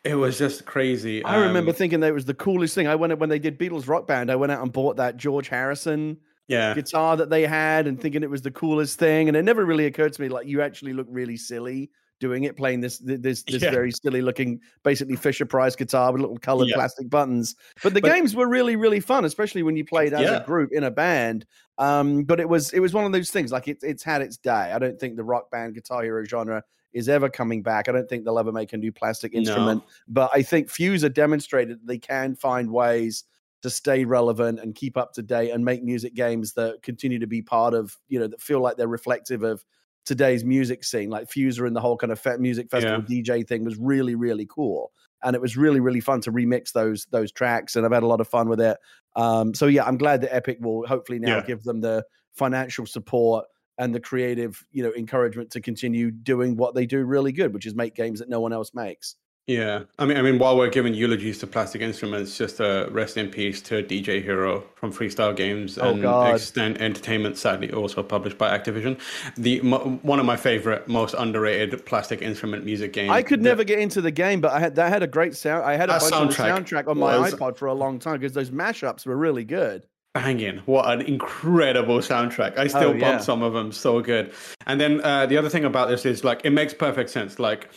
it 0.06 0.16
was 0.16 0.38
just 0.38 0.66
crazy. 0.66 1.22
I 1.26 1.36
um, 1.36 1.48
remember 1.48 1.74
thinking 1.74 2.00
that 2.00 2.08
it 2.08 2.14
was 2.14 2.24
the 2.24 2.34
coolest 2.34 2.74
thing. 2.76 2.88
I 2.88 2.96
went 2.96 3.18
when 3.20 3.28
they 3.28 3.40
did 3.40 3.60
Beatles 3.60 3.90
Rock 3.90 4.08
Band. 4.08 4.32
I 4.32 4.38
went 4.38 4.54
out 4.54 4.62
and 4.62 4.72
bought 4.72 4.96
that 4.96 5.18
George 5.18 5.50
Harrison 5.50 6.18
yeah. 6.48 6.74
guitar 6.74 7.18
that 7.18 7.30
they 7.30 7.46
had, 7.46 7.88
and 7.88 8.00
thinking 8.00 8.24
it 8.24 8.30
was 8.30 8.42
the 8.42 8.52
coolest 8.52 9.00
thing. 9.00 9.28
And 9.28 9.36
it 9.36 9.44
never 9.44 9.66
really 9.66 9.86
occurred 9.86 10.14
to 10.14 10.22
me 10.22 10.30
like 10.30 10.48
you 10.48 10.62
actually 10.62 10.94
look 10.94 11.08
really 11.10 11.36
silly 11.36 11.92
doing 12.20 12.44
it, 12.44 12.56
playing 12.56 12.82
this 12.82 13.00
this 13.00 13.44
this 13.44 13.62
yeah. 13.62 13.72
very 13.72 13.92
silly 13.92 14.22
looking, 14.22 14.60
basically 14.84 15.16
Fisher 15.16 15.46
Price 15.46 15.76
guitar 15.76 16.12
with 16.12 16.22
little 16.22 16.38
colored 16.38 16.70
yeah. 16.70 16.76
plastic 16.76 17.10
buttons. 17.10 17.56
But 17.84 17.94
the 17.94 18.02
but, 18.02 18.12
games 18.12 18.36
were 18.36 18.48
really 18.48 18.76
really 18.76 19.00
fun, 19.00 19.26
especially 19.26 19.64
when 19.64 19.76
you 19.76 19.86
played 19.86 20.14
as 20.14 20.22
yeah. 20.22 20.38
a 20.38 20.46
group 20.46 20.72
in 20.72 20.84
a 20.84 20.92
band. 20.92 21.46
Um, 21.78 22.24
but 22.24 22.40
it 22.40 22.50
was 22.50 22.74
it 22.74 22.80
was 22.80 22.94
one 22.94 23.06
of 23.06 23.12
those 23.12 23.30
things 23.30 23.52
like 23.52 23.68
it, 23.68 23.80
it's 23.82 24.04
had 24.04 24.22
its 24.22 24.38
day. 24.38 24.52
I 24.52 24.80
don't 24.80 25.00
think 25.00 25.16
the 25.16 25.24
rock 25.24 25.52
band 25.52 25.76
guitar 25.76 26.04
hero 26.04 26.24
genre 26.26 26.64
is 26.94 27.10
ever 27.10 27.30
coming 27.30 27.62
back. 27.62 27.88
I 27.88 27.92
don't 27.92 28.10
think 28.10 28.26
they'll 28.26 28.40
ever 28.40 28.52
make 28.52 28.74
a 28.74 28.78
new 28.78 28.92
plastic 28.92 29.34
instrument. 29.36 29.82
No. 29.82 29.88
But 30.08 30.32
I 30.34 30.42
think 30.42 30.70
Fuser 30.70 31.14
demonstrated 31.14 31.80
they 31.86 32.00
can 32.00 32.36
find 32.36 32.72
ways 32.72 33.26
to 33.62 33.70
stay 33.70 34.06
relevant 34.06 34.60
and 34.60 34.76
keep 34.76 34.98
up 34.98 35.14
to 35.14 35.22
date 35.22 35.52
and 35.52 35.66
make 35.66 35.84
music 35.84 36.14
games 36.14 36.54
that 36.54 36.82
continue 36.84 37.20
to 37.20 37.28
be 37.28 37.42
part 37.42 37.74
of 37.74 37.98
you 38.08 38.20
know 38.20 38.28
that 38.28 38.42
feel 38.42 38.62
like 38.62 38.78
they're 38.78 38.88
reflective 38.88 39.44
of 39.44 39.64
today's 40.08 40.46
music 40.46 40.86
scene, 40.86 41.10
like 41.10 41.28
Fuser 41.28 41.68
and 41.68 41.76
the 41.76 41.82
whole 41.82 41.98
kind 41.98 42.12
of 42.12 42.20
fe- 42.20 42.38
music 42.38 42.70
festival 42.72 43.04
yeah. 43.08 43.22
DJ 43.22 43.46
thing 43.46 43.66
was 43.66 43.78
really, 43.78 44.16
really 44.16 44.48
cool. 44.50 44.92
And 45.24 45.36
it 45.36 45.42
was 45.42 45.58
really, 45.58 45.80
really 45.82 46.00
fun 46.00 46.22
to 46.22 46.32
remix 46.32 46.72
those 46.72 47.06
those 47.12 47.32
tracks, 47.32 47.76
and 47.76 47.86
I've 47.86 47.92
had 47.92 48.04
a 48.04 48.08
lot 48.08 48.22
of 48.22 48.28
fun 48.28 48.50
with 48.50 48.62
it. 48.62 48.78
Um, 49.16 49.54
so 49.54 49.68
yeah, 49.68 49.84
I'm 49.84 49.98
glad 49.98 50.22
that 50.22 50.34
Epic 50.34 50.60
will 50.62 50.86
hopefully 50.88 51.20
now 51.20 51.38
yeah. 51.38 51.44
give 51.44 51.64
them 51.64 51.82
the 51.82 52.06
financial 52.34 52.86
support 52.86 53.46
and 53.80 53.94
the 53.94 54.00
creative, 54.00 54.64
you 54.72 54.84
know, 54.84 54.94
encouragement 54.96 55.52
to 55.52 55.62
continue 55.62 56.12
doing 56.12 56.56
what 56.56 56.76
they 56.76 56.86
do 56.86 57.04
really 57.04 57.32
good, 57.32 57.54
which 57.54 57.66
is 57.66 57.76
make 57.76 57.96
games 57.96 58.20
that 58.20 58.30
no 58.30 58.40
one 58.40 58.54
else 58.54 58.74
makes. 58.74 59.16
Yeah, 59.48 59.84
I 59.98 60.04
mean, 60.04 60.18
I 60.18 60.22
mean, 60.22 60.40
while 60.40 60.58
we're 60.58 60.70
giving 60.70 60.94
eulogies 60.94 61.40
to 61.40 61.48
Plastic 61.48 61.82
Instruments, 61.82 62.38
just 62.38 62.60
a 62.60 62.90
rest 62.92 63.16
in 63.16 63.30
peace 63.30 63.62
to 63.62 63.82
DJ 63.82 64.22
Hero 64.22 64.66
from 64.76 64.92
Freestyle 64.92 65.34
Games 65.34 65.78
oh, 65.78 65.92
and 65.92 66.02
God. 66.02 66.36
Extent 66.36 66.82
Entertainment, 66.82 67.38
sadly 67.38 67.72
also 67.72 68.04
published 68.04 68.38
by 68.38 68.56
Activision. 68.58 69.00
The 69.38 69.60
m- 69.60 70.00
one 70.04 70.20
of 70.20 70.26
my 70.26 70.36
favorite, 70.36 70.90
most 70.90 71.16
underrated 71.18 71.86
Plastic 71.86 72.22
Instrument 72.22 72.66
music 72.66 72.92
games. 72.92 73.10
I 73.10 73.24
could 73.24 73.42
never 73.42 73.64
get 73.64 73.80
into 73.80 74.02
the 74.02 74.12
game, 74.12 74.42
but 74.42 74.52
I 74.52 74.60
had 74.60 74.76
that 74.76 74.90
had 74.90 75.02
a 75.02 75.08
great 75.08 75.34
sound. 75.34 75.64
I 75.64 75.78
had 75.78 75.90
a 75.90 75.94
bunch 75.94 76.14
soundtrack 76.14 76.20
of 76.20 76.36
the 76.36 76.76
soundtrack 76.76 76.88
on 76.90 76.98
my 76.98 77.18
was, 77.18 77.34
iPod 77.34 77.56
for 77.56 77.68
a 77.68 77.74
long 77.74 78.00
time 78.00 78.20
because 78.20 78.34
those 78.34 78.50
mashups 78.50 79.06
were 79.06 79.16
really 79.16 79.46
good. 79.46 79.88
Banging! 80.14 80.58
What 80.66 80.92
an 80.92 81.02
incredible 81.04 82.00
soundtrack! 82.00 82.58
I 82.58 82.68
still 82.68 82.90
oh, 82.90 82.94
yeah. 82.94 83.12
bump 83.12 83.22
some 83.22 83.44
of 83.44 83.54
them, 83.54 83.72
so 83.72 84.02
good. 84.02 84.34
And 84.66 84.82
then 84.82 85.00
uh, 85.06 85.26
the 85.26 85.38
other 85.38 85.48
thing 85.48 85.64
about 85.64 85.88
this 85.88 86.06
is 86.06 86.26
like 86.26 86.42
it 86.44 86.50
makes 86.50 86.74
perfect 86.74 87.12
sense. 87.12 87.40
Like 87.40 87.70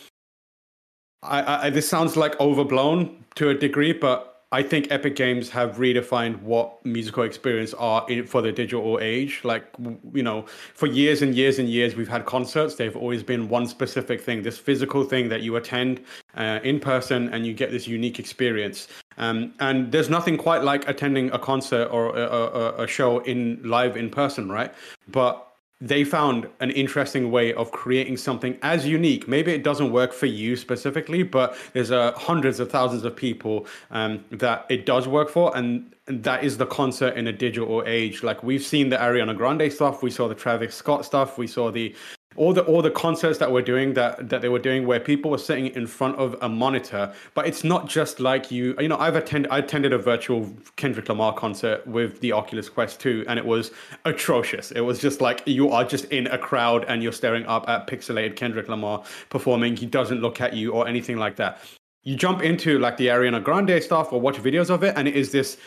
I, 1.23 1.67
I, 1.67 1.69
this 1.69 1.87
sounds 1.87 2.17
like 2.17 2.39
overblown 2.39 3.23
to 3.35 3.49
a 3.49 3.53
degree, 3.53 3.93
but 3.93 4.31
I 4.53 4.63
think 4.63 4.91
Epic 4.91 5.15
Games 5.15 5.49
have 5.51 5.77
redefined 5.77 6.41
what 6.41 6.85
musical 6.85 7.23
experience 7.23 7.73
are 7.75 8.05
in, 8.09 8.27
for 8.27 8.41
the 8.41 8.51
digital 8.51 8.99
age. 8.99 9.39
Like, 9.43 9.65
you 10.13 10.23
know, 10.23 10.45
for 10.73 10.87
years 10.87 11.21
and 11.21 11.33
years 11.33 11.57
and 11.57 11.69
years, 11.69 11.95
we've 11.95 12.09
had 12.09 12.25
concerts. 12.25 12.75
They've 12.75 12.97
always 12.97 13.23
been 13.23 13.47
one 13.47 13.65
specific 13.65 14.19
thing, 14.19 14.41
this 14.41 14.57
physical 14.57 15.05
thing 15.05 15.29
that 15.29 15.41
you 15.41 15.55
attend 15.55 16.01
uh, 16.35 16.59
in 16.63 16.81
person 16.81 17.29
and 17.29 17.45
you 17.45 17.53
get 17.53 17.71
this 17.71 17.87
unique 17.87 18.19
experience. 18.19 18.89
Um, 19.17 19.53
and 19.59 19.89
there's 19.89 20.09
nothing 20.09 20.37
quite 20.37 20.63
like 20.63 20.85
attending 20.89 21.31
a 21.31 21.39
concert 21.39 21.85
or 21.85 22.17
a, 22.17 22.23
a, 22.23 22.83
a 22.83 22.87
show 22.87 23.19
in 23.19 23.61
live 23.63 23.95
in 23.95 24.09
person, 24.09 24.49
right? 24.49 24.73
But 25.07 25.50
they 25.81 26.03
found 26.03 26.47
an 26.59 26.69
interesting 26.71 27.31
way 27.31 27.53
of 27.53 27.71
creating 27.71 28.15
something 28.15 28.57
as 28.61 28.85
unique. 28.85 29.27
Maybe 29.27 29.51
it 29.51 29.63
doesn't 29.63 29.91
work 29.91 30.13
for 30.13 30.27
you 30.27 30.55
specifically, 30.55 31.23
but 31.23 31.57
there's 31.73 31.91
uh, 31.91 32.13
hundreds 32.13 32.59
of 32.59 32.69
thousands 32.69 33.03
of 33.03 33.15
people 33.15 33.65
um, 33.89 34.23
that 34.29 34.67
it 34.69 34.85
does 34.85 35.07
work 35.07 35.29
for, 35.29 35.55
and, 35.57 35.93
and 36.05 36.23
that 36.23 36.43
is 36.43 36.57
the 36.57 36.67
concert 36.67 37.17
in 37.17 37.27
a 37.27 37.33
digital 37.33 37.83
age. 37.87 38.21
Like 38.21 38.43
we've 38.43 38.63
seen 38.63 38.89
the 38.89 38.97
Ariana 38.97 39.35
Grande 39.35 39.73
stuff, 39.73 40.03
we 40.03 40.11
saw 40.11 40.27
the 40.27 40.35
Travis 40.35 40.75
Scott 40.75 41.03
stuff, 41.03 41.39
we 41.39 41.47
saw 41.47 41.71
the 41.71 41.95
all 42.35 42.53
the 42.53 42.63
all 42.63 42.81
the 42.81 42.91
concerts 42.91 43.37
that 43.39 43.51
we're 43.51 43.61
doing 43.61 43.93
that 43.93 44.29
that 44.29 44.41
they 44.41 44.49
were 44.49 44.59
doing 44.59 44.85
where 44.85 44.99
people 44.99 45.31
were 45.31 45.37
sitting 45.37 45.67
in 45.67 45.85
front 45.85 46.15
of 46.17 46.35
a 46.41 46.49
monitor 46.49 47.13
but 47.33 47.45
it's 47.45 47.63
not 47.63 47.87
just 47.89 48.19
like 48.19 48.51
you 48.51 48.75
you 48.79 48.87
know 48.87 48.97
i've 48.97 49.15
attended 49.15 49.51
i 49.51 49.57
attended 49.57 49.91
a 49.91 49.97
virtual 49.97 50.49
kendrick 50.75 51.09
lamar 51.09 51.33
concert 51.33 51.85
with 51.85 52.19
the 52.21 52.31
oculus 52.31 52.69
quest 52.69 52.99
2 52.99 53.25
and 53.27 53.37
it 53.37 53.45
was 53.45 53.71
atrocious. 54.05 54.71
It 54.71 54.81
was 54.81 54.99
just 54.99 55.21
like 55.21 55.41
you 55.45 55.69
are 55.69 55.83
just 55.83 56.05
in 56.05 56.27
a 56.27 56.37
crowd 56.37 56.85
and 56.87 57.01
you're 57.03 57.11
staring 57.11 57.45
up 57.45 57.67
at 57.67 57.87
pixelated 57.87 58.35
kendrick 58.35 58.67
lamar 58.67 59.03
performing. 59.29 59.75
He 59.75 59.85
doesn't 59.85 60.21
look 60.21 60.41
at 60.41 60.53
you 60.53 60.71
or 60.71 60.87
anything 60.87 61.17
like 61.17 61.35
that. 61.37 61.59
You 62.03 62.15
jump 62.15 62.41
into 62.41 62.79
like 62.79 62.97
the 62.97 63.07
ariana 63.07 63.43
grande 63.43 63.81
stuff 63.83 64.11
or 64.11 64.19
watch 64.19 64.37
videos 64.37 64.69
of 64.69 64.83
it 64.83 64.93
and 64.97 65.07
it 65.07 65.15
is 65.15 65.31
this 65.31 65.57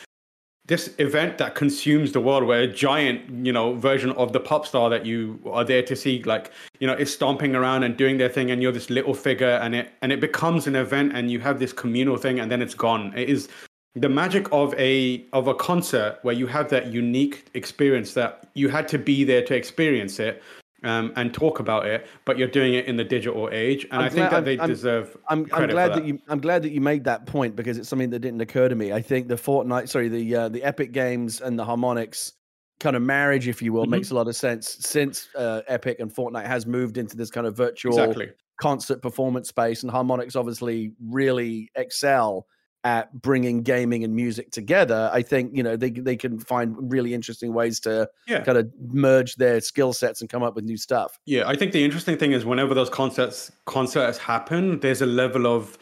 this 0.67 0.93
event 0.97 1.37
that 1.37 1.53
consumes 1.53 2.11
the 2.11 2.19
world 2.19 2.43
where 2.43 2.61
a 2.61 2.67
giant 2.67 3.45
you 3.45 3.53
know 3.53 3.73
version 3.75 4.11
of 4.13 4.33
the 4.33 4.39
pop 4.39 4.65
star 4.65 4.89
that 4.89 5.05
you 5.05 5.39
are 5.45 5.63
there 5.63 5.83
to 5.83 5.95
see 5.95 6.23
like 6.23 6.51
you 6.79 6.87
know 6.87 6.93
is 6.93 7.13
stomping 7.13 7.55
around 7.55 7.83
and 7.83 7.97
doing 7.97 8.17
their 8.17 8.29
thing 8.29 8.49
and 8.51 8.61
you're 8.61 8.71
this 8.71 8.89
little 8.89 9.13
figure 9.13 9.59
and 9.61 9.75
it 9.75 9.91
and 10.01 10.11
it 10.11 10.19
becomes 10.19 10.67
an 10.67 10.75
event 10.75 11.11
and 11.15 11.29
you 11.29 11.39
have 11.39 11.59
this 11.59 11.73
communal 11.73 12.17
thing 12.17 12.39
and 12.39 12.51
then 12.51 12.61
it's 12.61 12.73
gone. 12.73 13.13
It 13.15 13.29
is 13.29 13.47
the 13.95 14.09
magic 14.09 14.47
of 14.51 14.73
a 14.75 15.23
of 15.33 15.47
a 15.47 15.53
concert 15.53 16.19
where 16.23 16.35
you 16.35 16.47
have 16.47 16.69
that 16.69 16.91
unique 16.91 17.45
experience 17.53 18.13
that 18.13 18.49
you 18.53 18.69
had 18.69 18.87
to 18.89 18.97
be 18.97 19.23
there 19.23 19.43
to 19.43 19.55
experience 19.55 20.19
it 20.19 20.41
um, 20.85 21.11
and 21.15 21.33
talk 21.33 21.59
about 21.59 21.85
it, 21.87 22.07
but 22.25 22.37
you're 22.37 22.47
doing 22.47 22.75
it 22.75 22.85
in 22.85 22.95
the 22.95 23.03
digital 23.03 23.49
age, 23.51 23.83
and 23.85 24.01
I'm 24.01 24.03
i 24.03 24.09
think 24.09 24.29
that 24.29 24.45
they 24.45 24.59
I'm, 24.59 24.69
deserve. 24.69 25.17
I'm, 25.27 25.47
I'm 25.51 25.67
glad 25.67 25.91
that. 25.91 25.95
that. 25.95 26.05
you. 26.05 26.19
I'm 26.27 26.39
glad 26.39 26.61
that 26.63 26.71
you 26.71 26.79
made 26.79 27.03
that 27.05 27.25
point 27.25 27.55
because 27.55 27.77
it's 27.77 27.89
something 27.89 28.11
that 28.11 28.19
didn't 28.19 28.41
occur 28.41 28.69
to 28.69 28.75
me. 28.75 28.93
I 28.93 29.01
think 29.01 29.27
the 29.27 29.35
Fortnite, 29.35 29.89
sorry, 29.89 30.09
the 30.09 30.35
uh, 30.35 30.49
the 30.49 30.63
Epic 30.63 30.91
Games 30.91 31.41
and 31.41 31.57
the 31.57 31.65
Harmonix 31.65 32.33
kind 32.79 32.95
of 32.95 33.01
marriage, 33.01 33.47
if 33.47 33.61
you 33.61 33.73
will, 33.73 33.83
mm-hmm. 33.83 33.91
makes 33.91 34.11
a 34.11 34.15
lot 34.15 34.27
of 34.27 34.35
sense 34.35 34.77
since 34.79 35.27
uh, 35.35 35.61
Epic 35.67 35.99
and 35.99 36.13
Fortnite 36.13 36.45
has 36.45 36.65
moved 36.65 36.97
into 36.97 37.17
this 37.17 37.31
kind 37.31 37.47
of 37.47 37.57
virtual 37.57 37.97
exactly. 37.97 38.29
concert 38.61 39.01
performance 39.01 39.49
space, 39.49 39.83
and 39.83 39.91
Harmonix 39.91 40.35
obviously 40.35 40.93
really 41.01 41.69
excel 41.75 42.45
at 42.85 43.11
bringing 43.19 43.63
gaming 43.63 44.03
and 44.03 44.15
music 44.15 44.51
together, 44.51 45.09
I 45.11 45.23
think 45.23 45.51
you 45.53 45.63
know 45.63 45.75
they 45.75 45.89
they 45.89 46.15
can 46.15 46.39
find 46.39 46.91
really 46.91 47.13
interesting 47.15 47.51
ways 47.53 47.79
to 47.81 48.07
yeah. 48.27 48.41
kind 48.41 48.59
of 48.59 48.71
merge 48.79 49.35
their 49.35 49.59
skill 49.59 49.91
sets 49.91 50.21
and 50.21 50.29
come 50.29 50.43
up 50.43 50.55
with 50.55 50.63
new 50.63 50.77
stuff. 50.77 51.19
Yeah, 51.25 51.47
I 51.47 51.55
think 51.55 51.73
the 51.73 51.83
interesting 51.83 52.15
thing 52.17 52.31
is 52.31 52.45
whenever 52.45 52.75
those 52.75 52.91
concerts 52.91 53.51
concerts 53.65 54.19
happen, 54.19 54.79
there's 54.79 55.01
a 55.01 55.07
level 55.07 55.47
of 55.47 55.77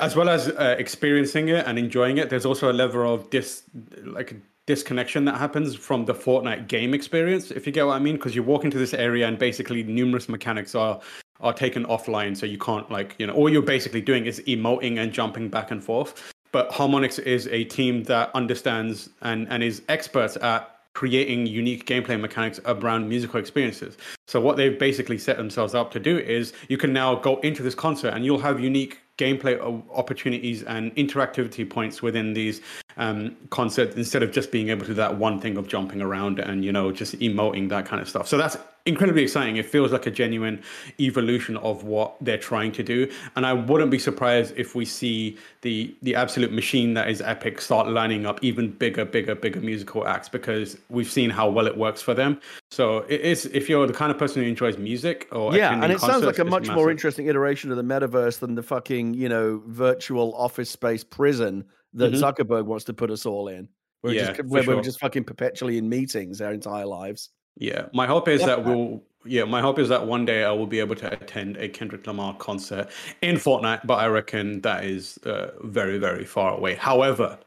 as 0.00 0.14
well 0.14 0.28
as 0.28 0.48
uh, 0.48 0.76
experiencing 0.78 1.48
it 1.48 1.66
and 1.66 1.78
enjoying 1.78 2.18
it. 2.18 2.28
There's 2.28 2.46
also 2.46 2.70
a 2.70 2.74
level 2.74 3.12
of 3.12 3.30
dis 3.30 3.62
like 4.04 4.36
disconnection 4.66 5.24
that 5.24 5.38
happens 5.38 5.74
from 5.74 6.04
the 6.04 6.14
Fortnite 6.14 6.68
game 6.68 6.92
experience, 6.94 7.50
if 7.50 7.66
you 7.66 7.72
get 7.72 7.86
what 7.86 7.94
I 7.94 7.98
mean, 7.98 8.16
because 8.16 8.34
you 8.34 8.42
walk 8.42 8.64
into 8.64 8.78
this 8.78 8.94
area 8.94 9.26
and 9.26 9.38
basically 9.38 9.82
numerous 9.82 10.28
mechanics 10.28 10.74
are 10.74 11.00
are 11.40 11.54
taken 11.54 11.84
offline, 11.86 12.36
so 12.36 12.44
you 12.44 12.58
can't 12.58 12.90
like 12.90 13.16
you 13.18 13.26
know 13.26 13.32
all 13.32 13.48
you're 13.48 13.62
basically 13.62 14.02
doing 14.02 14.26
is 14.26 14.40
emoting 14.46 14.98
and 14.98 15.10
jumping 15.10 15.48
back 15.48 15.70
and 15.70 15.82
forth 15.82 16.33
but 16.54 16.70
Harmonix 16.70 17.18
is 17.18 17.48
a 17.48 17.64
team 17.64 18.04
that 18.04 18.30
understands 18.32 19.10
and, 19.22 19.48
and 19.50 19.60
is 19.60 19.82
experts 19.88 20.36
at 20.36 20.70
creating 20.92 21.48
unique 21.48 21.84
gameplay 21.84 22.18
mechanics 22.18 22.60
around 22.66 23.08
musical 23.08 23.40
experiences. 23.40 23.98
So 24.28 24.40
what 24.40 24.56
they've 24.56 24.78
basically 24.78 25.18
set 25.18 25.36
themselves 25.36 25.74
up 25.74 25.90
to 25.90 25.98
do 25.98 26.16
is 26.16 26.52
you 26.68 26.78
can 26.78 26.92
now 26.92 27.16
go 27.16 27.40
into 27.40 27.64
this 27.64 27.74
concert 27.74 28.10
and 28.10 28.24
you'll 28.24 28.38
have 28.38 28.60
unique 28.60 29.00
gameplay 29.18 29.60
opportunities 29.92 30.62
and 30.62 30.94
interactivity 30.94 31.68
points 31.68 32.02
within 32.02 32.34
these 32.34 32.60
um, 32.98 33.36
concerts 33.50 33.96
instead 33.96 34.22
of 34.22 34.30
just 34.30 34.52
being 34.52 34.68
able 34.68 34.82
to 34.82 34.88
do 34.88 34.94
that 34.94 35.16
one 35.16 35.40
thing 35.40 35.56
of 35.56 35.66
jumping 35.66 36.00
around 36.00 36.38
and 36.38 36.64
you 36.64 36.70
know 36.70 36.92
just 36.92 37.18
emoting 37.18 37.68
that 37.68 37.84
kind 37.84 38.00
of 38.00 38.08
stuff. 38.08 38.28
So 38.28 38.38
that's 38.38 38.56
incredibly 38.86 39.22
exciting. 39.22 39.56
It 39.56 39.66
feels 39.66 39.92
like 39.92 40.06
a 40.06 40.10
genuine 40.10 40.62
evolution 41.00 41.56
of 41.58 41.84
what 41.84 42.16
they're 42.20 42.38
trying 42.38 42.72
to 42.72 42.82
do, 42.82 43.10
and 43.36 43.46
I 43.46 43.52
wouldn't 43.52 43.90
be 43.90 43.98
surprised 43.98 44.54
if 44.56 44.74
we 44.74 44.84
see 44.84 45.36
the 45.62 45.94
the 46.02 46.14
absolute 46.14 46.52
machine 46.52 46.94
that 46.94 47.08
is 47.08 47.20
Epic 47.20 47.60
start 47.60 47.88
lining 47.88 48.26
up 48.26 48.42
even 48.42 48.70
bigger, 48.70 49.04
bigger, 49.04 49.34
bigger 49.34 49.60
musical 49.60 50.06
acts 50.06 50.28
because 50.28 50.76
we've 50.88 51.10
seen 51.10 51.30
how 51.30 51.48
well 51.48 51.66
it 51.66 51.76
works 51.76 52.02
for 52.02 52.14
them. 52.14 52.40
So 52.70 52.98
it 53.08 53.20
is 53.20 53.46
if 53.46 53.68
you're 53.68 53.86
the 53.86 53.92
kind 53.92 54.10
of 54.10 54.18
person 54.18 54.42
who 54.42 54.48
enjoys 54.48 54.76
music 54.78 55.28
or 55.32 55.56
yeah, 55.56 55.82
and 55.82 55.92
it 55.92 56.00
sounds 56.00 56.24
like 56.24 56.38
a 56.38 56.44
much 56.44 56.62
massive. 56.62 56.74
more 56.74 56.90
interesting 56.90 57.26
iteration 57.26 57.70
of 57.70 57.76
the 57.76 57.84
metaverse 57.84 58.38
than 58.38 58.54
the 58.54 58.62
fucking 58.62 59.14
you 59.14 59.28
know 59.28 59.62
virtual 59.66 60.34
office 60.34 60.70
space 60.70 61.04
prison 61.04 61.64
that 61.94 62.12
mm-hmm. 62.12 62.22
Zuckerberg 62.22 62.64
wants 62.64 62.84
to 62.84 62.92
put 62.92 63.10
us 63.10 63.24
all 63.24 63.48
in. 63.48 63.68
We're 64.02 64.12
yeah, 64.12 64.32
just, 64.32 64.44
where 64.48 64.62
sure. 64.62 64.76
we're 64.76 64.82
just 64.82 65.00
fucking 65.00 65.24
perpetually 65.24 65.78
in 65.78 65.88
meetings 65.88 66.42
our 66.42 66.52
entire 66.52 66.84
lives. 66.84 67.30
Yeah, 67.56 67.86
my 67.92 68.06
hope 68.06 68.28
is 68.28 68.44
that 68.44 68.64
we'll. 68.64 69.02
Yeah, 69.26 69.44
my 69.44 69.62
hope 69.62 69.78
is 69.78 69.88
that 69.88 70.06
one 70.06 70.26
day 70.26 70.44
I 70.44 70.50
will 70.50 70.66
be 70.66 70.80
able 70.80 70.96
to 70.96 71.10
attend 71.10 71.56
a 71.56 71.66
Kendrick 71.66 72.06
Lamar 72.06 72.36
concert 72.36 72.90
in 73.22 73.36
Fortnite, 73.36 73.86
but 73.86 73.94
I 73.94 74.06
reckon 74.08 74.60
that 74.60 74.84
is 74.84 75.16
uh, 75.24 75.52
very, 75.62 75.96
very 75.96 76.26
far 76.26 76.54
away. 76.54 76.74
However, 76.74 77.38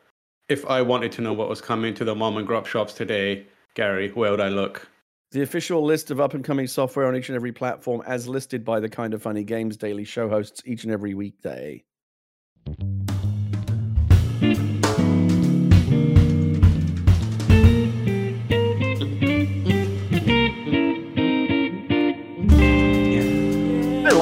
if 0.49 0.65
I 0.65 0.81
wanted 0.81 1.11
to 1.13 1.21
know 1.21 1.33
what 1.33 1.49
was 1.49 1.61
coming 1.61 1.93
to 1.93 2.03
the 2.03 2.15
mom 2.15 2.37
and 2.37 2.47
grub 2.47 2.65
shops 2.65 2.93
today, 2.93 3.45
Gary, 3.75 4.09
where 4.09 4.31
would 4.31 4.41
I 4.41 4.49
look? 4.49 4.89
The 5.31 5.43
official 5.43 5.83
list 5.83 6.09
of 6.09 6.19
up 6.19 6.33
and 6.33 6.43
coming 6.43 6.65
software 6.65 7.05
on 7.05 7.15
each 7.15 7.29
and 7.29 7.35
every 7.35 7.51
platform, 7.51 8.01
as 8.07 8.27
listed 8.27 8.65
by 8.65 8.79
the 8.79 8.89
Kind 8.89 9.13
of 9.13 9.21
Funny 9.21 9.43
Games 9.43 9.77
Daily 9.77 10.05
show 10.05 10.29
hosts 10.29 10.63
each 10.65 10.83
and 10.83 10.91
every 10.91 11.13
weekday. 11.13 11.83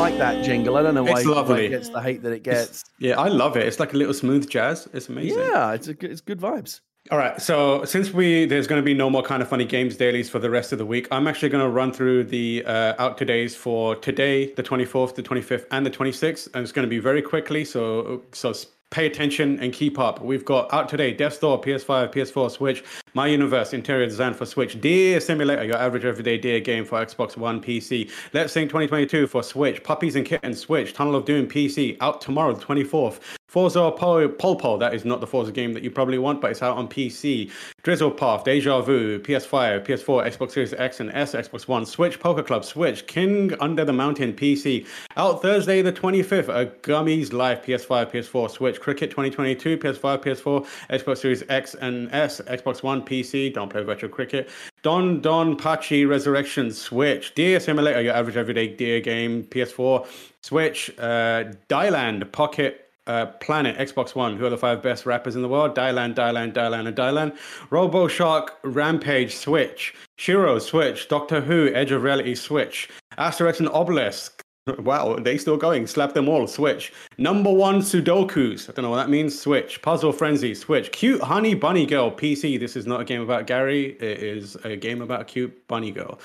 Like 0.05 0.19
that 0.19 0.45
jingle. 0.45 0.77
I 0.77 0.83
don't 0.83 0.93
know 0.93 1.03
why, 1.03 1.23
why, 1.23 1.59
it 1.61 1.69
gets 1.69 1.89
the 1.89 1.99
hate 1.99 2.21
that 2.21 2.31
it 2.31 2.43
gets. 2.43 2.69
It's, 2.69 2.83
yeah, 2.99 3.19
I 3.19 3.27
love 3.27 3.57
it. 3.57 3.65
It's 3.65 3.79
like 3.79 3.93
a 3.95 3.97
little 3.97 4.13
smooth 4.13 4.47
jazz. 4.47 4.87
It's 4.93 5.09
amazing. 5.09 5.39
Yeah, 5.39 5.73
it's 5.73 5.87
a, 5.87 5.95
it's 5.99 6.21
good 6.21 6.39
vibes. 6.39 6.81
All 7.09 7.17
right. 7.17 7.41
So 7.41 7.83
since 7.85 8.13
we 8.13 8.45
there's 8.45 8.67
going 8.67 8.79
to 8.79 8.85
be 8.85 8.93
no 8.93 9.09
more 9.09 9.23
kind 9.23 9.41
of 9.41 9.49
funny 9.49 9.65
games 9.65 9.97
dailies 9.97 10.29
for 10.29 10.37
the 10.37 10.49
rest 10.51 10.71
of 10.71 10.77
the 10.77 10.85
week, 10.85 11.07
I'm 11.09 11.27
actually 11.27 11.49
going 11.49 11.63
to 11.63 11.69
run 11.71 11.91
through 11.91 12.25
the 12.25 12.63
uh, 12.67 12.93
out 12.99 13.17
todays 13.17 13.55
for 13.55 13.95
today, 13.95 14.53
the 14.53 14.61
24th, 14.61 15.15
the 15.15 15.23
25th, 15.23 15.65
and 15.71 15.83
the 15.83 15.91
26th, 15.91 16.53
and 16.53 16.61
it's 16.61 16.71
going 16.71 16.85
to 16.85 16.89
be 16.89 16.99
very 16.99 17.23
quickly. 17.23 17.65
So 17.65 18.21
so 18.31 18.53
pay 18.95 19.05
attention 19.05 19.59
and 19.59 19.73
keep 19.73 19.99
up. 19.99 20.21
We've 20.21 20.45
got 20.45 20.73
out 20.73 20.87
today 20.87 21.11
Death's 21.11 21.37
Door, 21.37 21.59
PS5, 21.59 22.13
PS4, 22.13 22.49
Switch, 22.49 22.81
My 23.13 23.27
Universe, 23.27 23.73
interior 23.73 24.05
design 24.05 24.33
for 24.33 24.45
Switch. 24.45 24.79
Deer 24.79 25.19
Simulator, 25.19 25.65
your 25.65 25.75
average 25.75 26.05
everyday 26.05 26.37
deer 26.37 26.61
game 26.61 26.85
for 26.85 27.05
Xbox 27.05 27.35
One 27.35 27.61
PC. 27.61 28.09
Let's 28.31 28.53
Sing 28.53 28.69
2022 28.69 29.27
for 29.27 29.43
Switch. 29.43 29.83
Puppies 29.83 30.15
and 30.15 30.25
Kittens 30.25 30.59
Switch. 30.59 30.93
Tunnel 30.93 31.17
of 31.17 31.25
Doom 31.25 31.45
PC 31.45 31.97
out 31.99 32.21
tomorrow, 32.21 32.53
the 32.53 32.63
24th. 32.63 33.19
Forza 33.47 33.91
Pol 33.95 34.27
Pol, 34.29 34.77
that 34.79 34.93
is 34.93 35.05
not 35.05 35.21
the 35.21 35.27
Forza 35.27 35.51
game 35.51 35.73
that 35.73 35.83
you 35.83 35.91
probably 35.91 36.17
want, 36.17 36.41
but 36.41 36.51
it's 36.51 36.61
out 36.61 36.77
on 36.77 36.87
PC. 36.87 37.51
Drizzle 37.83 38.11
Path, 38.11 38.43
Deja 38.43 38.81
Vu, 38.81 39.19
PS5, 39.19 39.85
PS4, 39.85 40.27
Xbox 40.27 40.51
Series 40.51 40.73
X 40.73 40.99
and 40.99 41.11
S, 41.11 41.33
Xbox 41.33 41.67
One, 41.67 41.85
Switch, 41.85 42.19
Poker 42.19 42.43
Club, 42.43 42.65
Switch, 42.65 43.05
King 43.07 43.53
Under 43.61 43.85
the 43.85 43.93
Mountain, 43.93 44.33
PC. 44.33 44.85
Out 45.15 45.41
Thursday 45.41 45.81
the 45.81 45.93
25th, 45.93 46.49
A 46.49 46.65
Gummy's 46.81 47.31
Life, 47.31 47.63
PS5, 47.65 48.11
PS4, 48.11 48.49
Switch, 48.49 48.79
Cricket 48.81 49.11
2022, 49.11 49.77
PS5, 49.77 50.23
PS4, 50.23 50.67
Xbox 50.89 51.17
Series 51.19 51.43
X 51.47 51.75
and 51.75 52.11
S, 52.11 52.41
Xbox 52.41 52.81
One, 52.81 53.03
PC. 53.03 53.53
Don't 53.53 53.69
play 53.69 53.83
virtual 53.83 54.09
cricket. 54.09 54.49
DoDonPachi 54.83 56.07
Resurrection, 56.07 56.71
Switch, 56.71 57.33
Deer 57.35 57.59
Simulator, 57.59 58.01
your 58.01 58.13
average 58.13 58.37
everyday 58.37 58.67
deer 58.67 58.99
game, 58.99 59.43
PS4, 59.45 60.07
Switch, 60.41 60.91
uh, 60.99 61.45
Dylan 61.69 62.31
Pocket 62.31 62.84
uh, 63.07 63.27
Planet, 63.39 63.77
Xbox 63.77 64.15
One, 64.15 64.37
who 64.37 64.45
are 64.45 64.49
the 64.49 64.57
five 64.57 64.81
best 64.81 65.05
rappers 65.05 65.35
in 65.35 65.41
the 65.41 65.49
world? 65.49 65.75
Dylan, 65.75 66.15
Dylan, 66.15 66.53
Dylan, 66.53 66.87
and 66.87 66.97
Dylan. 66.97 67.37
Robo 67.69 68.07
Shark, 68.07 68.57
Rampage, 68.63 69.35
Switch. 69.35 69.93
Shiro, 70.17 70.59
Switch. 70.59 71.07
Doctor 71.07 71.41
Who, 71.41 71.71
Edge 71.73 71.91
of 71.91 72.03
Reality, 72.03 72.35
Switch. 72.35 72.89
Asterix 73.17 73.59
and 73.59 73.69
Obelix. 73.69 74.31
Wow, 74.79 75.17
they 75.19 75.37
still 75.37 75.57
going. 75.57 75.85
Slap 75.85 76.13
them 76.13 76.27
all. 76.27 76.47
Switch. 76.47 76.91
Number 77.19 77.53
one 77.53 77.81
Sudokus. 77.81 78.67
I 78.67 78.73
don't 78.73 78.81
know 78.81 78.89
what 78.89 78.97
that 78.97 79.11
means. 79.11 79.39
Switch. 79.39 79.79
Puzzle 79.83 80.11
Frenzy. 80.11 80.55
Switch. 80.55 80.91
Cute 80.91 81.21
Honey 81.21 81.53
Bunny 81.53 81.85
Girl. 81.85 82.09
PC. 82.09 82.59
This 82.59 82.75
is 82.75 82.87
not 82.87 83.01
a 83.01 83.05
game 83.05 83.21
about 83.21 83.45
Gary. 83.45 83.91
It 83.99 84.23
is 84.23 84.55
a 84.63 84.75
game 84.75 85.03
about 85.03 85.21
a 85.21 85.25
cute 85.25 85.67
bunny 85.67 85.91
girl. 85.91 86.19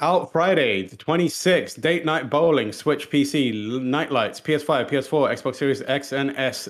Out 0.00 0.32
Friday, 0.32 0.86
the 0.86 0.96
26th, 0.96 1.80
Date 1.80 2.04
Night 2.04 2.28
Bowling, 2.30 2.72
Switch 2.72 3.10
PC, 3.10 3.80
night 3.80 4.10
lights, 4.10 4.40
PS5, 4.40 4.88
PS4, 4.90 5.32
Xbox 5.32 5.56
Series 5.56 5.82
X 5.82 6.12
and 6.12 6.36
S, 6.36 6.68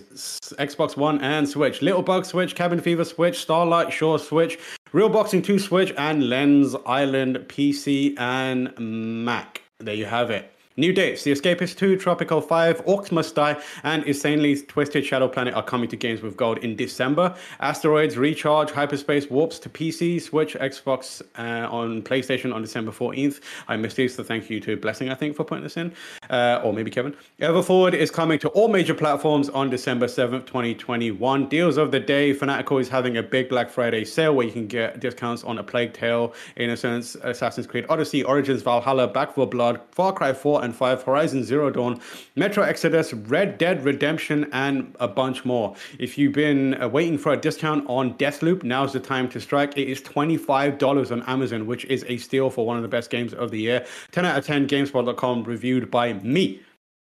Xbox 0.58 0.96
One 0.96 1.20
and 1.20 1.48
Switch, 1.48 1.82
Little 1.82 2.02
Bug 2.02 2.24
Switch, 2.24 2.54
Cabin 2.54 2.80
Fever 2.80 3.04
Switch, 3.04 3.38
Starlight 3.40 3.92
Shore 3.92 4.18
Switch, 4.18 4.58
Real 4.92 5.08
Boxing 5.08 5.42
2 5.42 5.58
Switch, 5.58 5.92
and 5.96 6.28
Lens 6.28 6.76
Island 6.86 7.36
PC 7.48 8.18
and 8.18 8.72
Mac. 8.78 9.62
There 9.78 9.94
you 9.94 10.04
have 10.04 10.30
it. 10.30 10.51
New 10.78 10.90
dates 10.94 11.22
The 11.22 11.32
Escapist 11.32 11.76
2, 11.76 11.98
Tropico 11.98 12.42
5, 12.42 12.86
Orcs 12.86 13.12
Must 13.12 13.34
Die, 13.34 13.62
and 13.82 14.04
Insanely 14.04 14.56
Twisted 14.62 15.04
Shadow 15.04 15.28
Planet 15.28 15.52
are 15.52 15.62
coming 15.62 15.86
to 15.90 15.96
Games 15.96 16.22
with 16.22 16.34
Gold 16.34 16.58
in 16.58 16.76
December. 16.76 17.36
Asteroids 17.60 18.16
Recharge 18.16 18.70
Hyperspace 18.70 19.28
warps 19.28 19.58
to 19.58 19.68
PC, 19.68 20.20
Switch, 20.22 20.54
Xbox, 20.54 21.20
uh, 21.36 21.68
on 21.70 22.00
PlayStation 22.00 22.54
on 22.54 22.62
December 22.62 22.90
14th. 22.90 23.40
I 23.68 23.76
missed 23.76 23.96
these, 23.96 24.14
so 24.14 24.24
thank 24.24 24.48
you 24.48 24.60
to 24.60 24.78
Blessing, 24.78 25.10
I 25.10 25.14
think, 25.14 25.36
for 25.36 25.44
putting 25.44 25.62
this 25.62 25.76
in. 25.76 25.92
Uh, 26.30 26.62
or 26.64 26.72
maybe 26.72 26.90
Kevin. 26.90 27.14
Everforward 27.38 27.92
is 27.92 28.10
coming 28.10 28.38
to 28.38 28.48
all 28.50 28.68
major 28.68 28.94
platforms 28.94 29.50
on 29.50 29.68
December 29.68 30.06
7th, 30.06 30.46
2021. 30.46 31.50
Deals 31.50 31.76
of 31.76 31.90
the 31.90 32.00
day 32.00 32.32
Fanatical 32.32 32.78
is 32.78 32.88
having 32.88 33.18
a 33.18 33.22
big 33.22 33.50
Black 33.50 33.68
Friday 33.68 34.06
sale 34.06 34.34
where 34.34 34.46
you 34.46 34.52
can 34.52 34.66
get 34.66 35.00
discounts 35.00 35.44
on 35.44 35.58
A 35.58 35.62
Plague 35.62 35.92
Tale, 35.92 36.32
Innocence, 36.56 37.14
Assassin's 37.16 37.66
Creed 37.66 37.84
Odyssey, 37.90 38.24
Origins, 38.24 38.62
Valhalla, 38.62 39.06
Back 39.06 39.34
4 39.34 39.46
Blood, 39.46 39.78
Far 39.90 40.14
Cry 40.14 40.32
4 40.32 40.61
and 40.62 40.74
5, 40.74 41.02
Horizon 41.02 41.44
Zero 41.44 41.70
Dawn, 41.70 42.00
Metro 42.36 42.62
Exodus, 42.62 43.12
Red 43.12 43.58
Dead 43.58 43.84
Redemption, 43.84 44.48
and 44.52 44.94
a 45.00 45.08
bunch 45.08 45.44
more. 45.44 45.74
If 45.98 46.16
you've 46.16 46.32
been 46.32 46.80
uh, 46.80 46.88
waiting 46.88 47.18
for 47.18 47.32
a 47.32 47.36
discount 47.36 47.84
on 47.88 48.14
Deathloop, 48.14 48.62
now's 48.62 48.92
the 48.92 49.00
time 49.00 49.28
to 49.30 49.40
strike. 49.40 49.76
It 49.76 49.88
is 49.88 50.00
$25 50.00 51.12
on 51.12 51.22
Amazon, 51.24 51.66
which 51.66 51.84
is 51.86 52.04
a 52.08 52.16
steal 52.16 52.48
for 52.48 52.64
one 52.64 52.76
of 52.76 52.82
the 52.82 52.88
best 52.88 53.10
games 53.10 53.34
of 53.34 53.50
the 53.50 53.60
year. 53.60 53.84
10 54.12 54.24
out 54.24 54.38
of 54.38 54.46
10, 54.46 54.68
GameSpot.com, 54.68 55.44
reviewed 55.44 55.90
by 55.90 56.14
me. 56.14 56.60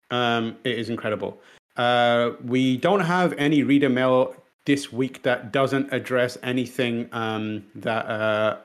Um, 0.10 0.58
it 0.64 0.78
is 0.78 0.90
incredible. 0.90 1.40
Uh, 1.78 2.32
we 2.44 2.78
don't 2.78 3.00
have 3.00 3.34
any 3.38 3.64
reader 3.64 3.90
mail 3.90 4.36
this 4.66 4.92
week 4.92 5.24
that 5.24 5.52
doesn't 5.52 5.92
address 5.92 6.38
anything 6.44 7.10
um, 7.12 7.66
that 7.76 8.06
uh, 8.06 8.58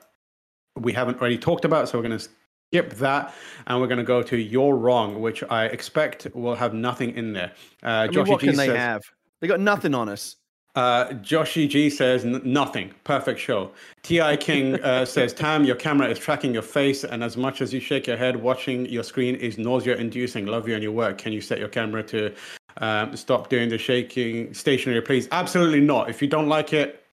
we 0.75 0.93
haven't 0.93 1.19
already 1.19 1.37
talked 1.37 1.65
about. 1.65 1.89
So 1.89 1.97
we're 1.97 2.07
going 2.07 2.19
to 2.19 2.27
skip 2.71 2.93
that 2.95 3.33
and 3.67 3.79
we're 3.79 3.87
going 3.87 3.97
to 3.97 4.03
go 4.03 4.21
to 4.21 4.37
You're 4.37 4.75
Wrong, 4.75 5.21
which 5.21 5.43
I 5.49 5.65
expect 5.65 6.27
will 6.33 6.55
have 6.55 6.73
nothing 6.73 7.15
in 7.15 7.33
there. 7.33 7.51
Uh, 7.83 7.87
I 7.87 8.07
mean, 8.07 8.25
what 8.25 8.41
G 8.41 8.47
can 8.47 8.55
says, 8.55 8.67
they 8.67 8.77
have? 8.77 9.03
They 9.39 9.47
got 9.47 9.59
nothing 9.59 9.93
on 9.93 10.09
us. 10.09 10.35
Uh, 10.75 11.07
Joshy 11.23 11.67
G 11.67 11.89
says 11.89 12.23
nothing. 12.23 12.93
Perfect 13.03 13.39
show. 13.39 13.71
Ti 14.03 14.37
King 14.37 14.75
uh, 14.81 15.05
says 15.15 15.33
Tam, 15.33 15.63
your 15.63 15.75
camera 15.75 16.07
is 16.07 16.19
tracking 16.19 16.53
your 16.53 16.61
face, 16.61 17.03
and 17.03 17.23
as 17.23 17.35
much 17.35 17.61
as 17.61 17.73
you 17.73 17.79
shake 17.79 18.05
your 18.05 18.17
head, 18.17 18.35
watching 18.35 18.85
your 18.85 19.03
screen 19.03 19.35
is 19.35 19.57
nausea-inducing. 19.57 20.45
Love 20.45 20.67
you 20.67 20.75
and 20.75 20.83
your 20.83 20.91
work. 20.91 21.17
Can 21.17 21.33
you 21.33 21.41
set 21.41 21.57
your 21.57 21.69
camera 21.69 22.03
to 22.03 22.31
um, 22.77 23.15
stop 23.15 23.49
doing 23.49 23.69
the 23.69 23.77
shaking 23.77 24.53
stationary, 24.53 25.01
please? 25.01 25.27
Absolutely 25.31 25.81
not. 25.81 26.11
If 26.11 26.21
you 26.21 26.27
don't 26.27 26.47
like 26.47 26.73
it, 26.73 27.03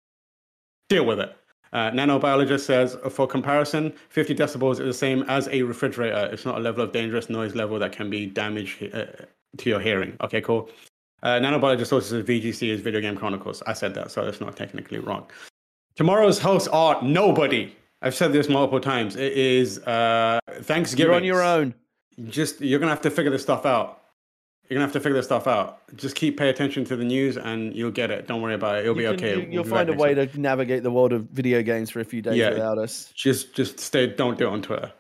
deal 0.91 1.07
with 1.07 1.21
it. 1.21 1.35
Uh, 1.75 1.91
nanobiologist 1.91 2.61
says, 2.61 2.97
for 3.11 3.27
comparison, 3.27 3.93
50 4.11 4.35
decibels 4.37 4.75
is 4.75 4.87
the 4.87 4.95
same 4.95 5.25
as 5.25 5.49
a 5.49 5.63
refrigerator. 5.63 6.31
It's 6.33 6.45
not 6.45 6.57
a 6.57 6.61
level 6.61 6.85
of 6.85 6.93
dangerous 6.93 7.29
noise 7.29 7.57
level 7.57 7.81
that 7.81 7.91
can 7.91 8.09
be 8.09 8.27
damage 8.27 8.79
uh, 8.95 9.07
to 9.59 9.69
your 9.69 9.81
hearing. 9.81 10.17
Okay, 10.21 10.41
cool. 10.41 10.71
Uh, 11.25 11.41
nanobiologist 11.41 11.93
also 11.93 12.01
says 12.01 12.25
VGC 12.25 12.69
is 12.69 12.81
Video 12.81 13.01
Game 13.01 13.17
Chronicles. 13.17 13.61
I 13.67 13.73
said 13.73 13.93
that, 13.95 14.13
so 14.13 14.25
that's 14.25 14.41
not 14.41 14.57
technically 14.57 15.01
wrong. 15.01 15.27
Tomorrow's 15.97 16.39
hosts 16.39 16.69
are 16.69 17.03
nobody. 17.03 17.75
I've 18.03 18.15
said 18.15 18.33
this 18.33 18.49
multiple 18.49 18.81
times. 18.81 19.17
It 19.17 19.33
is 19.33 19.79
uh, 19.81 20.39
Thanksgiving. 20.61 21.07
You're 21.09 21.17
on 21.17 21.25
your 21.25 21.43
own. 21.43 21.75
Just 22.29 22.61
you're 22.61 22.79
gonna 22.79 22.93
have 22.93 23.01
to 23.01 23.11
figure 23.11 23.31
this 23.31 23.43
stuff 23.43 23.67
out. 23.67 24.04
You're 24.69 24.77
gonna 24.77 24.87
have 24.87 24.93
to 24.95 25.01
figure 25.01 25.17
this 25.17 25.27
stuff 25.27 25.47
out. 25.47 25.83
Just 25.97 26.17
keep 26.17 26.39
pay 26.39 26.49
attention 26.49 26.85
to 26.87 26.97
the 26.97 27.05
news, 27.05 27.37
and 27.37 27.75
you'll 27.77 27.91
get 27.91 28.11
it. 28.11 28.27
Don't 28.27 28.41
worry 28.41 28.55
about 28.55 28.77
it. 28.77 28.87
It'll 28.87 28.97
you 29.01 29.11
be 29.11 29.17
can, 29.17 29.29
okay. 29.29 29.51
You, 29.51 29.59
will 29.59 29.69
find 29.69 29.91
a 29.91 29.93
way 29.93 30.15
to 30.15 30.41
navigate 30.41 30.83
the 30.83 30.91
world 30.91 31.13
of 31.13 31.25
video 31.25 31.63
games 31.63 31.91
for 31.91 32.01
a 32.01 32.05
few 32.05 32.23
days 32.23 32.37
yeah, 32.37 32.51
without 32.51 32.79
us. 32.79 33.13
Just, 33.15 33.55
just 33.55 33.79
stay. 33.79 34.07
Don't 34.07 34.39
do 34.39 34.47
it 34.47 34.51
on 34.51 34.63
Twitter. 34.63 34.93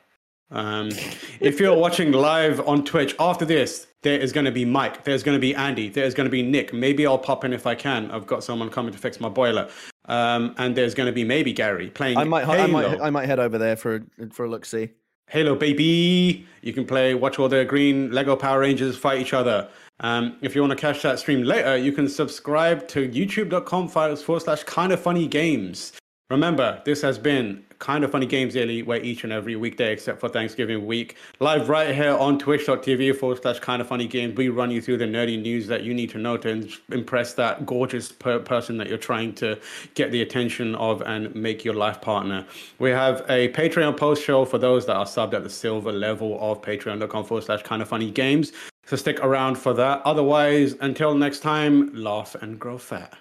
Um, 0.50 0.88
if 1.40 1.60
you're 1.60 1.76
watching 1.76 2.12
live 2.12 2.60
on 2.68 2.84
Twitch 2.84 3.14
after 3.18 3.44
this, 3.44 3.86
there 4.02 4.18
is 4.18 4.32
going 4.32 4.44
to 4.44 4.52
be 4.52 4.66
Mike. 4.66 5.04
There's 5.04 5.22
going 5.22 5.36
to 5.36 5.40
be 5.40 5.54
Andy. 5.54 5.88
There's 5.88 6.14
going 6.14 6.26
to 6.26 6.30
be 6.30 6.42
Nick. 6.42 6.74
Maybe 6.74 7.06
I'll 7.06 7.18
pop 7.18 7.44
in 7.44 7.52
if 7.54 7.66
I 7.66 7.74
can. 7.74 8.10
I've 8.10 8.26
got 8.26 8.44
someone 8.44 8.68
coming 8.68 8.92
to 8.92 8.98
fix 8.98 9.18
my 9.18 9.30
boiler. 9.30 9.68
Um, 10.06 10.54
and 10.58 10.76
there's 10.76 10.94
going 10.94 11.06
to 11.06 11.12
be 11.12 11.24
maybe 11.24 11.54
Gary 11.54 11.88
playing. 11.88 12.18
I 12.18 12.24
might, 12.24 12.44
Halo. 12.44 12.62
I 12.62 12.66
might, 12.66 13.00
I 13.00 13.10
might 13.10 13.26
head 13.26 13.40
over 13.40 13.56
there 13.56 13.76
for 13.76 14.04
for 14.30 14.44
a 14.44 14.50
look 14.50 14.66
see. 14.66 14.90
Halo, 15.28 15.56
baby! 15.56 16.46
You 16.60 16.72
can 16.72 16.84
play, 16.84 17.14
watch 17.14 17.38
all 17.38 17.48
the 17.48 17.64
green 17.64 18.12
Lego 18.12 18.36
Power 18.36 18.60
Rangers 18.60 18.96
fight 18.96 19.20
each 19.20 19.32
other. 19.32 19.68
Um, 20.00 20.36
if 20.42 20.54
you 20.54 20.60
want 20.60 20.72
to 20.72 20.76
catch 20.76 21.02
that 21.02 21.18
stream 21.18 21.42
later, 21.42 21.76
you 21.76 21.92
can 21.92 22.08
subscribe 22.08 22.86
to 22.88 23.08
youtube.com 23.08 23.88
forward 23.88 24.42
slash 24.42 24.62
kind 24.64 24.92
of 24.92 25.00
funny 25.00 25.26
games. 25.26 25.92
Remember, 26.30 26.82
this 26.84 27.00
has 27.02 27.18
been 27.18 27.64
Kind 27.84 28.02
of 28.02 28.10
Funny 28.10 28.24
Games 28.24 28.54
Daily, 28.54 28.82
where 28.82 28.98
each 29.02 29.24
and 29.24 29.32
every 29.32 29.56
weekday, 29.56 29.92
except 29.92 30.18
for 30.18 30.30
Thanksgiving 30.30 30.86
week, 30.86 31.16
live 31.38 31.68
right 31.68 31.94
here 31.94 32.14
on 32.14 32.38
twitch.tv 32.38 33.14
forward 33.14 33.42
slash 33.42 33.58
kind 33.58 33.82
of 33.82 33.86
funny 33.86 34.06
games, 34.06 34.34
we 34.38 34.48
run 34.48 34.70
you 34.70 34.80
through 34.80 34.96
the 34.96 35.04
nerdy 35.04 35.38
news 35.38 35.66
that 35.66 35.82
you 35.82 35.92
need 35.92 36.08
to 36.08 36.16
know 36.16 36.38
to 36.38 36.66
impress 36.92 37.34
that 37.34 37.66
gorgeous 37.66 38.10
per- 38.10 38.38
person 38.38 38.78
that 38.78 38.88
you're 38.88 38.96
trying 38.96 39.34
to 39.34 39.60
get 39.92 40.10
the 40.12 40.22
attention 40.22 40.74
of 40.76 41.02
and 41.02 41.34
make 41.34 41.62
your 41.62 41.74
life 41.74 42.00
partner. 42.00 42.46
We 42.78 42.88
have 42.88 43.20
a 43.28 43.48
Patreon 43.50 43.98
post 43.98 44.24
show 44.24 44.46
for 44.46 44.56
those 44.56 44.86
that 44.86 44.96
are 44.96 45.04
subbed 45.04 45.34
at 45.34 45.42
the 45.42 45.50
silver 45.50 45.92
level 45.92 46.38
of 46.40 46.62
patreon.com 46.62 47.24
forward 47.26 47.44
slash 47.44 47.64
kind 47.64 47.82
of 47.82 47.88
funny 47.88 48.10
games. 48.10 48.52
So 48.86 48.96
stick 48.96 49.20
around 49.22 49.56
for 49.56 49.74
that. 49.74 50.00
Otherwise, 50.06 50.74
until 50.80 51.14
next 51.14 51.40
time, 51.40 51.94
laugh 51.94 52.34
and 52.40 52.58
grow 52.58 52.78
fat. 52.78 53.12